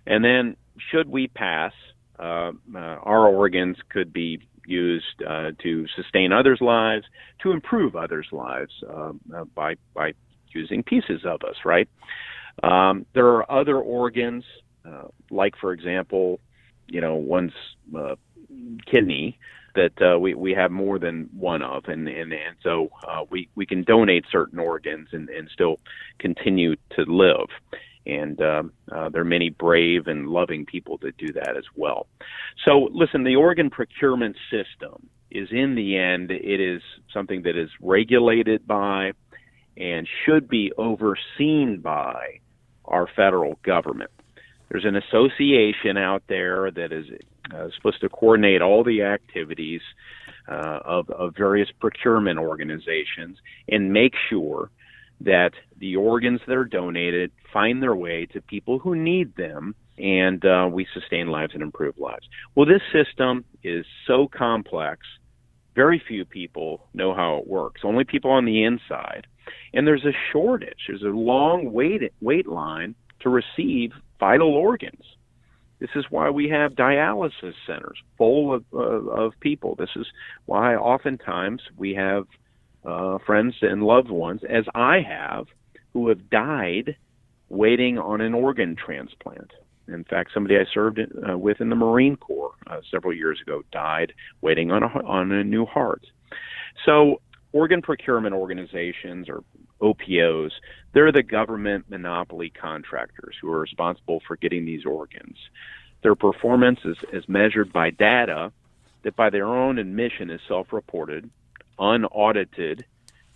And 0.07 0.24
then 0.24 0.57
should 0.90 1.09
we 1.09 1.26
pass, 1.28 1.72
uh, 2.18 2.52
uh, 2.74 2.78
our 2.78 3.26
organs 3.26 3.76
could 3.90 4.12
be 4.12 4.40
used 4.66 5.22
uh, 5.26 5.50
to 5.62 5.86
sustain 5.96 6.32
others' 6.32 6.61
lives, 6.61 7.04
to 7.42 7.52
improve 7.52 7.96
others' 7.96 8.28
lives 8.32 8.72
uh, 8.88 9.12
uh, 9.34 9.44
by 9.54 9.74
by 9.94 10.12
using 10.52 10.82
pieces 10.82 11.22
of 11.24 11.42
us, 11.42 11.57
right? 11.64 11.88
Um, 12.62 13.07
there 13.14 13.26
are 13.26 13.50
other 13.50 13.78
organs, 13.78 14.44
uh, 14.84 15.09
like 15.30 15.54
for 15.61 15.72
example, 15.72 16.40
you 16.88 17.00
know, 17.00 17.16
one's 17.16 17.52
kidney 18.90 19.38
that 19.77 20.03
uh, 20.03 20.18
we 20.18 20.35
we 20.35 20.53
have 20.53 20.70
more 20.70 20.99
than 20.99 21.29
one 21.37 21.62
of, 21.62 21.85
and 21.87 22.09
and 22.09 22.33
and 22.33 22.57
so 22.62 22.91
uh, 23.07 23.24
we 23.31 23.49
we 23.55 23.66
can 23.66 23.85
donate 23.85 24.24
certain 24.31 24.59
organs 24.59 25.09
and 25.12 25.29
and 25.29 25.49
still 25.53 25.79
continue 26.18 26.77
to 26.97 27.03
live. 27.07 27.49
And 28.07 28.41
um, 28.41 28.72
uh, 28.93 29.09
there 29.09 29.22
are 29.22 29.24
many 29.24 29.51
brave 29.51 30.07
and 30.07 30.29
loving 30.29 30.64
people 30.64 30.99
that 31.03 31.16
do 31.16 31.33
that 31.33 31.57
as 31.57 31.64
well. 31.74 32.07
So 32.64 32.89
listen, 32.93 33.24
the 33.24 33.37
organ 33.37 33.68
procurement 33.68 34.37
system 34.51 35.09
is 35.31 35.49
in 35.51 35.74
the 35.74 35.97
end 35.99 36.31
it 36.31 36.61
is 36.61 36.83
something 37.12 37.43
that 37.43 37.57
is 37.57 37.70
regulated 37.81 38.66
by 38.66 39.12
and 39.77 40.09
should 40.24 40.49
be 40.49 40.72
overseen 40.79 41.81
by 41.83 42.41
our 42.85 43.09
federal 43.14 43.59
government. 43.62 44.11
There's 44.69 44.85
an 44.85 44.97
association 44.97 45.97
out 45.97 46.23
there 46.29 46.71
that 46.71 46.93
is 46.93 47.07
uh, 47.55 47.69
supposed 47.77 48.01
to 48.01 48.09
coordinate 48.09 48.62
all 48.62 48.83
the 48.83 49.03
activities 49.03 49.81
uh, 50.49 50.81
of, 50.85 51.11
of 51.11 51.35
various 51.37 51.69
procurement 51.81 52.39
organizations 52.39 53.39
and 53.69 53.93
make 53.93 54.14
sure 54.29 54.71
that 55.21 55.53
the 55.79 55.97
organs 55.97 56.41
that 56.47 56.57
are 56.57 56.64
donated 56.64 57.33
find 57.53 57.83
their 57.83 57.95
way 57.95 58.27
to 58.27 58.41
people 58.43 58.79
who 58.79 58.95
need 58.95 59.35
them 59.37 59.75
and 59.99 60.45
uh, 60.45 60.69
we 60.71 60.87
sustain 60.93 61.29
lives 61.29 61.55
and 61.55 61.62
improve 61.62 61.97
lives. 61.99 62.27
Well, 62.55 62.67
this 62.67 62.83
system 62.93 63.45
is 63.62 63.87
so 64.07 64.29
complex, 64.29 65.01
very 65.75 66.03
few 66.07 66.25
people 66.25 66.87
know 66.93 67.14
how 67.14 67.39
it 67.39 67.47
works, 67.47 67.81
only 67.85 68.05
people 68.05 68.31
on 68.31 68.45
the 68.45 68.64
inside. 68.64 69.27
And 69.73 69.87
there's 69.87 70.05
a 70.05 70.12
shortage, 70.33 70.87
there's 70.89 71.03
a 71.03 71.07
long 71.07 71.73
wait, 71.73 72.12
wait 72.21 72.47
line 72.47 72.95
to 73.21 73.31
receive 73.31 73.93
vital 74.19 74.55
organs. 74.55 75.05
This 75.79 75.91
is 75.95 76.07
why 76.09 76.31
we 76.31 76.49
have 76.49 76.73
dialysis 76.73 77.55
centers 77.67 77.99
full 78.17 78.55
of, 78.55 78.64
uh, 78.73 78.79
of 78.79 79.33
people. 79.41 79.75
This 79.75 79.91
is 79.95 80.07
why 80.47 80.75
oftentimes 80.75 81.61
we 81.77 81.95
have 81.95 82.25
uh, 82.85 83.19
friends 83.27 83.55
and 83.61 83.83
loved 83.83 84.11
ones, 84.11 84.41
as 84.49 84.64
I 84.75 85.01
have, 85.07 85.47
who 85.93 86.09
have 86.09 86.31
died 86.31 86.97
waiting 87.49 87.99
on 87.99 88.21
an 88.21 88.33
organ 88.33 88.75
transplant. 88.77 89.53
In 89.89 90.05
fact, 90.05 90.31
somebody 90.33 90.57
I 90.57 90.64
served 90.73 90.99
uh, 90.99 91.39
with 91.39 91.61
in 91.61 91.69
the 91.69 91.77
Marine 91.77 92.17
Corps 92.17 92.53
uh, 92.67 92.81
several 92.91 93.12
years 93.12 93.41
ago 93.41 93.62
died 93.71 94.12
waiting 94.41 94.71
on 94.71 94.83
a, 94.83 94.87
on 94.87 95.31
a 95.31 95.45
new 95.45 95.64
heart. 95.64 96.07
So, 96.85 97.21
organ 97.53 97.83
procurement 97.83 98.35
organizations 98.35 99.29
or 99.29 99.43
OPOs, 99.81 100.53
they're 100.93 101.12
the 101.12 101.22
government 101.22 101.91
monopoly 101.91 102.51
contractors 102.51 103.37
who 103.41 103.51
are 103.51 103.61
responsible 103.61 104.20
for 104.27 104.37
getting 104.37 104.64
these 104.64 104.85
organs. 104.85 105.37
Their 106.03 106.14
performance 106.14 106.81
is, 106.85 106.97
is 107.12 107.29
measured 107.29 107.72
by 107.72 107.91
data 107.91 108.53
that, 109.03 109.16
by 109.16 109.31
their 109.31 109.47
own 109.47 109.79
admission, 109.79 110.31
is 110.31 110.41
self 110.49 110.72
reported, 110.72 111.31
unaudited, 111.79 112.85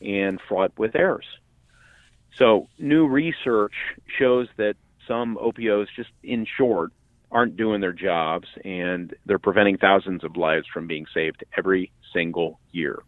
and 0.00 0.40
fraught 0.48 0.72
with 0.78 0.96
errors. 0.96 1.26
So, 2.36 2.68
new 2.78 3.06
research 3.06 3.74
shows 4.18 4.48
that 4.56 4.76
some 5.06 5.36
OPOs, 5.36 5.88
just 5.94 6.10
in 6.22 6.46
short, 6.56 6.92
aren't 7.32 7.56
doing 7.56 7.80
their 7.80 7.92
jobs 7.92 8.48
and 8.64 9.14
they're 9.26 9.38
preventing 9.38 9.78
thousands 9.78 10.24
of 10.24 10.36
lives 10.36 10.66
from 10.72 10.86
being 10.86 11.06
saved 11.14 11.44
every 11.56 11.92
single 12.12 12.58
year. 12.72 13.02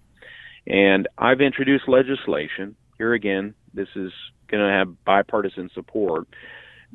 And 0.66 1.08
I've 1.18 1.40
introduced 1.40 1.88
legislation 1.88 2.76
here 3.02 3.14
again, 3.14 3.52
this 3.74 3.88
is 3.96 4.12
going 4.46 4.64
to 4.64 4.72
have 4.72 5.04
bipartisan 5.04 5.68
support 5.74 6.28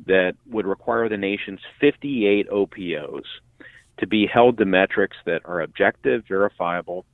that 0.06 0.36
would 0.48 0.64
require 0.64 1.06
the 1.10 1.18
nation's 1.18 1.60
58 1.82 2.48
OPOs 2.50 3.24
to 3.98 4.06
be 4.06 4.26
held 4.26 4.56
to 4.56 4.64
metrics 4.64 5.18
that 5.26 5.42
are 5.44 5.60
objective, 5.60 6.24
verifiable, 6.26 7.04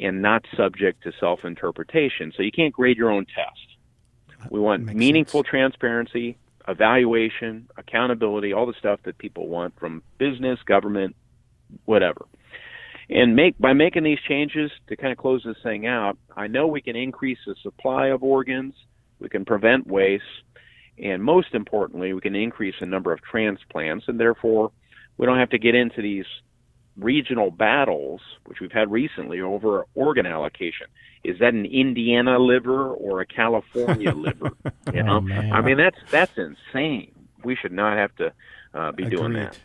and 0.00 0.20
not 0.20 0.44
subject 0.56 1.04
to 1.04 1.12
self 1.20 1.44
interpretation. 1.44 2.32
So 2.36 2.42
you 2.42 2.50
can't 2.50 2.72
grade 2.72 2.96
your 2.96 3.12
own 3.12 3.24
test. 3.24 4.50
We 4.50 4.58
want 4.58 4.84
meaningful 4.84 5.42
sense. 5.44 5.50
transparency, 5.50 6.36
evaluation, 6.66 7.68
accountability, 7.76 8.52
all 8.52 8.66
the 8.66 8.74
stuff 8.80 8.98
that 9.04 9.16
people 9.16 9.46
want 9.46 9.78
from 9.78 10.02
business, 10.18 10.58
government, 10.66 11.14
whatever. 11.84 12.26
And 13.10 13.34
make 13.34 13.58
by 13.58 13.72
making 13.72 14.04
these 14.04 14.20
changes 14.28 14.70
to 14.86 14.96
kind 14.96 15.10
of 15.10 15.18
close 15.18 15.42
this 15.44 15.56
thing 15.64 15.86
out, 15.86 16.16
I 16.36 16.46
know 16.46 16.68
we 16.68 16.80
can 16.80 16.94
increase 16.94 17.38
the 17.44 17.56
supply 17.60 18.06
of 18.06 18.22
organs, 18.22 18.74
we 19.18 19.28
can 19.28 19.44
prevent 19.44 19.88
waste, 19.88 20.22
and 20.96 21.22
most 21.22 21.48
importantly, 21.52 22.12
we 22.12 22.20
can 22.20 22.36
increase 22.36 22.76
the 22.78 22.86
number 22.86 23.12
of 23.12 23.20
transplants, 23.22 24.04
and 24.06 24.20
therefore 24.20 24.70
we 25.16 25.26
don't 25.26 25.38
have 25.38 25.50
to 25.50 25.58
get 25.58 25.74
into 25.74 26.00
these 26.02 26.24
regional 26.96 27.50
battles, 27.50 28.20
which 28.46 28.60
we've 28.60 28.70
had 28.70 28.92
recently 28.92 29.40
over 29.40 29.86
organ 29.94 30.26
allocation. 30.26 30.86
Is 31.24 31.38
that 31.40 31.52
an 31.52 31.66
Indiana 31.66 32.38
liver 32.38 32.92
or 32.92 33.20
a 33.22 33.26
California 33.26 34.12
liver? 34.14 34.52
You 34.92 35.02
know, 35.02 35.26
oh, 35.28 35.32
I 35.52 35.60
mean 35.62 35.78
that's 35.78 35.98
that's 36.10 36.38
insane. 36.38 37.12
We 37.42 37.56
should 37.56 37.72
not 37.72 37.96
have 37.96 38.14
to 38.16 38.32
uh, 38.72 38.92
be 38.92 39.04
Agreed. 39.04 39.16
doing 39.16 39.32
that. 39.32 39.58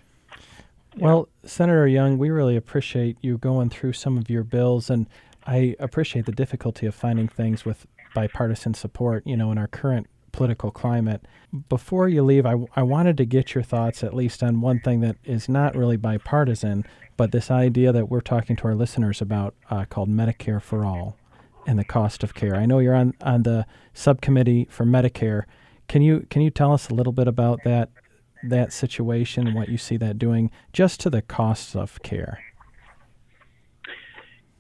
Well, 0.98 1.28
Senator 1.44 1.88
Young, 1.88 2.18
we 2.18 2.30
really 2.30 2.56
appreciate 2.56 3.18
you 3.22 3.38
going 3.38 3.70
through 3.70 3.94
some 3.94 4.18
of 4.18 4.30
your 4.30 4.44
bills, 4.44 4.90
and 4.90 5.08
I 5.46 5.76
appreciate 5.80 6.26
the 6.26 6.32
difficulty 6.32 6.86
of 6.86 6.96
finding 6.96 7.28
things 7.28 7.66
with 7.66 7.86
bipartisan 8.14 8.74
support, 8.74 9.26
you 9.28 9.36
know, 9.36 9.52
in 9.52 9.58
our 9.58 9.68
current 9.68 10.08
political 10.32 10.72
climate. 10.72 11.26
Before 11.70 12.08
you 12.08 12.24
leave, 12.24 12.46
I, 12.46 12.56
I 12.76 12.84
wanted 12.84 13.18
to 13.18 13.26
get 13.26 13.54
your 13.54 13.64
thoughts 13.64 14.04
at 14.04 14.14
least 14.14 14.42
on 14.42 14.62
one 14.62 14.80
thing 14.80 15.02
that 15.02 15.18
is 15.24 15.50
not 15.50 15.76
really 15.76 15.98
bipartisan, 15.98 16.86
but 17.18 17.32
this 17.32 17.52
idea 17.52 17.92
that 17.92 18.10
we're 18.10 18.22
talking 18.22 18.56
to 18.58 18.64
our 18.66 18.76
listeners 18.76 19.22
about 19.22 19.54
uh, 19.70 19.86
called 19.86 20.10
Medicare 20.10 20.62
for 20.62 20.86
All. 20.86 21.18
and 21.68 21.80
the 21.80 21.84
cost 21.86 22.24
of 22.24 22.34
care. 22.34 22.56
I 22.56 22.66
know 22.66 22.80
you're 22.80 22.96
on, 22.96 23.14
on 23.22 23.44
the 23.44 23.66
subcommittee 23.94 24.68
for 24.70 24.86
Medicare. 24.86 25.44
Can 25.88 26.02
you 26.02 26.26
can 26.30 26.42
you 26.42 26.50
tell 26.50 26.74
us 26.74 26.90
a 26.90 26.94
little 26.94 27.14
bit 27.14 27.28
about 27.28 27.64
that 27.64 27.90
that 28.50 28.74
situation 28.74 29.48
and 29.48 29.56
what 29.56 29.70
you 29.70 29.78
see 29.78 29.98
that 29.98 30.18
doing 30.18 30.52
just 30.74 31.00
to 31.02 31.10
the 31.10 31.22
costs 31.22 31.76
of 31.76 32.02
care? 32.04 32.40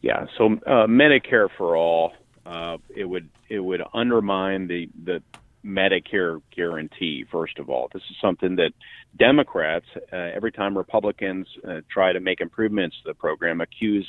Yeah, 0.02 0.26
so 0.38 0.54
uh, 0.68 0.86
Medicare 0.86 1.50
for 1.58 1.76
all, 1.76 2.14
uh, 2.46 2.78
it 2.96 3.06
would 3.06 3.30
it 3.50 3.60
would 3.60 3.82
undermine 3.94 4.68
the 4.68 4.88
the 5.04 5.24
Medicare 5.66 6.42
guarantee. 6.56 7.26
First 7.32 7.58
of 7.58 7.70
all, 7.70 7.90
this 7.92 8.04
is 8.12 8.16
something 8.22 8.56
that 8.58 8.72
Democrats, 9.18 9.86
uh, 10.14 10.16
every 10.16 10.52
time 10.52 10.78
Republicans 10.78 11.48
uh, 11.68 11.82
try 11.92 12.14
to 12.14 12.20
make 12.20 12.40
improvements 12.40 12.96
to 12.98 13.10
the 13.10 13.14
program, 13.16 13.62
accuse 13.62 14.08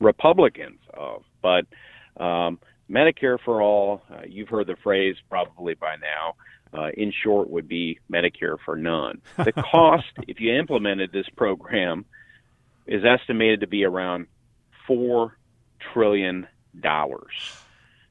Republicans 0.00 0.80
of. 0.92 1.22
But 1.40 1.64
um, 2.22 2.58
Medicare 2.90 3.38
for 3.42 3.62
all, 3.62 4.02
uh, 4.10 4.22
you've 4.28 4.48
heard 4.48 4.66
the 4.66 4.76
phrase 4.82 5.16
probably 5.30 5.74
by 5.74 5.96
now. 5.96 6.34
Uh, 6.72 6.90
in 6.94 7.12
short, 7.22 7.48
would 7.50 7.66
be 7.68 7.98
Medicare 8.12 8.56
for 8.64 8.76
none. 8.76 9.20
The 9.36 9.52
cost, 9.72 10.06
if 10.26 10.40
you 10.40 10.54
implemented 10.54 11.12
this 11.12 11.28
program, 11.36 12.04
is 12.86 13.04
estimated 13.04 13.60
to 13.60 13.66
be 13.66 13.84
around 13.84 14.26
four 14.86 15.38
trillion 15.92 16.46
dollars. 16.78 17.32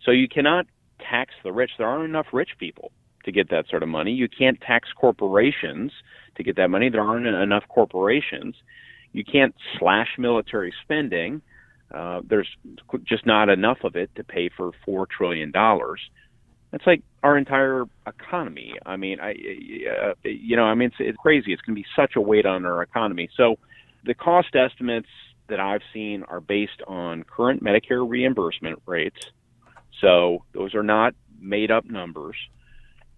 So 0.04 0.12
you 0.12 0.28
cannot 0.28 0.68
tax 1.00 1.34
the 1.44 1.52
rich. 1.52 1.72
There 1.78 1.88
aren't 1.88 2.06
enough 2.06 2.28
rich 2.32 2.52
people 2.58 2.92
to 3.26 3.32
get 3.32 3.50
that 3.50 3.68
sort 3.70 3.84
of 3.84 3.90
money. 3.90 4.12
You 4.14 4.30
can't 4.30 4.60
tax 4.62 4.90
corporations 4.96 5.92
to 6.36 6.44
get 6.44 6.56
that 6.56 6.70
money. 6.70 6.90
There 6.90 7.02
aren't 7.02 7.28
enough 7.28 7.64
corporations. 7.68 8.56
You 9.12 9.24
can't 9.24 9.54
slash 9.78 10.10
military 10.18 10.74
spending. 10.84 11.42
Uh, 11.94 12.22
there's 12.26 12.48
just 13.04 13.26
not 13.26 13.50
enough 13.50 13.80
of 13.84 13.96
it 13.96 14.14
to 14.16 14.24
pay 14.24 14.50
for 14.50 14.72
four 14.86 15.08
trillion 15.08 15.52
dollars. 15.52 16.02
That's 16.72 16.86
like 16.86 17.02
our 17.24 17.38
entire 17.38 17.86
economy. 18.06 18.74
I 18.86 18.98
mean, 18.98 19.20
I, 19.20 19.32
uh, 19.32 20.14
you 20.24 20.56
know, 20.56 20.64
I 20.64 20.76
mean, 20.76 20.88
it's, 20.88 20.98
it's 21.00 21.18
crazy. 21.18 21.54
It's 21.54 21.62
going 21.62 21.76
to 21.76 21.82
be 21.82 21.88
such 21.96 22.16
a 22.16 22.22
weight 22.22 22.46
on 22.46 22.66
our 22.66 22.82
economy. 22.82 23.30
So, 23.38 23.56
the 24.04 24.14
cost 24.14 24.56
estimates 24.56 25.08
that 25.50 25.60
I've 25.60 25.82
seen 25.94 26.24
are 26.24 26.40
based 26.40 26.82
on 26.88 27.24
current 27.24 27.64
Medicare 27.64 28.08
reimbursement 28.08 28.82
rates. 28.86 29.20
So, 30.02 30.44
those 30.54 30.76
are 30.76 30.84
not 30.84 31.14
made 31.40 31.72
up 31.72 31.86
numbers. 31.86 32.36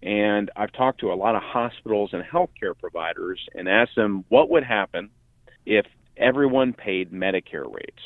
And 0.02 0.50
I've 0.56 0.72
talked 0.72 1.00
to 1.00 1.12
a 1.12 1.14
lot 1.14 1.34
of 1.34 1.42
hospitals 1.42 2.10
and 2.12 2.22
healthcare 2.22 2.78
providers 2.78 3.40
and 3.54 3.68
asked 3.68 3.96
them 3.96 4.24
what 4.28 4.48
would 4.50 4.64
happen 4.64 5.10
if 5.66 5.86
everyone 6.16 6.72
paid 6.72 7.12
Medicare 7.12 7.70
rates. 7.70 8.02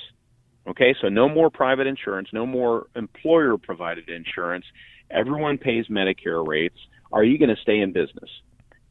Okay, 0.66 0.94
so 1.00 1.08
no 1.08 1.28
more 1.28 1.50
private 1.50 1.86
insurance, 1.86 2.28
no 2.32 2.46
more 2.46 2.86
employer 2.96 3.58
provided 3.58 4.08
insurance. 4.08 4.64
Everyone 5.10 5.58
pays 5.58 5.86
Medicare 5.86 6.46
rates. 6.46 6.78
Are 7.12 7.24
you 7.24 7.38
going 7.38 7.54
to 7.54 7.62
stay 7.62 7.80
in 7.80 7.92
business? 7.92 8.30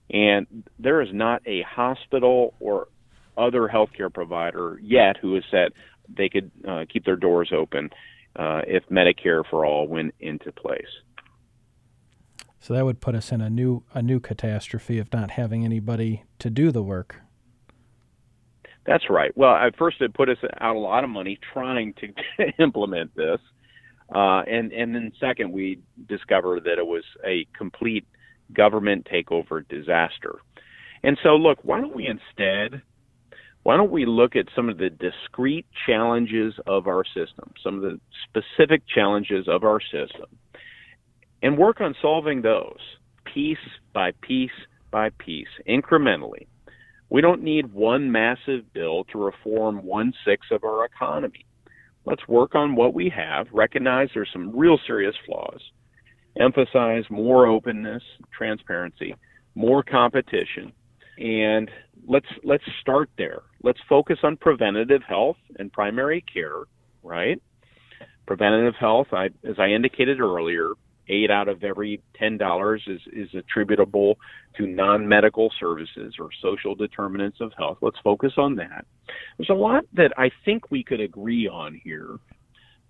And 0.09 0.47
there 0.79 1.01
is 1.01 1.09
not 1.11 1.41
a 1.45 1.63
hospital 1.63 2.53
or 2.59 2.87
other 3.37 3.67
healthcare 3.67 4.13
provider 4.13 4.79
yet 4.81 5.17
who 5.17 5.35
has 5.35 5.43
said 5.49 5.73
they 6.07 6.29
could 6.29 6.51
uh, 6.67 6.85
keep 6.91 7.05
their 7.05 7.15
doors 7.15 7.51
open 7.55 7.89
uh, 8.35 8.61
if 8.67 8.83
Medicare 8.89 9.43
for 9.49 9.65
all 9.65 9.87
went 9.87 10.13
into 10.19 10.51
place. 10.51 10.85
So 12.59 12.73
that 12.73 12.85
would 12.85 13.01
put 13.01 13.15
us 13.15 13.31
in 13.31 13.41
a 13.41 13.49
new 13.49 13.83
a 13.93 14.01
new 14.01 14.21
catastrophe 14.21 14.97
of 14.97 15.11
not 15.11 15.31
having 15.31 15.65
anybody 15.65 16.23
to 16.39 16.49
do 16.49 16.71
the 16.71 16.81
work. 16.81 17.21
That's 18.85 19.09
right. 19.09 19.35
Well, 19.35 19.55
at 19.55 19.75
first 19.77 20.01
it 20.01 20.13
put 20.13 20.29
us 20.29 20.37
out 20.59 20.75
a 20.75 20.79
lot 20.79 21.03
of 21.03 21.09
money 21.09 21.39
trying 21.53 21.93
to 21.95 22.53
implement 22.59 23.15
this, 23.15 23.39
uh, 24.13 24.41
and 24.47 24.71
and 24.71 24.95
then 24.95 25.11
second 25.19 25.51
we 25.51 25.79
discovered 26.07 26.63
that 26.63 26.77
it 26.77 26.85
was 26.85 27.03
a 27.25 27.47
complete 27.57 28.05
government 28.53 29.07
takeover 29.11 29.67
disaster. 29.67 30.39
And 31.03 31.17
so, 31.21 31.35
look, 31.35 31.59
why 31.63 31.81
don't 31.81 31.95
we 31.95 32.07
instead, 32.07 32.81
why 33.63 33.77
don't 33.77 33.91
we 33.91 34.05
look 34.05 34.35
at 34.35 34.45
some 34.55 34.69
of 34.69 34.77
the 34.77 34.89
discrete 34.89 35.65
challenges 35.85 36.53
of 36.65 36.87
our 36.87 37.03
system, 37.03 37.53
some 37.63 37.75
of 37.75 37.81
the 37.81 37.99
specific 38.29 38.83
challenges 38.87 39.47
of 39.47 39.63
our 39.63 39.81
system, 39.81 40.27
and 41.41 41.57
work 41.57 41.81
on 41.81 41.95
solving 42.01 42.41
those 42.41 42.79
piece 43.25 43.57
by 43.93 44.11
piece 44.21 44.51
by 44.91 45.09
piece, 45.17 45.47
incrementally. 45.67 46.47
We 47.09 47.21
don't 47.21 47.43
need 47.43 47.73
one 47.73 48.11
massive 48.11 48.71
bill 48.73 49.03
to 49.05 49.23
reform 49.23 49.83
one 49.83 50.13
sixth 50.25 50.51
of 50.51 50.63
our 50.63 50.85
economy. 50.85 51.45
Let's 52.05 52.27
work 52.27 52.55
on 52.55 52.75
what 52.75 52.93
we 52.93 53.09
have, 53.15 53.47
recognize 53.53 54.09
there's 54.13 54.29
some 54.33 54.55
real 54.55 54.77
serious 54.85 55.15
flaws, 55.25 55.61
emphasize 56.39 57.03
more 57.09 57.47
openness, 57.47 58.03
transparency, 58.37 59.15
more 59.55 59.83
competition, 59.83 60.73
and 61.17 61.69
let's 62.07 62.27
let's 62.43 62.63
start 62.81 63.09
there. 63.17 63.43
Let's 63.61 63.79
focus 63.87 64.17
on 64.23 64.37
preventative 64.37 65.01
health 65.07 65.37
and 65.57 65.71
primary 65.71 66.23
care, 66.33 66.63
right? 67.03 67.41
Preventative 68.25 68.75
health, 68.79 69.07
I, 69.13 69.25
as 69.47 69.55
I 69.57 69.67
indicated 69.67 70.19
earlier, 70.19 70.73
eight 71.09 71.29
out 71.29 71.47
of 71.47 71.63
every 71.63 72.01
ten 72.17 72.37
dollars 72.37 72.83
is, 72.87 73.01
is 73.11 73.29
attributable 73.35 74.17
to 74.57 74.67
non-medical 74.67 75.51
services 75.59 76.15
or 76.19 76.29
social 76.41 76.75
determinants 76.75 77.39
of 77.41 77.51
health. 77.57 77.77
Let's 77.81 77.97
focus 78.03 78.33
on 78.37 78.55
that. 78.55 78.85
There's 79.37 79.49
a 79.49 79.53
lot 79.53 79.83
that 79.93 80.13
I 80.17 80.31
think 80.45 80.71
we 80.71 80.83
could 80.83 80.99
agree 80.99 81.47
on 81.47 81.79
here. 81.83 82.17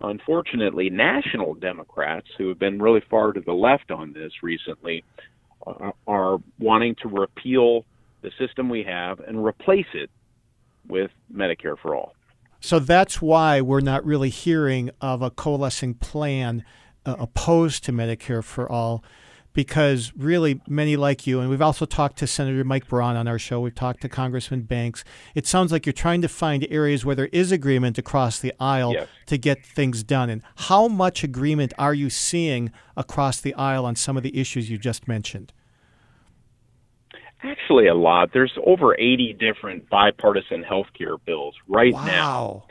Unfortunately, 0.02 0.90
national 0.90 1.54
Democrats 1.54 2.28
who 2.38 2.50
have 2.50 2.60
been 2.60 2.82
really 2.82 3.02
far 3.10 3.32
to 3.32 3.40
the 3.40 3.54
left 3.54 3.90
on 3.90 4.12
this 4.12 4.32
recently 4.42 5.04
uh, 5.66 5.92
are 6.06 6.40
wanting 6.60 6.96
to 7.02 7.08
repeal 7.08 7.86
the 8.22 8.32
system 8.38 8.70
we 8.70 8.84
have 8.84 9.20
and 9.22 9.46
replace 9.46 9.86
it 9.94 10.10
with 10.88 11.12
Medicare 11.34 11.78
for 11.82 11.96
all. 11.96 12.16
So 12.60 12.80
that's 12.80 13.22
why 13.22 13.62
we're 13.62 13.82
not 13.82 14.06
really 14.06 14.30
hearing 14.30 14.90
of 15.02 15.22
a 15.22 15.30
coalescing 15.30 15.96
plan 15.96 16.64
uh, 17.06 17.16
opposed 17.20 17.84
to 17.86 17.92
Medicare 17.92 18.44
for 18.44 18.72
all 18.72 19.04
because 19.54 20.12
really 20.18 20.62
many 20.68 20.96
like 20.96 21.26
you, 21.28 21.40
and 21.40 21.50
we've 21.50 21.62
also 21.62 21.86
talked 21.86 22.18
to 22.18 22.28
Senator 22.28 22.64
Mike 22.64 22.88
Braun 22.88 23.16
on 23.16 23.28
our 23.28 23.40
show, 23.40 23.60
we've 23.60 23.76
talked 23.76 24.02
to 24.02 24.10
Congressman 24.10 24.62
Banks. 24.62 25.04
It 25.36 25.46
sounds 25.46 25.72
like 25.72 25.86
you're 25.86 25.94
trying 25.94 26.22
to 26.24 26.28
find 26.28 26.66
areas 26.70 27.06
where 27.06 27.16
there 27.16 27.30
is 27.32 27.52
agreement 27.52 27.98
across 27.98 28.40
the 28.40 28.54
aisle 28.60 28.94
yes. 28.94 29.08
to 29.28 29.38
get 29.38 29.64
things 29.64 30.04
done. 30.04 30.30
And 30.30 30.42
how 30.56 30.88
much 30.88 31.24
agreement 31.24 31.74
are 31.78 31.94
you 31.94 32.10
seeing 32.10 32.72
across 32.98 33.40
the 33.40 33.54
aisle 33.54 33.86
on 33.86 33.96
some 33.96 34.18
of 34.18 34.24
the 34.24 34.38
issues 34.38 34.70
you 34.70 34.78
just 34.78 35.08
mentioned? 35.08 35.54
Actually, 37.44 37.88
a 37.88 37.94
lot. 37.94 38.30
There's 38.34 38.54
over 38.66 38.96
80 38.96 39.38
different 39.40 39.90
bipartisan 39.90 40.64
health 40.64 40.88
care 40.98 41.18
bills 41.18 41.56
right 41.68 41.94
wow. 41.94 42.06
now. 42.06 42.64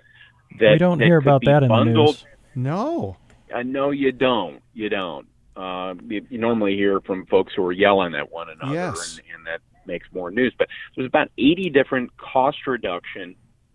That, 0.59 0.72
we 0.72 0.78
don't 0.78 0.99
that 0.99 1.05
hear 1.05 1.18
about 1.18 1.43
that 1.45 1.61
bundled. 1.68 1.87
in 1.89 1.95
the 1.95 2.01
news. 2.03 2.26
No. 2.55 3.16
Uh, 3.53 3.63
no, 3.63 3.91
you 3.91 4.13
don't. 4.13 4.63
You 4.75 4.89
don't. 4.89 5.27
Uh, 5.57 5.95
you, 6.09 6.27
you, 6.31 6.39
normally 6.39 6.77
hear 6.77 7.01
from 7.01 7.27
folks 7.27 7.53
who 7.55 7.63
are 7.65 7.73
yelling 7.73 8.15
at 8.15 8.33
one 8.33 8.49
another, 8.49 8.73
yes. 8.73 9.19
and, 9.19 9.37
and 9.37 9.47
that 9.47 9.61
makes 9.87 10.09
more 10.13 10.31
news. 10.31 10.55
But 10.59 10.69
there's 10.97 11.07
about 11.07 11.29
80 11.37 11.69
different 11.71 12.17
cost 12.17 12.67
reduction, 12.67 13.35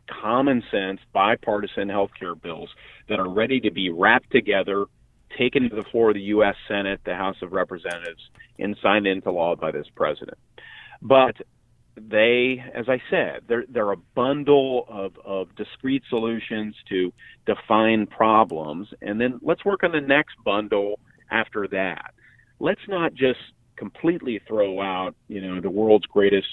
common 0.10 0.64
sense, 0.72 1.00
bipartisan 1.14 1.90
health 1.90 2.12
care 2.18 2.34
bills 2.34 2.70
that 3.10 3.20
are 3.20 3.30
ready 3.30 3.60
to 3.60 3.70
be 3.70 3.92
wrapped 3.92 4.32
together, 4.32 4.86
taken 5.38 5.70
to 5.70 5.76
the 5.76 5.84
floor 5.92 6.10
of 6.10 6.16
the 6.16 6.22
U.S. 6.22 6.56
Senate, 6.68 7.00
the 7.06 7.16
House 7.16 7.38
of 7.44 7.52
Representatives, 7.52 8.28
and 8.58 8.76
signed 8.82 9.06
into 9.06 9.32
law 9.32 9.56
by 9.56 9.72
this 9.72 9.88
president. 9.96 10.38
But 11.02 11.36
they, 11.98 12.64
as 12.74 12.88
I 12.88 13.02
said, 13.10 13.42
they're 13.48 13.66
they're 13.70 13.92
a 13.92 13.98
bundle 14.16 14.86
of, 14.88 15.14
of 15.26 15.56
discrete 15.56 16.04
solutions 16.10 16.76
to 16.90 17.12
define 17.46 18.06
problems, 18.06 18.88
and 19.02 19.20
then 19.20 19.40
let's 19.42 19.66
work 19.66 19.84
on 19.84 19.92
the 19.92 20.02
next 20.02 20.36
bundle 20.46 21.00
after 21.32 21.68
that. 21.70 22.14
Let's 22.60 22.82
not 22.88 23.14
just 23.14 23.40
completely 23.76 24.40
throw 24.48 24.82
out, 24.82 25.16
you 25.28 25.42
know, 25.42 25.62
the 25.62 25.70
world's 25.70 26.06
greatest 26.06 26.48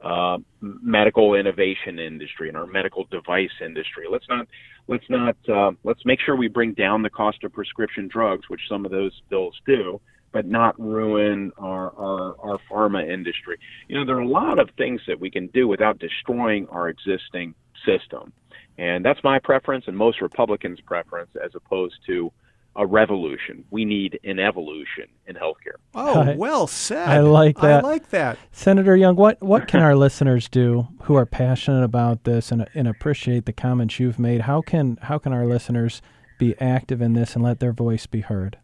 uh, 0.00 0.38
medical 0.60 1.34
innovation 1.34 1.98
industry 1.98 2.48
and 2.48 2.56
our 2.56 2.66
medical 2.66 3.04
device 3.10 3.50
industry. 3.64 4.06
Let's 4.10 4.28
not 4.28 4.46
let's 4.86 5.08
not 5.08 5.36
uh, 5.48 5.72
let's 5.84 6.04
make 6.04 6.20
sure 6.24 6.36
we 6.36 6.48
bring 6.48 6.72
down 6.74 7.02
the 7.02 7.10
cost 7.10 7.44
of 7.44 7.52
prescription 7.52 8.08
drugs, 8.08 8.48
which 8.48 8.60
some 8.68 8.84
of 8.84 8.90
those 8.90 9.12
bills 9.28 9.60
do 9.66 10.00
but 10.32 10.46
not 10.46 10.78
ruin 10.78 11.52
our, 11.58 11.92
our, 11.96 12.36
our 12.40 12.58
pharma 12.70 13.08
industry. 13.08 13.58
You 13.88 13.98
know, 13.98 14.04
there 14.04 14.16
are 14.16 14.20
a 14.20 14.28
lot 14.28 14.58
of 14.58 14.68
things 14.76 15.00
that 15.06 15.20
we 15.20 15.30
can 15.30 15.48
do 15.48 15.66
without 15.66 15.98
destroying 15.98 16.66
our 16.68 16.88
existing 16.88 17.54
system. 17.86 18.32
And 18.76 19.04
that's 19.04 19.22
my 19.24 19.38
preference 19.38 19.84
and 19.88 19.96
most 19.96 20.20
Republicans' 20.20 20.80
preference 20.80 21.30
as 21.42 21.52
opposed 21.54 21.96
to 22.06 22.32
a 22.76 22.86
revolution. 22.86 23.64
We 23.70 23.84
need 23.84 24.20
an 24.22 24.38
evolution 24.38 25.06
in 25.26 25.34
healthcare. 25.34 25.78
Oh, 25.94 26.20
I, 26.20 26.36
well 26.36 26.68
said. 26.68 27.08
I 27.08 27.20
like 27.20 27.58
that. 27.60 27.84
I 27.84 27.88
like 27.88 28.10
that. 28.10 28.38
Senator 28.52 28.96
Young, 28.96 29.16
what, 29.16 29.42
what 29.42 29.66
can 29.66 29.80
our 29.80 29.96
listeners 29.96 30.48
do 30.48 30.86
who 31.02 31.16
are 31.16 31.26
passionate 31.26 31.82
about 31.82 32.22
this 32.22 32.52
and, 32.52 32.68
and 32.74 32.86
appreciate 32.86 33.46
the 33.46 33.52
comments 33.52 33.98
you've 33.98 34.18
made? 34.18 34.42
How 34.42 34.60
can 34.60 34.96
how 35.02 35.18
can 35.18 35.32
our 35.32 35.44
listeners 35.44 36.00
be 36.38 36.54
active 36.60 37.02
in 37.02 37.14
this 37.14 37.34
and 37.34 37.42
let 37.42 37.58
their 37.58 37.72
voice 37.72 38.06
be 38.06 38.20
heard? 38.20 38.58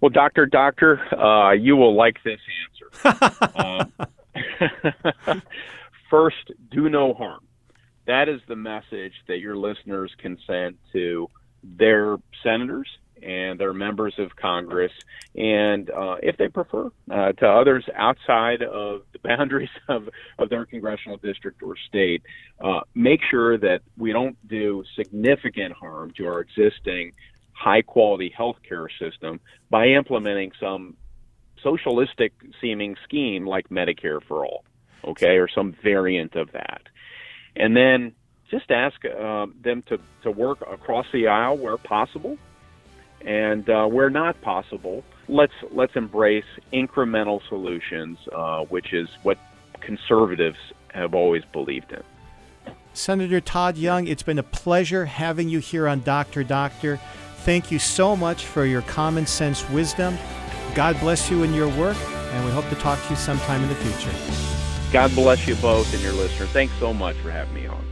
Well, 0.00 0.10
Doctor, 0.10 0.46
Doctor, 0.46 1.00
uh, 1.14 1.52
you 1.52 1.76
will 1.76 1.96
like 1.96 2.18
this 2.22 2.40
answer. 3.02 3.48
um, 3.56 5.42
first, 6.10 6.52
do 6.70 6.88
no 6.88 7.14
harm. 7.14 7.44
That 8.06 8.28
is 8.28 8.40
the 8.46 8.56
message 8.56 9.14
that 9.26 9.38
your 9.38 9.56
listeners 9.56 10.12
can 10.18 10.38
send 10.46 10.76
to 10.92 11.28
their 11.62 12.16
senators 12.42 12.88
and 13.22 13.58
their 13.58 13.72
members 13.72 14.14
of 14.18 14.36
Congress, 14.36 14.92
and 15.34 15.90
uh, 15.90 16.16
if 16.22 16.36
they 16.36 16.48
prefer, 16.48 16.90
uh, 17.10 17.32
to 17.32 17.48
others 17.48 17.84
outside 17.94 18.62
of 18.62 19.02
the 19.12 19.18
boundaries 19.24 19.70
of, 19.88 20.08
of 20.38 20.50
their 20.50 20.66
congressional 20.66 21.16
district 21.16 21.62
or 21.62 21.74
state. 21.88 22.22
Uh, 22.60 22.80
make 22.94 23.20
sure 23.30 23.56
that 23.58 23.80
we 23.96 24.12
don't 24.12 24.36
do 24.46 24.84
significant 24.94 25.72
harm 25.72 26.12
to 26.16 26.26
our 26.26 26.40
existing 26.40 27.12
high 27.56 27.82
quality 27.82 28.32
healthcare 28.38 28.86
system 28.98 29.40
by 29.70 29.86
implementing 29.88 30.52
some 30.60 30.96
socialistic 31.62 32.32
seeming 32.60 32.96
scheme 33.04 33.46
like 33.46 33.68
Medicare 33.70 34.22
for 34.22 34.44
all, 34.44 34.64
okay, 35.04 35.38
or 35.38 35.48
some 35.48 35.74
variant 35.82 36.36
of 36.36 36.52
that. 36.52 36.82
And 37.56 37.74
then 37.74 38.12
just 38.50 38.70
ask 38.70 38.96
uh, 39.04 39.46
them 39.60 39.82
to, 39.88 39.98
to 40.22 40.30
work 40.30 40.60
across 40.70 41.06
the 41.12 41.28
aisle 41.28 41.56
where 41.56 41.78
possible 41.78 42.38
and 43.22 43.68
uh, 43.68 43.86
where 43.86 44.10
not 44.10 44.40
possible, 44.42 45.02
let's 45.28 45.54
let's 45.72 45.96
embrace 45.96 46.44
incremental 46.72 47.40
solutions, 47.48 48.18
uh, 48.32 48.64
which 48.64 48.92
is 48.92 49.08
what 49.22 49.38
conservatives 49.80 50.58
have 50.92 51.14
always 51.14 51.42
believed 51.52 51.92
in. 51.92 52.02
Senator 52.92 53.40
Todd 53.40 53.76
Young, 53.76 54.06
it's 54.06 54.22
been 54.22 54.38
a 54.38 54.42
pleasure 54.42 55.06
having 55.06 55.48
you 55.48 55.58
here 55.58 55.88
on 55.88 56.02
Doctor 56.02 56.44
Doctor. 56.44 57.00
Thank 57.46 57.70
you 57.70 57.78
so 57.78 58.16
much 58.16 58.44
for 58.44 58.66
your 58.66 58.82
common 58.82 59.24
sense 59.24 59.70
wisdom. 59.70 60.18
God 60.74 60.98
bless 60.98 61.30
you 61.30 61.44
in 61.44 61.54
your 61.54 61.68
work, 61.68 61.96
and 62.32 62.44
we 62.44 62.50
hope 62.50 62.68
to 62.70 62.74
talk 62.74 63.00
to 63.04 63.10
you 63.10 63.14
sometime 63.14 63.62
in 63.62 63.68
the 63.68 63.76
future. 63.76 64.10
God 64.92 65.14
bless 65.14 65.46
you 65.46 65.54
both 65.54 65.94
and 65.94 66.02
your 66.02 66.12
listeners. 66.14 66.48
Thanks 66.48 66.74
so 66.80 66.92
much 66.92 67.14
for 67.18 67.30
having 67.30 67.54
me 67.54 67.68
on. 67.68 67.84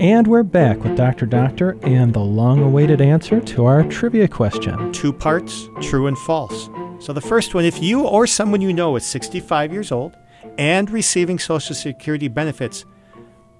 And 0.00 0.28
we're 0.28 0.44
back 0.44 0.84
with 0.84 0.96
Dr. 0.96 1.26
Doctor 1.26 1.76
and 1.82 2.14
the 2.14 2.20
long 2.20 2.62
awaited 2.62 3.00
answer 3.00 3.40
to 3.40 3.64
our 3.64 3.82
trivia 3.82 4.28
question. 4.28 4.92
Two 4.92 5.12
parts, 5.12 5.68
true 5.82 6.06
and 6.06 6.16
false. 6.18 6.70
So 7.00 7.12
the 7.12 7.20
first 7.20 7.52
one 7.52 7.64
if 7.64 7.82
you 7.82 8.06
or 8.06 8.28
someone 8.28 8.60
you 8.60 8.72
know 8.72 8.94
is 8.94 9.04
65 9.04 9.72
years 9.72 9.90
old 9.90 10.14
and 10.56 10.88
receiving 10.88 11.40
Social 11.40 11.74
Security 11.74 12.28
benefits, 12.28 12.84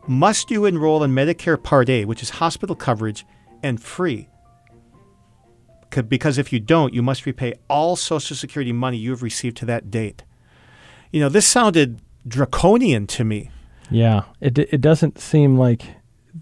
must 0.06 0.50
you 0.50 0.64
enroll 0.64 1.02
in 1.02 1.12
Medicare 1.12 1.62
Part 1.62 1.88
A, 1.88 2.04
which 2.04 2.22
is 2.22 2.30
hospital 2.30 2.76
coverage 2.76 3.24
and 3.62 3.82
free? 3.82 4.28
Because 6.08 6.38
if 6.38 6.52
you 6.52 6.58
don't, 6.58 6.92
you 6.92 7.02
must 7.02 7.24
repay 7.24 7.54
all 7.68 7.94
Social 7.94 8.36
Security 8.36 8.72
money 8.72 8.96
you 8.96 9.10
have 9.10 9.22
received 9.22 9.56
to 9.58 9.66
that 9.66 9.90
date. 9.90 10.24
You 11.12 11.20
know, 11.20 11.28
this 11.28 11.46
sounded 11.46 12.00
draconian 12.26 13.06
to 13.08 13.24
me. 13.24 13.50
Yeah, 13.90 14.24
it, 14.40 14.58
it 14.58 14.80
doesn't 14.80 15.20
seem 15.20 15.56
like 15.56 15.82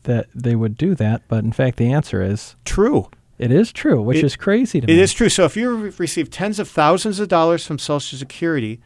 that 0.04 0.28
they 0.34 0.56
would 0.56 0.76
do 0.76 0.94
that, 0.94 1.22
but 1.28 1.44
in 1.44 1.52
fact, 1.52 1.76
the 1.76 1.92
answer 1.92 2.22
is 2.22 2.56
true. 2.64 3.10
It 3.38 3.50
is 3.50 3.72
true, 3.72 4.00
which 4.00 4.18
it, 4.18 4.24
is 4.24 4.36
crazy 4.36 4.80
to 4.80 4.84
it 4.84 4.86
me. 4.86 4.94
It 4.94 5.02
is 5.02 5.12
true. 5.12 5.28
So 5.28 5.44
if 5.44 5.56
you 5.56 5.90
receive 5.98 6.30
tens 6.30 6.58
of 6.58 6.68
thousands 6.68 7.18
of 7.18 7.28
dollars 7.28 7.66
from 7.66 7.78
Social 7.78 8.18
Security, 8.18 8.80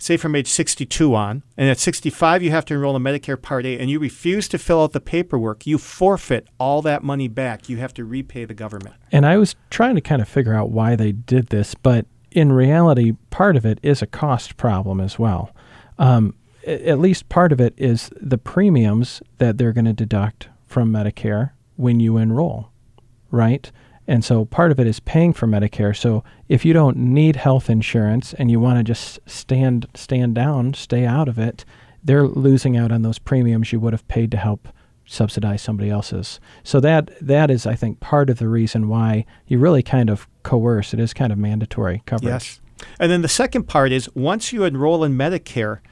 say 0.00 0.16
from 0.16 0.34
age 0.34 0.48
62 0.48 1.14
on, 1.14 1.42
and 1.56 1.68
at 1.68 1.78
65 1.78 2.42
you 2.42 2.50
have 2.50 2.64
to 2.66 2.74
enroll 2.74 2.96
in 2.96 3.02
Medicare 3.02 3.40
Part 3.40 3.66
A, 3.66 3.78
and 3.78 3.90
you 3.90 3.98
refuse 4.00 4.48
to 4.48 4.58
fill 4.58 4.82
out 4.82 4.92
the 4.92 5.00
paperwork, 5.00 5.66
you 5.66 5.78
forfeit 5.78 6.48
all 6.58 6.82
that 6.82 7.02
money 7.04 7.28
back. 7.28 7.68
You 7.68 7.76
have 7.76 7.94
to 7.94 8.04
repay 8.04 8.44
the 8.44 8.54
government. 8.54 8.96
And 9.12 9.26
I 9.26 9.36
was 9.36 9.54
trying 9.68 9.94
to 9.94 10.00
kind 10.00 10.22
of 10.22 10.28
figure 10.28 10.54
out 10.54 10.70
why 10.70 10.96
they 10.96 11.12
did 11.12 11.48
this, 11.48 11.74
but 11.74 12.06
in 12.30 12.52
reality, 12.52 13.12
part 13.30 13.56
of 13.56 13.66
it 13.66 13.78
is 13.82 14.02
a 14.02 14.06
cost 14.06 14.56
problem 14.56 15.00
as 15.00 15.18
well. 15.18 15.54
Um, 15.98 16.34
at 16.66 16.98
least 16.98 17.28
part 17.28 17.52
of 17.52 17.60
it 17.60 17.74
is 17.76 18.10
the 18.20 18.38
premiums 18.38 19.22
that 19.38 19.58
they're 19.58 19.72
going 19.72 19.86
to 19.86 19.92
deduct 19.92 20.48
from 20.66 20.92
Medicare 20.92 21.50
when 21.76 22.00
you 22.00 22.16
enroll, 22.16 22.70
right? 23.30 23.70
And 24.10 24.24
so 24.24 24.44
part 24.44 24.72
of 24.72 24.80
it 24.80 24.88
is 24.88 24.98
paying 24.98 25.32
for 25.32 25.46
Medicare. 25.46 25.96
So 25.96 26.24
if 26.48 26.64
you 26.64 26.72
don't 26.72 26.96
need 26.96 27.36
health 27.36 27.70
insurance 27.70 28.34
and 28.34 28.50
you 28.50 28.58
want 28.58 28.78
to 28.78 28.82
just 28.82 29.20
stand 29.24 29.86
stand 29.94 30.34
down, 30.34 30.74
stay 30.74 31.06
out 31.06 31.28
of 31.28 31.38
it, 31.38 31.64
they're 32.02 32.26
losing 32.26 32.76
out 32.76 32.90
on 32.90 33.02
those 33.02 33.20
premiums 33.20 33.72
you 33.72 33.78
would 33.78 33.92
have 33.92 34.06
paid 34.08 34.32
to 34.32 34.36
help 34.36 34.66
subsidize 35.06 35.62
somebody 35.62 35.90
else's. 35.90 36.40
So 36.64 36.80
that 36.80 37.12
that 37.20 37.52
is 37.52 37.66
I 37.66 37.76
think 37.76 38.00
part 38.00 38.30
of 38.30 38.40
the 38.40 38.48
reason 38.48 38.88
why 38.88 39.26
you 39.46 39.60
really 39.60 39.84
kind 39.84 40.10
of 40.10 40.26
coerce. 40.42 40.92
It 40.92 40.98
is 40.98 41.14
kind 41.14 41.30
of 41.30 41.38
mandatory 41.38 42.02
coverage. 42.04 42.32
Yes. 42.32 42.60
And 42.98 43.12
then 43.12 43.22
the 43.22 43.28
second 43.28 43.68
part 43.68 43.92
is 43.92 44.12
once 44.16 44.52
you 44.52 44.64
enroll 44.64 45.04
in 45.04 45.12
Medicare, 45.16 45.82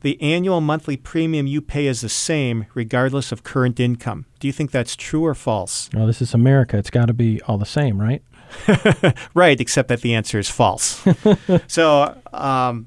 the 0.00 0.20
annual 0.22 0.60
monthly 0.60 0.96
premium 0.96 1.46
you 1.46 1.60
pay 1.60 1.86
is 1.86 2.00
the 2.00 2.08
same 2.08 2.66
regardless 2.74 3.32
of 3.32 3.42
current 3.42 3.80
income. 3.80 4.26
Do 4.38 4.46
you 4.46 4.52
think 4.52 4.70
that's 4.70 4.94
true 4.94 5.24
or 5.24 5.34
false? 5.34 5.90
Well, 5.92 6.06
this 6.06 6.22
is 6.22 6.34
America. 6.34 6.78
It's 6.78 6.90
got 6.90 7.06
to 7.06 7.14
be 7.14 7.42
all 7.42 7.58
the 7.58 7.66
same, 7.66 8.00
right? 8.00 8.22
right, 9.34 9.60
except 9.60 9.88
that 9.88 10.00
the 10.00 10.14
answer 10.14 10.38
is 10.38 10.48
false. 10.48 11.04
so 11.66 12.16
um, 12.32 12.86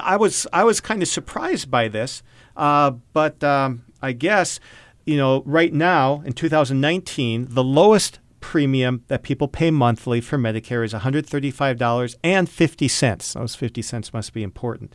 I 0.00 0.16
was 0.16 0.46
I 0.52 0.64
was 0.64 0.80
kind 0.80 1.02
of 1.02 1.08
surprised 1.08 1.70
by 1.70 1.88
this, 1.88 2.22
uh, 2.56 2.92
but 3.12 3.42
um, 3.42 3.84
I 4.02 4.12
guess 4.12 4.60
you 5.04 5.16
know 5.16 5.42
right 5.46 5.72
now 5.72 6.22
in 6.24 6.34
2019 6.34 7.48
the 7.50 7.64
lowest 7.64 8.20
premium 8.40 9.02
that 9.08 9.24
people 9.24 9.48
pay 9.48 9.72
monthly 9.72 10.20
for 10.20 10.38
Medicare 10.38 10.84
is 10.84 10.92
$135.50. 10.92 13.32
Those 13.32 13.56
50 13.56 13.82
cents 13.82 14.12
must 14.12 14.32
be 14.32 14.44
important. 14.44 14.94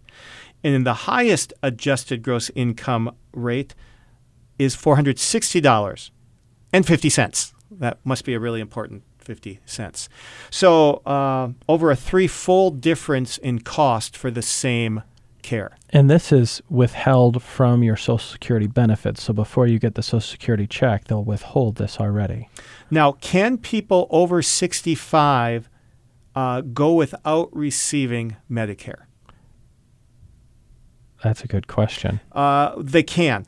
And 0.63 0.73
then 0.73 0.83
the 0.83 0.93
highest 0.93 1.53
adjusted 1.63 2.23
gross 2.23 2.51
income 2.55 3.15
rate 3.33 3.73
is 4.59 4.75
$460.50. 4.75 7.53
That 7.71 7.97
must 8.03 8.25
be 8.25 8.33
a 8.33 8.39
really 8.39 8.61
important 8.61 9.03
50 9.19 9.59
cents. 9.65 10.09
So, 10.49 10.95
uh, 11.05 11.49
over 11.69 11.91
a 11.91 11.95
threefold 11.95 12.81
difference 12.81 13.37
in 13.37 13.59
cost 13.59 14.17
for 14.17 14.31
the 14.31 14.41
same 14.41 15.03
care. 15.41 15.77
And 15.89 16.09
this 16.09 16.31
is 16.31 16.61
withheld 16.69 17.41
from 17.41 17.83
your 17.83 17.95
Social 17.95 18.19
Security 18.19 18.67
benefits. 18.67 19.23
So, 19.23 19.33
before 19.33 19.67
you 19.67 19.79
get 19.79 19.95
the 19.95 20.03
Social 20.03 20.21
Security 20.21 20.67
check, 20.67 21.05
they'll 21.05 21.23
withhold 21.23 21.75
this 21.75 21.99
already. 21.99 22.49
Now, 22.89 23.13
can 23.13 23.57
people 23.57 24.07
over 24.09 24.41
65 24.41 25.69
uh, 26.35 26.61
go 26.61 26.93
without 26.93 27.55
receiving 27.55 28.37
Medicare? 28.49 29.03
That's 31.23 31.43
a 31.43 31.47
good 31.47 31.67
question. 31.67 32.19
Uh, 32.31 32.73
they 32.77 33.03
can. 33.03 33.45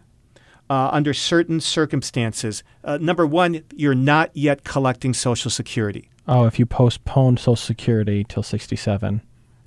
Uh, 0.69 0.89
under 0.91 1.13
certain 1.13 1.59
circumstances. 1.59 2.63
Uh, 2.83 2.97
number 2.99 3.27
one, 3.27 3.63
you're 3.75 3.93
not 3.93 4.31
yet 4.33 4.63
collecting 4.63 5.13
Social 5.13 5.51
Security. 5.51 6.09
Oh, 6.27 6.45
if 6.45 6.57
you 6.57 6.65
postpone 6.65 7.37
Social 7.37 7.55
Security 7.55 8.25
till 8.27 8.43
67. 8.43 9.21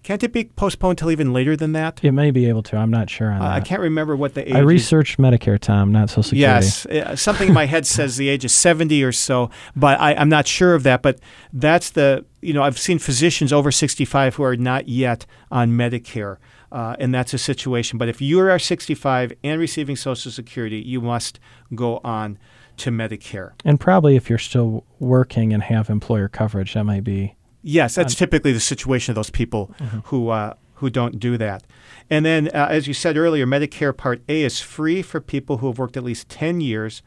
Can't 0.06 0.22
it 0.22 0.32
be 0.32 0.44
postponed 0.44 0.98
till 0.98 1.10
even 1.10 1.32
later 1.32 1.56
than 1.56 1.72
that? 1.72 1.98
It 2.04 2.12
may 2.12 2.30
be 2.30 2.48
able 2.48 2.62
to. 2.64 2.76
I'm 2.76 2.92
not 2.92 3.10
sure 3.10 3.28
on 3.28 3.42
uh, 3.42 3.48
that. 3.48 3.54
I 3.54 3.60
can't 3.60 3.80
remember 3.80 4.14
what 4.14 4.34
the 4.34 4.48
age. 4.48 4.54
I 4.54 4.60
researched 4.60 5.18
Medicare, 5.18 5.58
Tom, 5.58 5.90
not 5.90 6.10
Social 6.10 6.22
Security. 6.22 6.64
Yes, 6.64 6.86
uh, 6.86 7.16
something 7.16 7.48
in 7.48 7.54
my 7.54 7.66
head 7.66 7.88
says 7.88 8.16
the 8.16 8.28
age 8.28 8.44
is 8.44 8.54
70 8.54 9.02
or 9.02 9.10
so, 9.10 9.50
but 9.74 10.00
I, 10.00 10.14
I'm 10.14 10.28
not 10.28 10.46
sure 10.46 10.74
of 10.74 10.84
that. 10.84 11.02
But 11.02 11.18
that's 11.52 11.90
the 11.90 12.24
you 12.40 12.52
know 12.52 12.62
I've 12.62 12.78
seen 12.78 13.00
physicians 13.00 13.52
over 13.52 13.72
65 13.72 14.36
who 14.36 14.44
are 14.44 14.56
not 14.56 14.88
yet 14.88 15.26
on 15.50 15.72
Medicare. 15.72 16.36
Uh, 16.72 16.96
and 16.98 17.14
that's 17.14 17.32
a 17.32 17.38
situation. 17.38 17.98
But 17.98 18.08
if 18.08 18.20
you 18.20 18.40
are 18.40 18.58
65 18.58 19.32
and 19.44 19.60
receiving 19.60 19.96
Social 19.96 20.30
Security, 20.30 20.78
you 20.78 21.00
must 21.00 21.38
go 21.74 22.00
on 22.04 22.38
to 22.78 22.90
Medicare. 22.90 23.52
And 23.64 23.80
probably 23.80 24.16
if 24.16 24.28
you're 24.28 24.38
still 24.38 24.84
working 24.98 25.52
and 25.52 25.62
have 25.62 25.88
employer 25.88 26.28
coverage, 26.28 26.74
that 26.74 26.84
might 26.84 27.04
be. 27.04 27.34
Yes, 27.62 27.96
that's 27.96 28.14
typically 28.14 28.52
the 28.52 28.60
situation 28.60 29.10
of 29.10 29.16
those 29.16 29.30
people 29.30 29.74
mm-hmm. 29.80 29.98
who 30.04 30.28
uh, 30.28 30.54
who 30.74 30.90
don't 30.90 31.18
do 31.18 31.36
that. 31.36 31.64
And 32.08 32.24
then, 32.24 32.48
uh, 32.48 32.68
as 32.70 32.86
you 32.86 32.94
said 32.94 33.16
earlier, 33.16 33.46
Medicare 33.46 33.96
Part 33.96 34.22
A 34.28 34.44
is 34.44 34.60
free 34.60 35.02
for 35.02 35.20
people 35.20 35.58
who 35.58 35.66
have 35.66 35.78
worked 35.78 35.96
at 35.96 36.04
least 36.04 36.28
10 36.28 36.60
years 36.60 37.02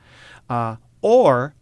uh, 0.49 0.75
or 1.01 1.55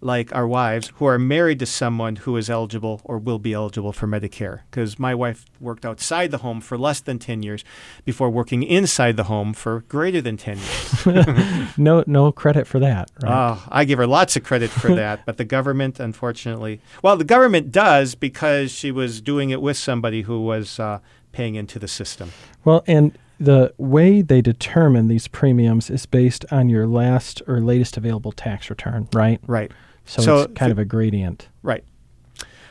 like 0.00 0.34
our 0.34 0.46
wives 0.46 0.92
who 0.96 1.06
are 1.06 1.18
married 1.18 1.58
to 1.58 1.66
someone 1.66 2.16
who 2.16 2.36
is 2.36 2.48
eligible 2.48 3.00
or 3.04 3.18
will 3.18 3.38
be 3.38 3.52
eligible 3.52 3.92
for 3.92 4.06
Medicare. 4.06 4.60
Because 4.70 4.98
my 4.98 5.14
wife 5.14 5.44
worked 5.60 5.84
outside 5.84 6.30
the 6.30 6.38
home 6.38 6.60
for 6.60 6.78
less 6.78 7.00
than 7.00 7.18
10 7.18 7.42
years 7.42 7.64
before 8.04 8.30
working 8.30 8.62
inside 8.62 9.16
the 9.16 9.24
home 9.24 9.52
for 9.52 9.80
greater 9.88 10.20
than 10.20 10.36
10 10.36 10.58
years. 10.58 11.78
no, 11.78 12.04
no 12.06 12.32
credit 12.32 12.66
for 12.66 12.78
that. 12.78 13.10
Right? 13.22 13.32
Oh, 13.32 13.64
I 13.68 13.84
give 13.84 13.98
her 13.98 14.06
lots 14.06 14.36
of 14.36 14.44
credit 14.44 14.70
for 14.70 14.94
that. 14.94 15.26
but 15.26 15.36
the 15.36 15.44
government, 15.44 15.98
unfortunately, 15.98 16.80
well, 17.02 17.16
the 17.16 17.24
government 17.24 17.72
does 17.72 18.14
because 18.14 18.70
she 18.70 18.90
was 18.90 19.20
doing 19.20 19.50
it 19.50 19.60
with 19.60 19.76
somebody 19.76 20.22
who 20.22 20.40
was 20.40 20.78
uh, 20.78 21.00
paying 21.32 21.56
into 21.56 21.78
the 21.78 21.88
system. 21.88 22.32
Well, 22.64 22.84
and 22.86 23.16
the 23.40 23.72
way 23.78 24.20
they 24.22 24.40
determine 24.40 25.08
these 25.08 25.28
premiums 25.28 25.90
is 25.90 26.06
based 26.06 26.44
on 26.50 26.68
your 26.68 26.86
last 26.86 27.40
or 27.46 27.60
latest 27.60 27.96
available 27.96 28.32
tax 28.32 28.68
return, 28.70 29.08
right? 29.12 29.40
Right. 29.46 29.70
So, 30.04 30.22
So 30.22 30.38
it's 30.42 30.54
kind 30.54 30.72
of 30.72 30.78
a 30.78 30.84
gradient. 30.84 31.48
Right. 31.62 31.84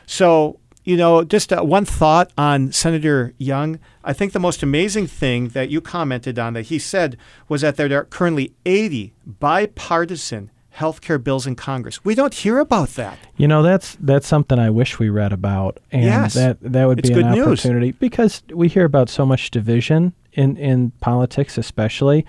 So, 0.05 0.59
you 0.84 0.97
know, 0.97 1.24
just 1.24 1.51
uh, 1.51 1.61
one 1.63 1.86
thought 1.86 2.32
on 2.38 2.72
Senator 2.72 3.34
Young. 3.38 3.80
I 4.03 4.13
think 4.13 4.32
the 4.34 4.39
most 4.39 4.63
amazing 4.63 5.07
thing 5.07 5.49
that 5.49 5.70
you 5.70 5.82
commented 5.82 6.39
on 6.39 6.53
that 6.53 6.63
he 6.63 6.80
said 6.80 7.18
was 7.49 7.61
that 7.61 7.76
there 7.78 7.99
are 7.99 8.05
currently 8.05 8.53
80 8.65 9.13
bipartisan 9.26 10.49
health 10.70 11.01
care 11.01 11.18
bills 11.18 11.45
in 11.47 11.55
Congress. 11.55 12.05
We 12.05 12.15
don't 12.15 12.34
hear 12.34 12.59
about 12.59 12.89
that. 12.89 13.18
You 13.36 13.47
know, 13.47 13.63
that's 13.63 13.97
that's 13.99 14.28
something 14.28 14.59
I 14.59 14.70
wish 14.70 14.99
we 14.99 15.09
read 15.09 15.34
about, 15.34 15.80
and 15.91 16.03
Yes. 16.03 16.36
that 16.36 16.57
that 16.61 16.86
would 16.86 16.99
It's 16.99 17.09
be 17.09 17.15
an 17.15 17.22
good 17.22 17.32
news. 17.36 17.47
opportunity 17.47 17.91
because 17.93 18.43
we 18.53 18.68
hear 18.68 18.86
about 18.86 19.09
so 19.09 19.26
much 19.26 19.49
division 19.51 20.13
in 20.38 20.56
in 20.56 20.92
politics, 21.02 21.58
especially, 21.58 22.26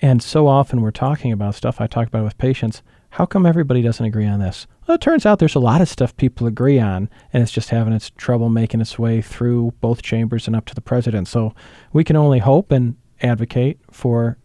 and 0.00 0.22
so 0.22 0.46
often 0.46 0.82
we're 0.82 0.92
talking 0.92 1.32
about 1.32 1.56
stuff. 1.56 1.80
I 1.80 1.88
talk 1.88 2.06
about 2.06 2.22
with 2.22 2.38
patients. 2.38 2.82
How 3.14 3.26
come 3.26 3.44
everybody 3.44 3.82
doesn't 3.82 4.06
agree 4.06 4.26
on 4.26 4.38
this? 4.38 4.68
Well, 4.86 4.94
it 4.94 5.00
turns 5.00 5.26
out 5.26 5.40
there's 5.40 5.56
a 5.56 5.60
lot 5.60 5.80
of 5.80 5.88
stuff 5.88 6.16
people 6.16 6.46
agree 6.46 6.78
on, 6.78 7.10
and 7.32 7.42
it's 7.42 7.50
just 7.50 7.70
having 7.70 7.92
its 7.92 8.10
trouble 8.10 8.50
making 8.50 8.80
its 8.80 9.00
way 9.00 9.20
through 9.20 9.72
both 9.80 10.02
chambers 10.02 10.46
and 10.46 10.54
up 10.54 10.66
to 10.66 10.74
the 10.76 10.80
president. 10.80 11.26
So 11.26 11.52
we 11.92 12.04
can 12.04 12.14
only 12.14 12.38
hope 12.38 12.70
and 12.70 12.94
advocate 13.20 13.80
for 13.90 14.38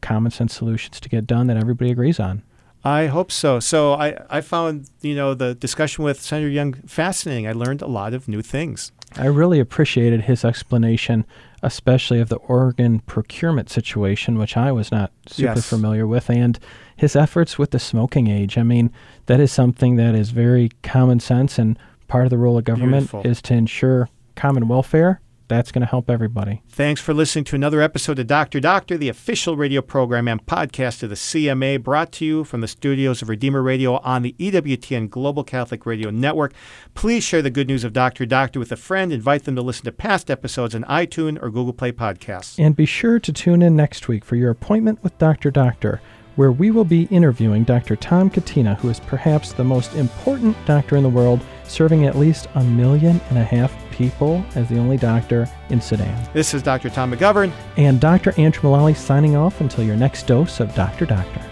common 0.00 0.30
sense 0.30 0.54
solutions 0.54 1.00
to 1.00 1.08
get 1.08 1.26
done 1.26 1.48
that 1.48 1.56
everybody 1.56 1.90
agrees 1.90 2.20
on. 2.20 2.42
I 2.84 3.06
hope 3.06 3.30
so. 3.30 3.60
So 3.60 3.94
I, 3.94 4.18
I 4.28 4.40
found, 4.40 4.88
you 5.00 5.14
know, 5.14 5.34
the 5.34 5.54
discussion 5.54 6.04
with 6.04 6.20
Senator 6.20 6.48
Young 6.48 6.74
fascinating. 6.74 7.46
I 7.48 7.52
learned 7.52 7.82
a 7.82 7.86
lot 7.86 8.12
of 8.12 8.28
new 8.28 8.42
things. 8.42 8.92
I 9.18 9.26
really 9.26 9.60
appreciated 9.60 10.22
his 10.22 10.44
explanation, 10.44 11.24
especially 11.62 12.20
of 12.20 12.28
the 12.28 12.36
organ 12.36 13.00
procurement 13.00 13.70
situation, 13.70 14.38
which 14.38 14.56
I 14.56 14.72
was 14.72 14.90
not 14.90 15.12
super 15.26 15.54
Yes. 15.56 15.68
familiar 15.68 16.06
with, 16.06 16.30
and 16.30 16.58
his 16.96 17.14
efforts 17.14 17.58
with 17.58 17.70
the 17.72 17.78
smoking 17.78 18.28
age. 18.28 18.56
I 18.58 18.62
mean, 18.62 18.90
that 19.26 19.40
is 19.40 19.52
something 19.52 19.96
that 19.96 20.14
is 20.14 20.30
very 20.30 20.70
common 20.82 21.20
sense, 21.20 21.58
and 21.58 21.78
part 22.08 22.24
of 22.24 22.30
the 22.30 22.38
role 22.38 22.58
of 22.58 22.64
government 22.64 23.10
Beautiful. 23.10 23.30
is 23.30 23.42
to 23.42 23.54
ensure 23.54 24.08
common 24.34 24.68
welfare. 24.68 25.20
That's 25.52 25.70
going 25.70 25.82
to 25.82 25.86
help 25.86 26.08
everybody. 26.08 26.62
Thanks 26.70 27.02
for 27.02 27.12
listening 27.12 27.44
to 27.44 27.56
another 27.56 27.82
episode 27.82 28.18
of 28.18 28.26
Dr. 28.26 28.58
Doctor, 28.58 28.96
the 28.96 29.10
official 29.10 29.54
radio 29.54 29.82
program 29.82 30.26
and 30.26 30.46
podcast 30.46 31.02
of 31.02 31.10
the 31.10 31.14
CMA, 31.14 31.82
brought 31.82 32.10
to 32.12 32.24
you 32.24 32.42
from 32.42 32.62
the 32.62 32.68
studios 32.68 33.20
of 33.20 33.28
Redeemer 33.28 33.62
Radio 33.62 33.98
on 33.98 34.22
the 34.22 34.34
EWTN 34.38 35.10
Global 35.10 35.44
Catholic 35.44 35.84
Radio 35.84 36.08
Network. 36.08 36.54
Please 36.94 37.22
share 37.22 37.42
the 37.42 37.50
good 37.50 37.68
news 37.68 37.84
of 37.84 37.92
Dr. 37.92 38.24
Doctor 38.24 38.58
with 38.58 38.72
a 38.72 38.76
friend. 38.76 39.12
Invite 39.12 39.44
them 39.44 39.54
to 39.56 39.60
listen 39.60 39.84
to 39.84 39.92
past 39.92 40.30
episodes 40.30 40.74
on 40.74 40.84
iTunes 40.84 41.42
or 41.42 41.50
Google 41.50 41.74
Play 41.74 41.92
Podcasts. 41.92 42.58
And 42.58 42.74
be 42.74 42.86
sure 42.86 43.18
to 43.18 43.30
tune 43.30 43.60
in 43.60 43.76
next 43.76 44.08
week 44.08 44.24
for 44.24 44.36
your 44.36 44.50
appointment 44.50 45.02
with 45.02 45.18
Dr. 45.18 45.50
Doctor, 45.50 46.00
where 46.36 46.50
we 46.50 46.70
will 46.70 46.86
be 46.86 47.02
interviewing 47.10 47.64
Dr. 47.64 47.94
Tom 47.94 48.30
Catena, 48.30 48.78
who 48.78 48.88
is 48.88 49.00
perhaps 49.00 49.52
the 49.52 49.64
most 49.64 49.94
important 49.96 50.56
doctor 50.64 50.96
in 50.96 51.02
the 51.02 51.10
world, 51.10 51.42
serving 51.72 52.06
at 52.06 52.16
least 52.16 52.48
a 52.54 52.62
million 52.62 53.20
and 53.30 53.38
a 53.38 53.44
half 53.44 53.74
people 53.90 54.44
as 54.54 54.68
the 54.68 54.78
only 54.78 54.96
doctor 54.96 55.48
in 55.70 55.80
Sudan. 55.80 56.28
This 56.32 56.54
is 56.54 56.62
Dr. 56.62 56.90
Tom 56.90 57.12
McGovern. 57.12 57.52
And 57.76 58.00
Dr. 58.00 58.32
Andrew 58.38 58.70
Mullally 58.70 58.94
signing 58.94 59.36
off 59.36 59.60
until 59.60 59.84
your 59.84 59.96
next 59.96 60.26
dose 60.26 60.60
of 60.60 60.74
Dr. 60.74 61.06
Doctor. 61.06 61.42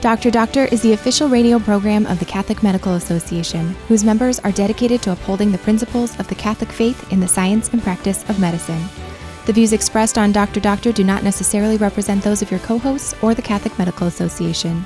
Dr. 0.00 0.30
Doctor 0.30 0.66
is 0.66 0.80
the 0.80 0.92
official 0.92 1.28
radio 1.28 1.58
program 1.58 2.06
of 2.06 2.20
the 2.20 2.24
Catholic 2.24 2.62
Medical 2.62 2.94
Association, 2.94 3.74
whose 3.88 4.04
members 4.04 4.38
are 4.40 4.52
dedicated 4.52 5.02
to 5.02 5.10
upholding 5.10 5.50
the 5.50 5.58
principles 5.58 6.18
of 6.20 6.28
the 6.28 6.36
Catholic 6.36 6.70
faith 6.70 7.12
in 7.12 7.18
the 7.18 7.26
science 7.26 7.68
and 7.70 7.82
practice 7.82 8.22
of 8.30 8.38
medicine. 8.38 8.82
The 9.46 9.52
views 9.52 9.72
expressed 9.72 10.16
on 10.16 10.30
Dr. 10.30 10.60
Doctor 10.60 10.92
do 10.92 11.02
not 11.02 11.24
necessarily 11.24 11.78
represent 11.78 12.22
those 12.22 12.42
of 12.42 12.50
your 12.50 12.60
co 12.60 12.78
hosts 12.78 13.14
or 13.22 13.34
the 13.34 13.42
Catholic 13.42 13.76
Medical 13.76 14.06
Association. 14.06 14.84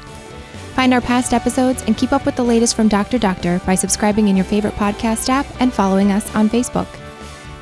Find 0.74 0.94
our 0.94 1.00
past 1.00 1.34
episodes 1.34 1.82
and 1.82 1.96
keep 1.96 2.12
up 2.12 2.26
with 2.26 2.36
the 2.36 2.44
latest 2.44 2.74
from 2.74 2.88
Dr. 2.88 3.18
Doctor 3.18 3.60
by 3.66 3.74
subscribing 3.74 4.28
in 4.28 4.36
your 4.36 4.44
favorite 4.44 4.74
podcast 4.74 5.28
app 5.28 5.46
and 5.60 5.72
following 5.72 6.10
us 6.10 6.34
on 6.34 6.48
Facebook. 6.48 6.88